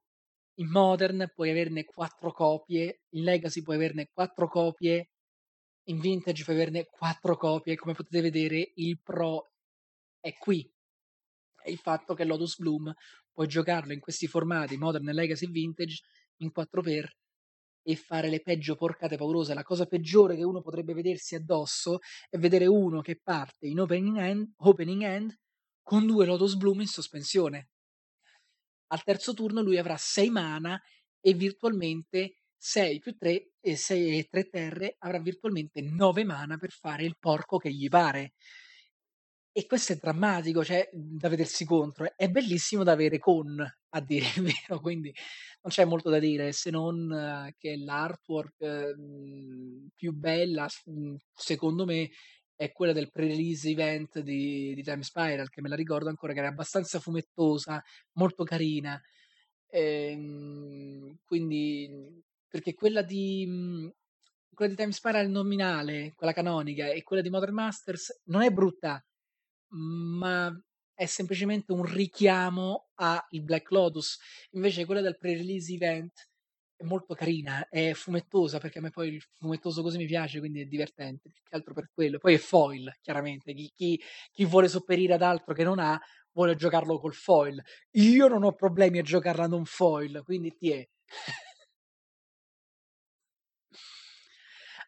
In 0.55 0.68
Modern 0.70 1.31
puoi 1.35 1.51
averne 1.51 1.85
quattro 1.85 2.33
copie, 2.33 3.03
in 3.11 3.24
Legacy 3.24 3.62
puoi 3.62 3.76
averne 3.76 4.09
quattro 4.12 4.49
copie 4.49 5.11
in 5.91 5.99
vintage 5.99 6.45
puoi 6.45 6.57
averne 6.57 6.87
quattro 6.87 7.37
copie, 7.37 7.76
come 7.76 7.95
potete 7.95 8.20
vedere 8.20 8.72
il 8.74 9.01
pro 9.03 9.53
è 10.20 10.35
qui. 10.37 10.68
È 11.62 11.68
il 11.70 11.78
fatto 11.78 12.14
che 12.14 12.24
Lotus 12.24 12.59
Bloom 12.59 12.93
puoi 13.33 13.47
giocarlo 13.47 13.93
in 13.93 14.01
questi 14.01 14.26
formati, 14.26 14.76
Modern, 14.76 15.07
Legacy 15.07 15.47
e 15.47 15.51
Vintage, 15.51 16.03
in 16.39 16.51
4x 16.55 17.09
e 17.83 17.97
fare 17.97 18.28
le 18.28 18.41
peggio 18.41 18.76
porcate 18.76 19.16
paurose. 19.16 19.55
La 19.55 19.62
cosa 19.62 19.87
peggiore 19.87 20.37
che 20.37 20.45
uno 20.45 20.61
potrebbe 20.61 20.95
vedersi 20.95 21.35
addosso 21.35 21.99
è 22.28 22.39
vedere 22.39 22.66
uno 22.66 23.01
che 23.01 23.18
parte 23.22 23.66
in 23.66 23.81
opening 23.81 24.18
end, 24.18 24.53
opening 24.59 25.03
end 25.03 25.35
con 25.91 26.07
due 26.07 26.24
Lotus 26.24 26.55
Bloom 26.55 26.82
in 26.82 26.86
sospensione. 26.86 27.70
Al 28.93 29.03
terzo 29.03 29.34
turno 29.34 29.61
lui 29.61 29.76
avrà 29.76 29.97
6 29.97 30.30
mana 30.30 30.80
e 31.18 31.34
virtualmente 31.34 32.36
6 32.57 33.01
più 33.01 33.16
3 33.16 33.55
e 33.59 33.74
6 33.74 34.18
e 34.18 34.28
3 34.30 34.49
terre 34.49 34.95
avrà 35.01 35.18
virtualmente 35.18 35.80
9 35.80 36.22
mana 36.22 36.59
per 36.59 36.70
fare 36.70 37.03
il 37.03 37.16
porco 37.18 37.57
che 37.59 37.72
gli 37.72 37.88
pare. 37.88 38.34
E 39.51 39.66
questo 39.66 39.95
è 39.95 39.97
drammatico, 39.97 40.62
cioè 40.62 40.88
da 40.93 41.28
vedersi 41.28 41.64
contro. 41.64 42.12
È 42.14 42.28
bellissimo 42.28 42.84
da 42.84 42.93
avere 42.93 43.18
con, 43.18 43.59
a 43.59 44.01
dire 44.01 44.26
il 44.36 44.43
vero, 44.68 44.78
quindi 44.78 45.12
non 45.62 45.72
c'è 45.72 45.84
molto 45.84 46.09
da 46.09 46.20
dire 46.20 46.53
se 46.53 46.70
non 46.70 47.53
che 47.59 47.76
l'artwork 47.76 48.95
mh, 48.97 49.88
più 49.97 50.12
bella, 50.12 50.68
mh, 50.84 51.16
secondo 51.34 51.84
me, 51.84 52.09
è 52.61 52.72
quella 52.72 52.92
del 52.92 53.11
pre-release 53.11 53.70
event 53.70 54.18
di, 54.18 54.74
di 54.74 54.82
Time 54.82 55.02
Spiral, 55.02 55.48
che 55.48 55.62
me 55.62 55.70
la 55.70 55.74
ricordo 55.74 56.11
ancora, 56.11 56.34
che 56.34 56.40
era 56.40 56.48
abbastanza 56.48 57.00
fumettosa, 57.00 57.82
molto 58.18 58.44
carina. 58.44 59.00
Ehm, 59.70 61.20
quindi 61.24 62.22
perché 62.46 62.74
quella 62.74 63.00
di 63.00 63.46
mhmm, 63.46 63.90
quella 64.52 64.72
di 64.72 64.76
Time 64.76 64.92
Spiral 64.92 65.30
nominale, 65.30 66.12
quella 66.14 66.34
canonica, 66.34 66.90
e 66.90 67.02
quella 67.02 67.22
di 67.22 67.30
Modern 67.30 67.54
Masters 67.54 68.20
non 68.24 68.42
è 68.42 68.50
brutta, 68.50 69.02
ma 69.68 70.54
è 70.92 71.06
semplicemente 71.06 71.72
un 71.72 71.86
richiamo 71.86 72.90
a 72.96 73.26
il 73.30 73.42
Black 73.42 73.70
Lotus. 73.70 74.18
Invece 74.50 74.84
quella 74.84 75.00
del 75.00 75.16
pre-release 75.16 75.72
event 75.72 76.30
è 76.81 76.85
molto 76.85 77.14
carina, 77.14 77.68
è 77.68 77.93
fumettosa, 77.93 78.59
perché 78.59 78.78
a 78.78 78.83
me 78.83 78.91
poi 78.91 79.09
il 79.09 79.22
fumettoso 79.37 79.83
così 79.83 79.99
mi 79.99 80.07
piace, 80.07 80.39
quindi 80.39 80.62
è 80.62 80.64
divertente, 80.64 81.28
più 81.31 81.43
che 81.43 81.55
altro 81.55 81.74
per 81.74 81.91
quello. 81.93 82.18
Poi 82.18 82.35
è 82.35 82.39
foil, 82.39 82.91
chiaramente, 83.03 83.53
chi, 83.53 83.70
chi, 83.74 84.01
chi 84.33 84.45
vuole 84.47 84.66
sopperire 84.66 85.12
ad 85.14 85.22
altro 85.22 85.53
che 85.53 85.62
non 85.62 85.78
ha, 85.78 86.01
vuole 86.33 86.57
giocarlo 86.57 86.99
col 86.99 87.12
foil. 87.12 87.62
Io 87.93 88.28
non 88.28 88.45
ho 88.45 88.55
problemi 88.55 88.99
a 88.99 89.03
giocarla 89.03 89.47
non 89.47 89.66
foil, 89.66 90.22
quindi 90.24 90.55
ti 90.55 90.70
è. 90.70 90.89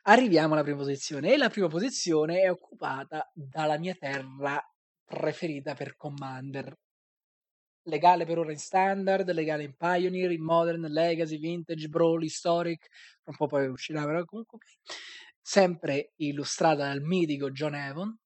Arriviamo 0.04 0.54
alla 0.54 0.62
prima 0.62 0.78
posizione 0.78 1.32
e 1.32 1.36
la 1.36 1.48
prima 1.50 1.68
posizione 1.68 2.40
è 2.40 2.50
occupata 2.50 3.30
dalla 3.34 3.78
mia 3.78 3.94
terra 3.94 4.60
preferita 5.04 5.74
per 5.74 5.94
Commander. 5.96 6.74
Legale 7.84 8.24
per 8.24 8.38
ora 8.38 8.52
in 8.52 8.58
standard, 8.58 9.30
legale 9.32 9.64
in 9.64 9.74
Pioneer, 9.76 10.30
in 10.30 10.42
Modern, 10.42 10.82
Legacy, 10.82 11.38
Vintage, 11.38 11.88
Brawl, 11.88 12.22
Historic, 12.22 12.88
un 13.24 13.36
po' 13.36 13.46
poi 13.46 13.66
uscirà 13.68 14.04
però 14.04 14.24
comunque. 14.24 14.58
Sempre 15.40 16.12
illustrata 16.16 16.86
dal 16.86 17.02
mitico 17.02 17.50
John 17.50 17.74
Evon, 17.74 18.16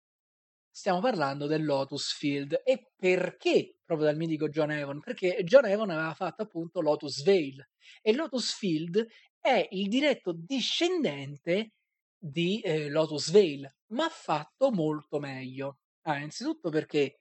stiamo 0.70 1.00
parlando 1.00 1.46
del 1.46 1.64
Lotus 1.64 2.12
Field. 2.12 2.60
E 2.64 2.90
perché 2.94 3.78
proprio 3.84 4.08
dal 4.08 4.16
mitico 4.16 4.48
John 4.48 4.70
Evon? 4.70 5.00
Perché 5.00 5.42
John 5.44 5.64
Evon 5.64 5.90
aveva 5.90 6.12
fatto 6.12 6.42
appunto 6.42 6.80
Lotus 6.80 7.24
Vale 7.24 7.70
e 8.02 8.12
Lotus 8.12 8.54
Field 8.54 9.06
è 9.40 9.66
il 9.70 9.88
diretto 9.88 10.32
discendente 10.32 11.72
di 12.18 12.60
eh, 12.60 12.88
Lotus 12.90 13.30
Vale, 13.30 13.76
ma 13.92 14.08
fatto 14.10 14.70
molto 14.70 15.18
meglio. 15.18 15.78
Ah, 16.02 16.16
innanzitutto 16.16 16.68
perché 16.68 17.20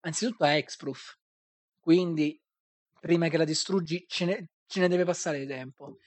anzitutto 0.00 0.44
è 0.44 0.56
Hexproof, 0.56 1.18
quindi 1.80 2.40
prima 3.00 3.28
che 3.28 3.38
la 3.38 3.44
distruggi 3.44 4.04
ce 4.06 4.24
ne, 4.26 4.50
ce 4.66 4.80
ne 4.80 4.88
deve 4.88 5.04
passare 5.04 5.40
di 5.40 5.46
tempo. 5.46 5.98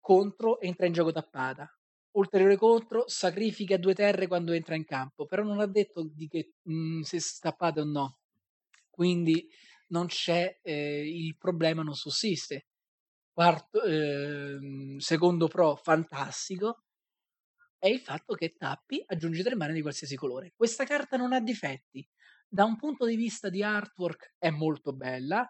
Contro 0.00 0.60
entra 0.60 0.86
in 0.86 0.92
gioco 0.92 1.12
tappata. 1.12 1.70
Ulteriore 2.12 2.56
contro, 2.56 3.04
sacrifica 3.06 3.76
due 3.76 3.94
terre 3.94 4.26
quando 4.26 4.52
entra 4.52 4.74
in 4.74 4.84
campo, 4.84 5.26
però 5.26 5.44
non 5.44 5.60
ha 5.60 5.66
detto 5.66 6.02
di 6.02 6.26
che 6.26 6.54
mh, 6.62 6.72
mm, 6.72 7.00
se 7.02 7.20
stappate 7.20 7.80
o 7.80 7.84
no. 7.84 8.18
Quindi 8.90 9.48
non 9.88 10.06
c'è 10.06 10.58
eh, 10.62 11.08
il 11.08 11.36
problema, 11.36 11.82
non 11.82 11.94
sussiste. 11.94 12.66
Quarto, 13.32 13.82
eh, 13.82 14.96
secondo 14.98 15.46
pro, 15.46 15.76
fantastico, 15.76 16.84
è 17.78 17.88
il 17.88 18.00
fatto 18.00 18.34
che 18.34 18.54
tappi, 18.56 19.02
aggiungi 19.06 19.42
tre 19.42 19.54
mani 19.54 19.72
di 19.72 19.80
qualsiasi 19.82 20.16
colore. 20.16 20.52
Questa 20.56 20.84
carta 20.84 21.16
non 21.16 21.32
ha 21.32 21.40
difetti. 21.40 22.06
Da 22.52 22.64
un 22.64 22.76
punto 22.76 23.06
di 23.06 23.14
vista 23.14 23.48
di 23.48 23.62
artwork 23.62 24.34
è 24.36 24.50
molto 24.50 24.92
bella, 24.92 25.48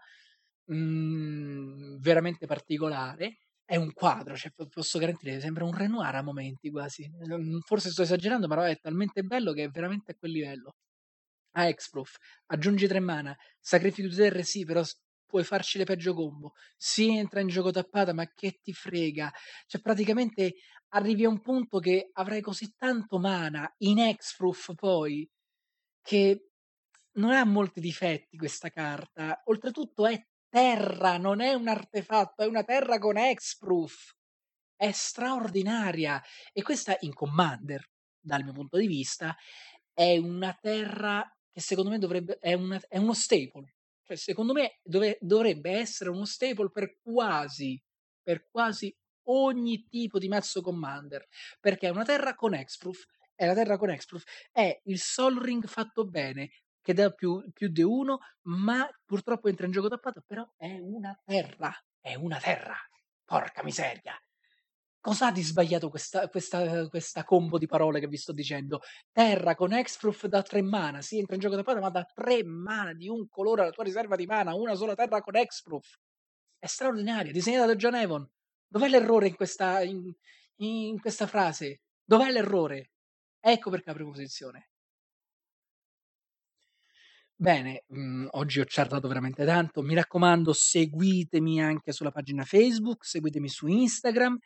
mh, 0.66 0.74
mm, 0.74 1.96
veramente 1.98 2.46
particolare 2.46 3.38
è 3.64 3.76
un 3.76 3.92
quadro, 3.92 4.36
cioè 4.36 4.53
posso 4.68 4.98
garantire, 4.98 5.40
sembra 5.40 5.64
un 5.64 5.74
Renoir 5.74 6.14
a 6.16 6.22
momenti 6.22 6.70
quasi. 6.70 7.09
Forse 7.64 7.90
sto 7.90 8.03
esagerando, 8.03 8.48
però 8.48 8.62
è 8.62 8.78
talmente 8.80 9.22
bello 9.22 9.53
che 9.53 9.64
è 9.64 9.68
veramente 9.70 10.12
a 10.12 10.14
quel 10.18 10.32
livello. 10.32 10.74
A 11.57 11.68
Hexproof, 11.68 12.16
aggiungi 12.46 12.86
tre 12.88 13.01
mana, 13.01 13.36
sacrifici 13.61 14.09
due 14.09 14.16
terre, 14.16 14.42
sì, 14.44 14.64
però 14.64 14.82
puoi 15.26 15.44
farci 15.44 15.78
le 15.78 15.84
peggio 15.84 16.14
combo. 16.14 16.53
Si 16.76 17.09
entra 17.16 17.40
in 17.40 17.48
gioco 17.48 17.70
tappata, 17.70 18.12
ma 18.12 18.26
che 18.34 18.59
ti 18.62 18.72
frega? 18.72 19.30
Cioè, 19.66 19.80
praticamente 19.80 20.55
arrivi 20.90 21.24
a 21.24 21.28
un 21.28 21.40
punto 21.40 21.78
che 21.78 22.11
avrai 22.14 22.40
così 22.42 22.74
tanto 22.76 23.18
mana 23.18 23.72
in 23.78 23.98
Hexproof 24.01 24.74
poi 24.74 25.28
che 26.03 26.49
non 27.12 27.32
ha 27.32 27.44
molti 27.44 27.80
difetti 27.80 28.36
questa 28.36 28.68
carta. 28.70 29.42
Oltretutto 29.46 30.06
è 30.06 30.22
terra, 30.48 31.16
non 31.16 31.40
è 31.40 31.54
un 31.54 31.68
artefatto, 31.68 32.42
è 32.42 32.46
una 32.46 32.64
terra 32.64 32.98
con 32.98 33.16
hexproof. 33.16 34.14
È 34.76 34.90
straordinaria. 34.92 36.22
E 36.52 36.62
questa 36.62 36.96
in 37.00 37.12
Commander, 37.14 37.84
dal 38.18 38.44
mio 38.44 38.52
punto 38.52 38.78
di 38.78 38.86
vista, 38.86 39.36
è 39.92 40.16
una 40.16 40.56
terra 40.61 41.28
che 41.50 41.61
secondo 41.61 41.90
me 41.90 41.98
dovrebbe, 41.98 42.38
è, 42.38 42.54
una, 42.54 42.80
è 42.88 42.98
uno 42.98 43.14
staple. 43.14 43.74
Cioè, 44.02 44.16
secondo 44.16 44.52
me 44.52 44.78
dove, 44.82 45.18
dovrebbe 45.20 45.72
essere 45.72 46.11
uno 46.11 46.24
staple 46.24 46.70
per 46.70 46.98
quasi, 47.00 47.80
per 48.22 48.48
quasi 48.50 48.94
ogni 49.24 49.86
tipo 49.88 50.18
di 50.18 50.28
mazzo 50.28 50.62
Commander. 50.62 51.26
Perché 51.61 51.88
è 51.88 51.90
una 51.90 52.04
terra 52.04 52.34
con 52.34 52.54
hexproof. 52.54 53.04
È 53.34 53.46
la 53.46 53.54
terra 53.54 53.76
con 53.76 53.90
hexproof. 53.90 54.22
È 54.50 54.80
il 54.84 54.98
Sol 54.98 55.38
Ring 55.40 55.66
fatto 55.66 56.06
bene 56.06 56.50
che 56.83 56.95
dà 56.95 57.11
più, 57.11 57.43
più 57.53 57.68
di 57.68 57.83
uno, 57.83 58.18
ma 58.43 58.89
purtroppo 59.05 59.49
entra 59.49 59.66
in 59.66 59.72
gioco 59.72 59.89
tappato, 59.89 60.22
però 60.26 60.49
è 60.57 60.78
una 60.78 61.18
terra, 61.24 61.72
è 62.01 62.14
una 62.14 62.39
terra. 62.39 62.76
Porca 63.24 63.62
miseria. 63.62 64.14
Cos'ha 65.03 65.31
di 65.31 65.43
sbagliato 65.43 65.89
questa, 65.89 66.28
questa, 66.28 66.87
questa 66.89 67.24
combo 67.24 67.57
di 67.57 67.66
parole 67.66 68.01
che 68.01 68.07
vi 68.07 68.18
sto 68.18 68.33
dicendo? 68.33 68.81
Terra 69.12 69.55
con 69.55 69.72
Hexproof 69.72 70.26
da 70.26 70.43
3 70.43 70.61
mana, 70.62 71.01
sì, 71.01 71.18
entra 71.18 71.37
in 71.37 71.41
gioco 71.41 71.57
tappato, 71.57 71.81
ma 71.81 71.89
da 71.89 72.05
3 72.05 72.45
mana 72.45 72.93
di 72.93 73.09
un 73.09 73.26
colore 73.28 73.62
alla 73.62 73.70
tua 73.70 73.85
riserva 73.85 74.16
di 74.16 74.26
mana, 74.26 74.55
una 74.55 74.74
sola 74.74 74.95
terra 74.95 75.20
con 75.22 75.37
Hexproof. 75.37 75.87
È 76.59 76.66
straordinaria, 76.66 77.33
disegnata 77.33 77.66
da 77.66 77.76
John 77.76 77.95
Evon. 77.95 78.28
Dov'è 78.66 78.89
l'errore 78.89 79.28
in 79.28 79.37
questa, 79.37 79.83
in, 79.83 80.12
in 80.57 81.01
questa 81.01 81.26
frase? 81.26 81.81
Dov'è 82.05 82.31
l'errore? 82.31 82.91
Ecco 83.41 83.70
perché 83.70 83.91
apro 83.91 84.05
posizione. 84.05 84.69
Bene, 87.43 87.84
mhmm, 87.88 88.28
oggi 88.32 88.61
ho 88.61 88.64
chartato 88.66 89.09
veramente 89.09 89.47
tanto. 89.47 89.80
Mi 89.82 89.95
raccomando, 89.95 90.53
seguitemi 90.53 91.62
anche 91.62 91.91
sulla 91.93 92.11
pagina 92.11 92.45
Facebook, 92.45 93.03
seguitemi 93.07 93.49
su 93.49 93.66
Instagram, 93.66 94.38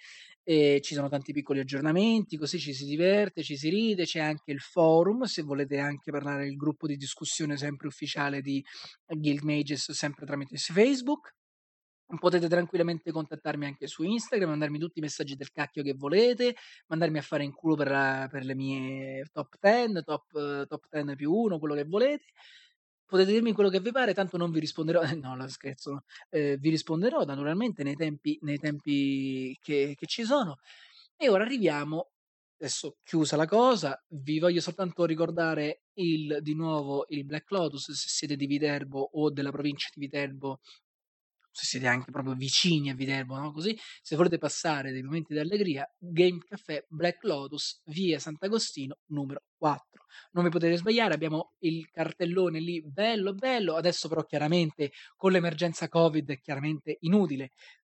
ehm, 0.45 0.79
ci 0.81 0.95
sono 0.95 1.09
tanti 1.09 1.33
piccoli 1.33 1.59
aggiornamenti, 1.59 2.37
così 2.37 2.61
ci 2.61 2.73
si 2.73 2.85
diverte, 2.85 3.43
ci 3.43 3.57
si 3.57 3.69
ride. 3.69 4.05
C'è 4.05 4.21
anche 4.21 4.53
il 4.53 4.61
forum, 4.61 5.25
se 5.25 5.43
volete 5.43 5.79
anche 5.79 6.13
parlare 6.13 6.47
il 6.47 6.55
gruppo 6.57 6.87
di 6.87 6.97
discussione 6.97 7.57
sempre 7.57 7.89
ufficiale 7.89 8.41
di 8.41 8.65
Guild 9.07 9.43
Mages, 9.43 9.91
sempre 9.91 10.25
tramite 10.25 10.57
Facebook. 10.57 11.35
Potete 12.21 12.49
tranquillamente 12.49 13.11
contattarmi 13.11 13.65
anche 13.67 13.87
su 13.89 14.03
Instagram, 14.05 14.51
mandarmi 14.51 14.79
tutti 14.79 14.99
i 15.01 15.03
messaggi 15.03 15.35
del 15.37 15.51
cacchio 15.51 15.83
che 15.83 15.95
volete, 15.95 16.55
mandarmi 16.89 17.19
a 17.19 17.23
fare 17.23 17.43
in 17.45 17.53
culo 17.55 17.75
per 17.77 18.29
per 18.31 18.45
le 18.45 18.55
mie 18.55 19.25
top 19.33 19.57
10, 19.59 20.03
top 20.05 20.67
top 20.67 20.87
10 20.91 21.17
più 21.17 21.33
1, 21.33 21.59
quello 21.59 21.75
che 21.75 21.85
volete. 21.85 22.27
Potete 23.07 23.33
dirmi 23.33 23.53
quello 23.53 23.69
che 23.71 23.81
vi 23.81 23.93
pare, 23.93 24.15
tanto 24.15 24.37
non 24.37 24.51
vi 24.51 24.61
risponderò 24.61 25.01
no, 25.21 25.35
no 25.35 25.49
scherzo, 25.49 26.05
ehm, 26.31 26.57
vi 26.59 26.71
risponderò 26.71 27.25
naturalmente 27.25 27.83
nei 27.83 27.97
tempi 27.97 28.39
nei 28.43 28.59
tempi 28.59 29.57
che 29.61 29.95
che 29.97 30.07
ci 30.07 30.25
sono. 30.25 30.59
E 31.17 31.29
ora 31.29 31.45
arriviamo 31.45 32.11
adesso 32.59 32.97
chiusa 33.05 33.37
la 33.37 33.47
cosa, 33.47 34.03
vi 34.09 34.39
voglio 34.39 34.61
soltanto 34.61 35.05
ricordare 35.05 35.83
il 35.95 36.39
di 36.41 36.55
nuovo 36.55 37.05
il 37.09 37.25
Black 37.25 37.51
Lotus, 37.51 37.93
se 37.93 38.09
siete 38.09 38.37
di 38.37 38.47
Viterbo 38.47 39.11
o 39.13 39.31
della 39.31 39.51
provincia 39.51 39.89
di 39.95 40.01
Viterbo 40.01 40.61
se 41.55 41.67
siete 41.67 41.87
anche 41.87 42.11
proprio 42.11 42.35
vicini 42.35 42.91
a 42.91 42.95
Viterbo, 42.95 43.37
no? 43.37 43.53
Così, 43.53 43.79
se 44.03 44.17
volete 44.17 44.39
passare 44.39 44.91
dei 44.91 45.03
momenti 45.03 45.33
di 45.33 45.39
allegria, 45.39 45.89
Game 45.97 46.39
Café 46.39 46.85
Black 46.89 47.23
Lotus, 47.23 47.81
via 47.85 48.19
Sant'Agostino, 48.19 48.99
numero 49.11 49.43
4. 49.57 50.03
Non 50.33 50.45
vi 50.45 50.51
potete 50.51 50.77
sbagliare, 50.77 51.15
abbiamo 51.15 51.53
il 51.61 51.89
cartellone 51.91 52.59
lì, 52.59 52.83
bello, 52.85 53.35
bello. 53.35 53.77
Adesso 53.77 54.09
però 54.09 54.25
chiaramente 54.25 54.91
con 55.17 55.31
l'emergenza 55.31 55.89
Covid 55.89 56.29
è 56.31 56.41
chiaramente 56.41 56.97
inutile, 57.01 57.51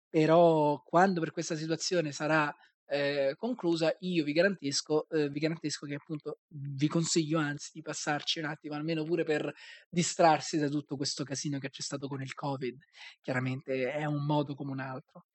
però 0.09 0.81
quando 0.83 1.21
per 1.21 1.31
questa 1.31 1.55
situazione 1.55 2.13
sarà 2.13 2.55
eh, 2.91 3.35
conclusa, 3.37 3.95
io 4.01 4.25
vi 4.25 4.33
garantisco, 4.33 5.09
eh, 5.11 5.29
vi 5.29 5.39
garantisco 5.39 5.87
che 5.87 5.95
appunto 5.95 6.41
vi 6.49 6.89
consiglio 6.89 7.39
anzi 7.39 7.71
di 7.73 7.83
passarci 7.83 8.41
un 8.41 8.47
attimo, 8.47 8.75
almeno 8.75 9.05
pure 9.05 9.23
per 9.23 9.53
distrarsi 9.89 10.59
da 10.59 10.69
tutto 10.69 10.97
questo 10.97 11.23
casino 11.23 11.61
che 11.61 11.71
c'è 11.71 11.83
stato 11.83 12.09
con 12.09 12.21
il 12.21 12.35
Covid. 12.35 12.83
Chiaramente 13.21 13.93
è 13.93 14.05
un 14.07 14.27
modo 14.27 14.57
come 14.57 14.73
un 14.73 14.81
altro. 14.81 15.27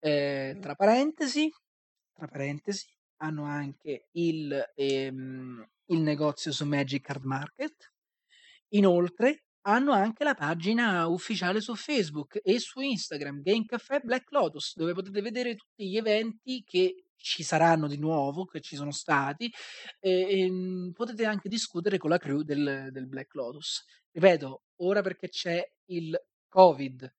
Eh, 0.00 0.58
tra 0.60 0.74
parentesi, 0.74 1.48
tra 2.12 2.26
parentesi, 2.26 2.92
hanno 3.18 3.44
anche 3.44 4.08
il, 4.12 4.72
ehm, 4.74 5.68
il 5.86 6.00
negozio 6.00 6.50
su 6.50 6.66
Magic 6.66 7.02
Card 7.04 7.22
Market. 7.22 7.92
Inoltre, 8.70 9.44
hanno 9.66 9.92
anche 9.92 10.24
la 10.24 10.34
pagina 10.34 11.06
ufficiale 11.06 11.60
su 11.60 11.74
Facebook 11.74 12.40
e 12.42 12.58
su 12.60 12.80
Instagram, 12.80 13.42
Game 13.42 13.64
Café 13.64 14.00
Black 14.00 14.30
Lotus, 14.30 14.76
dove 14.76 14.92
potete 14.94 15.20
vedere 15.20 15.56
tutti 15.56 15.88
gli 15.88 15.96
eventi 15.96 16.62
che 16.64 17.06
ci 17.16 17.42
saranno 17.42 17.88
di 17.88 17.98
nuovo, 17.98 18.44
che 18.44 18.60
ci 18.60 18.76
sono 18.76 18.92
stati, 18.92 19.52
e, 19.98 20.42
e 20.42 20.50
mm, 20.50 20.90
potete 20.92 21.24
anche 21.24 21.48
discutere 21.48 21.98
con 21.98 22.10
la 22.10 22.18
crew 22.18 22.42
del, 22.42 22.88
del 22.92 23.08
Black 23.08 23.34
Lotus. 23.34 23.84
Ripeto, 24.12 24.62
ora 24.82 25.02
perché 25.02 25.28
c'è 25.28 25.60
il 25.86 26.16
Covid, 26.48 27.12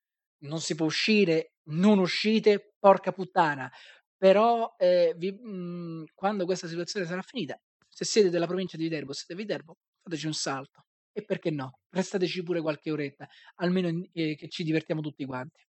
non 0.44 0.62
si 0.62 0.76
può 0.76 0.86
uscire, 0.86 1.56
non 1.66 2.00
uscite, 2.00 2.76
porca 2.80 3.12
puttana. 3.12 3.70
Però 4.16 4.74
eh, 4.78 5.14
vi, 5.18 5.32
mh, 5.32 5.50
mm, 5.50 6.04
quando 6.14 6.46
questa 6.46 6.68
situazione 6.68 7.06
sarà 7.06 7.22
finita, 7.22 7.60
se 7.90 8.06
siete 8.06 8.30
della 8.30 8.48
provincia 8.48 8.78
di 8.78 8.84
Viterbo, 8.84 9.12
siete 9.14 9.36
Viterbo, 9.36 9.78
fateci 10.02 10.28
un 10.28 10.34
salto 10.34 10.87
e 11.18 11.26
perché 11.26 11.50
no, 11.50 11.80
prestateci 11.90 12.44
pure 12.44 12.62
qualche 12.62 12.92
oretta, 12.92 13.28
almeno 13.56 13.90
eh, 14.12 14.36
che 14.36 14.48
ci 14.50 14.64
divertiamo 14.64 15.02
tutti 15.02 15.26
quanti. 15.26 15.66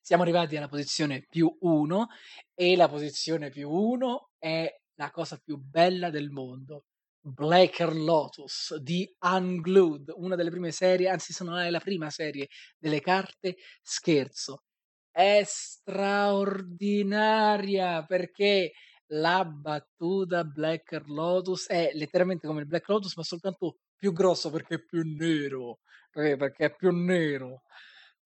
Siamo 0.00 0.22
arrivati 0.22 0.56
alla 0.56 0.68
posizione 0.68 1.26
più 1.28 1.52
1 1.58 2.06
e 2.54 2.76
la 2.76 2.88
posizione 2.88 3.50
più 3.50 3.68
1 3.68 4.30
è 4.38 4.72
la 4.98 5.10
cosa 5.10 5.36
più 5.42 5.56
bella 5.56 6.10
del 6.10 6.30
mondo. 6.30 6.84
Blacker 7.18 7.92
Lotus 7.92 8.76
di 8.76 9.12
Unglued, 9.18 10.12
una 10.14 10.36
delle 10.36 10.50
prime 10.50 10.70
serie, 10.70 11.08
anzi 11.08 11.32
se 11.32 11.42
non 11.42 11.58
è 11.58 11.68
la 11.70 11.80
prima 11.80 12.08
serie 12.08 12.46
delle 12.78 13.00
carte 13.00 13.56
scherzo. 13.82 14.62
È 15.10 15.42
straordinaria 15.44 18.04
perché 18.04 18.70
la 19.08 19.44
battuta 19.44 20.44
Black 20.44 21.02
Lotus 21.06 21.66
è 21.66 21.90
letteralmente 21.94 22.46
come 22.46 22.60
il 22.60 22.66
Black 22.66 22.88
Lotus, 22.88 23.16
ma 23.16 23.24
soltanto 23.24 23.78
più 23.96 24.12
grosso 24.12 24.50
perché 24.50 24.76
è 24.76 24.84
più 24.84 25.02
nero, 25.04 25.80
perché 26.10 26.66
è 26.66 26.74
più 26.74 26.90
nero. 26.92 27.62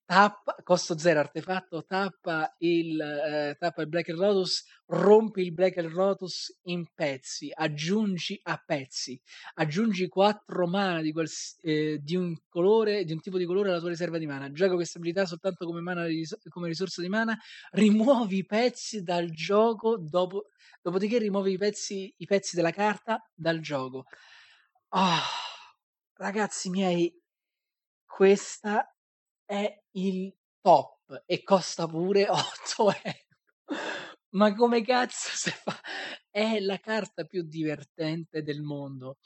Tappa 0.05 0.57
costo 0.65 0.97
0 0.97 1.21
artefatto, 1.21 1.85
tappa 1.85 2.55
il 2.61 2.99
ehm, 2.99 3.57
tappa 3.59 3.83
il 3.83 3.89
Black 3.89 4.09
Lotus, 4.09 4.65
rompi 4.87 5.43
il 5.43 5.53
Black 5.53 5.77
Lotus 5.83 6.61
in 6.63 6.87
pezzi, 6.95 7.51
aggiungi 7.55 8.41
a 8.45 8.57
pezzi, 8.65 9.21
aggiungi 9.57 10.09
4 10.09 10.67
mana 10.67 11.03
di 11.03 11.13
quals 11.13 11.59
ehm, 11.61 11.97
di 11.97 12.17
un 12.17 12.35
colore 12.49 13.05
di 13.05 13.13
un 13.13 13.21
tipo 13.21 13.37
di 13.37 13.45
colore 13.45 13.69
alla 13.69 13.81
tua 13.81 13.91
riserva 13.91 14.17
di 14.17 14.25
mana, 14.27 14.51
gioca 14.51 14.75
questa 14.77 14.97
abilità 14.97 15.27
soltanto 15.27 15.67
come 15.67 15.81
mana 15.83 16.07
come 16.49 16.69
risorsa 16.69 17.03
di 17.03 17.09
mana, 17.11 17.37
rimuovi 17.73 18.39
i 18.39 18.47
pezzi 18.47 19.03
dal 19.03 19.31
gioco 19.31 19.99
dopo 19.99 20.47
dopodiché 20.81 21.19
rimuovi 21.19 21.53
i 21.53 21.59
pezzi 21.59 22.15
i 22.17 22.25
pezzi 22.27 22.57
della 22.57 22.71
carta 22.71 23.23
dal 23.35 23.61
gioco. 23.61 24.07
Ah, 24.91 25.21
ragazzi 26.19 26.69
miei, 26.71 27.13
questa 28.07 28.93
è 29.45 29.83
il 29.93 30.35
top 30.61 31.23
e 31.27 31.43
costa 31.43 31.87
pure 31.87 32.29
8 32.31 32.91
€. 32.91 33.25
Ma 34.31 34.55
come 34.55 34.83
cazzo 34.83 35.31
se 35.33 35.51
fa 35.51 35.79
è 36.31 36.61
la 36.61 36.79
carta 36.79 37.25
più 37.25 37.43
divertente 37.45 38.43
del 38.43 38.63
mondo. 38.63 39.19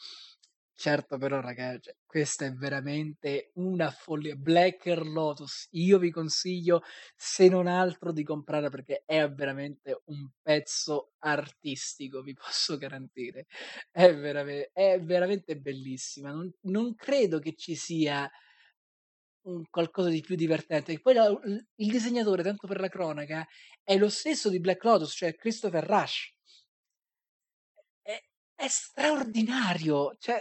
Certo 0.83 1.17
però 1.17 1.41
raga, 1.41 1.79
cioè 1.79 1.95
questa 2.05 2.45
è 2.45 2.51
veramente 2.55 3.53
una 3.55 3.89
follia. 3.93 4.35
Black 4.35 4.87
Lotus, 4.87 5.69
io 5.75 5.97
vi 6.01 6.11
consiglio 6.11 6.83
se 7.15 7.49
non 7.49 7.69
altro 7.69 8.11
di 8.11 8.25
comprarla 8.25 8.69
perché 8.69 9.05
è 9.07 9.31
veramente 9.31 10.03
un 10.07 10.29
pezzo 10.43 11.13
artistico, 11.21 12.21
vi 12.21 12.35
posso 12.35 12.77
garantire. 12.79 13.47
È 13.93 14.13
verame 14.13 14.71
è 14.73 15.01
veramente 15.01 15.57
bellissima. 15.57 16.33
Non 16.33 16.53
non 16.63 16.97
credo 16.97 17.39
che 17.39 17.55
ci 17.55 17.77
sia 17.77 18.29
qualcosa 19.71 20.09
di 20.09 20.21
più 20.21 20.35
divertente. 20.35 20.99
Poi 20.99 21.15
la 21.15 21.29
il 21.77 21.91
disegnatore, 21.93 22.43
tanto 22.43 22.67
per 22.67 22.81
la 22.81 22.89
cronaca, 22.89 23.47
è 23.85 23.97
lo 23.97 24.09
stesso 24.09 24.49
di 24.51 24.59
Black 24.59 24.83
Lotus, 24.83 25.13
cioè 25.15 25.37
Christopher 25.37 25.85
Rush. 25.85 26.35
È 28.03 28.21
è 28.55 28.69
straordinario, 28.69 30.15
cioè 30.19 30.41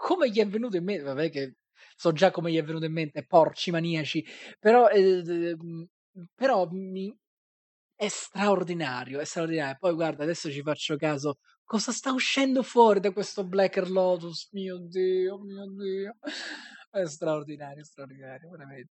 come 0.00 0.30
gli 0.30 0.38
è 0.40 0.46
venuto 0.48 0.76
in 0.78 0.84
me 0.84 0.98
vabbè 1.00 1.30
che 1.30 1.56
so 1.96 2.12
già 2.12 2.30
come 2.30 2.50
gli 2.52 2.56
è 2.58 2.62
venuto 2.64 2.86
in 2.86 2.92
mente, 2.92 3.24
porci 3.26 3.70
maniaci, 3.70 4.24
però, 4.58 4.88
d 4.88 5.54
mhmm, 5.60 5.84
però 6.34 6.66
mi 6.70 7.14
è 7.96 8.08
straordinario, 8.08 9.20
è 9.20 9.24
straordinario. 9.26 9.76
Poi 9.78 9.94
guarda, 9.94 10.24
adesso 10.24 10.50
ci 10.50 10.62
faccio 10.62 10.96
caso, 10.96 11.38
cosa 11.64 11.92
sta 11.92 12.12
uscendo 12.12 12.62
fuori 12.62 13.00
da 13.00 13.12
questo 13.12 13.44
Black 13.46 13.76
Lotus? 13.88 14.48
Mio 14.52 14.78
Dio, 14.78 15.38
mio 15.40 15.66
Dio. 15.70 16.16
È 16.90 17.06
straordinario, 17.06 17.84
straordinario, 17.84 18.50
veramente. 18.50 18.88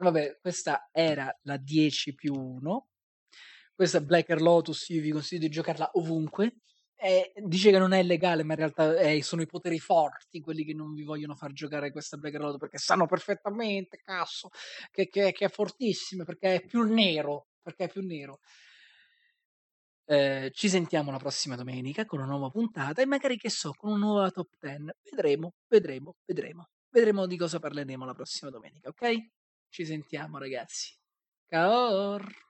Vabbè, 0.00 0.38
questa 0.40 0.88
era 0.92 1.36
la 1.42 1.56
10+1. 1.56 2.86
Questa 3.74 3.98
è 3.98 4.00
Black 4.02 4.30
Lotus, 4.40 4.88
io 4.88 5.00
vi 5.00 5.10
consiglio 5.12 5.42
di 5.42 5.50
giocarla 5.50 5.90
ovunque. 5.94 6.58
Ehm, 7.00 7.46
dice 7.46 7.70
che 7.70 7.78
non 7.78 7.92
è 7.92 8.02
legale, 8.02 8.42
ma 8.42 8.54
in 8.54 8.58
realtà, 8.58 8.96
ehm, 8.98 9.20
sono 9.20 9.40
i 9.42 9.46
poteri 9.46 9.78
forti 9.78 10.40
quelli 10.40 10.64
che 10.64 10.74
non 10.74 10.94
vi 10.94 11.04
vogliono 11.04 11.36
far 11.36 11.52
giocare 11.52 11.92
questa 11.92 12.16
Black 12.16 12.56
perché 12.58 12.78
sanno 12.78 13.06
perfettamente, 13.06 13.98
cazzo, 14.02 14.48
che 14.90 15.06
che 15.08 15.30
che 15.30 15.44
è 15.44 15.48
fortissima, 15.48 16.24
perché 16.24 16.56
è 16.56 16.64
più 16.64 16.82
nero, 16.82 17.46
perché 17.62 17.84
è 17.84 17.88
più 17.88 18.04
nero. 18.04 18.38
Ehm, 20.10 20.48
ci 20.52 20.70
sentiamo 20.70 21.10
la 21.10 21.18
prossima 21.18 21.54
domenica 21.54 22.06
con 22.06 22.20
una 22.20 22.28
nuova 22.28 22.48
puntata 22.48 23.02
e 23.02 23.06
magari, 23.06 23.36
che 23.36 23.50
so, 23.50 23.72
con 23.76 23.90
una 23.90 23.98
nuova 23.98 24.30
top 24.30 24.48
10. 24.58 24.94
Vedremo, 25.02 25.52
vedremo, 25.68 26.16
vedremo. 26.24 26.68
Vedremo 26.90 27.26
di 27.26 27.36
cosa 27.36 27.58
parleremo 27.58 28.06
la 28.06 28.14
prossima 28.14 28.50
domenica, 28.50 28.88
okay? 28.88 29.30
Ci 29.68 29.84
sentiamo 29.84 30.38
ragazzi. 30.38 30.96
Ciaor. 31.50 32.47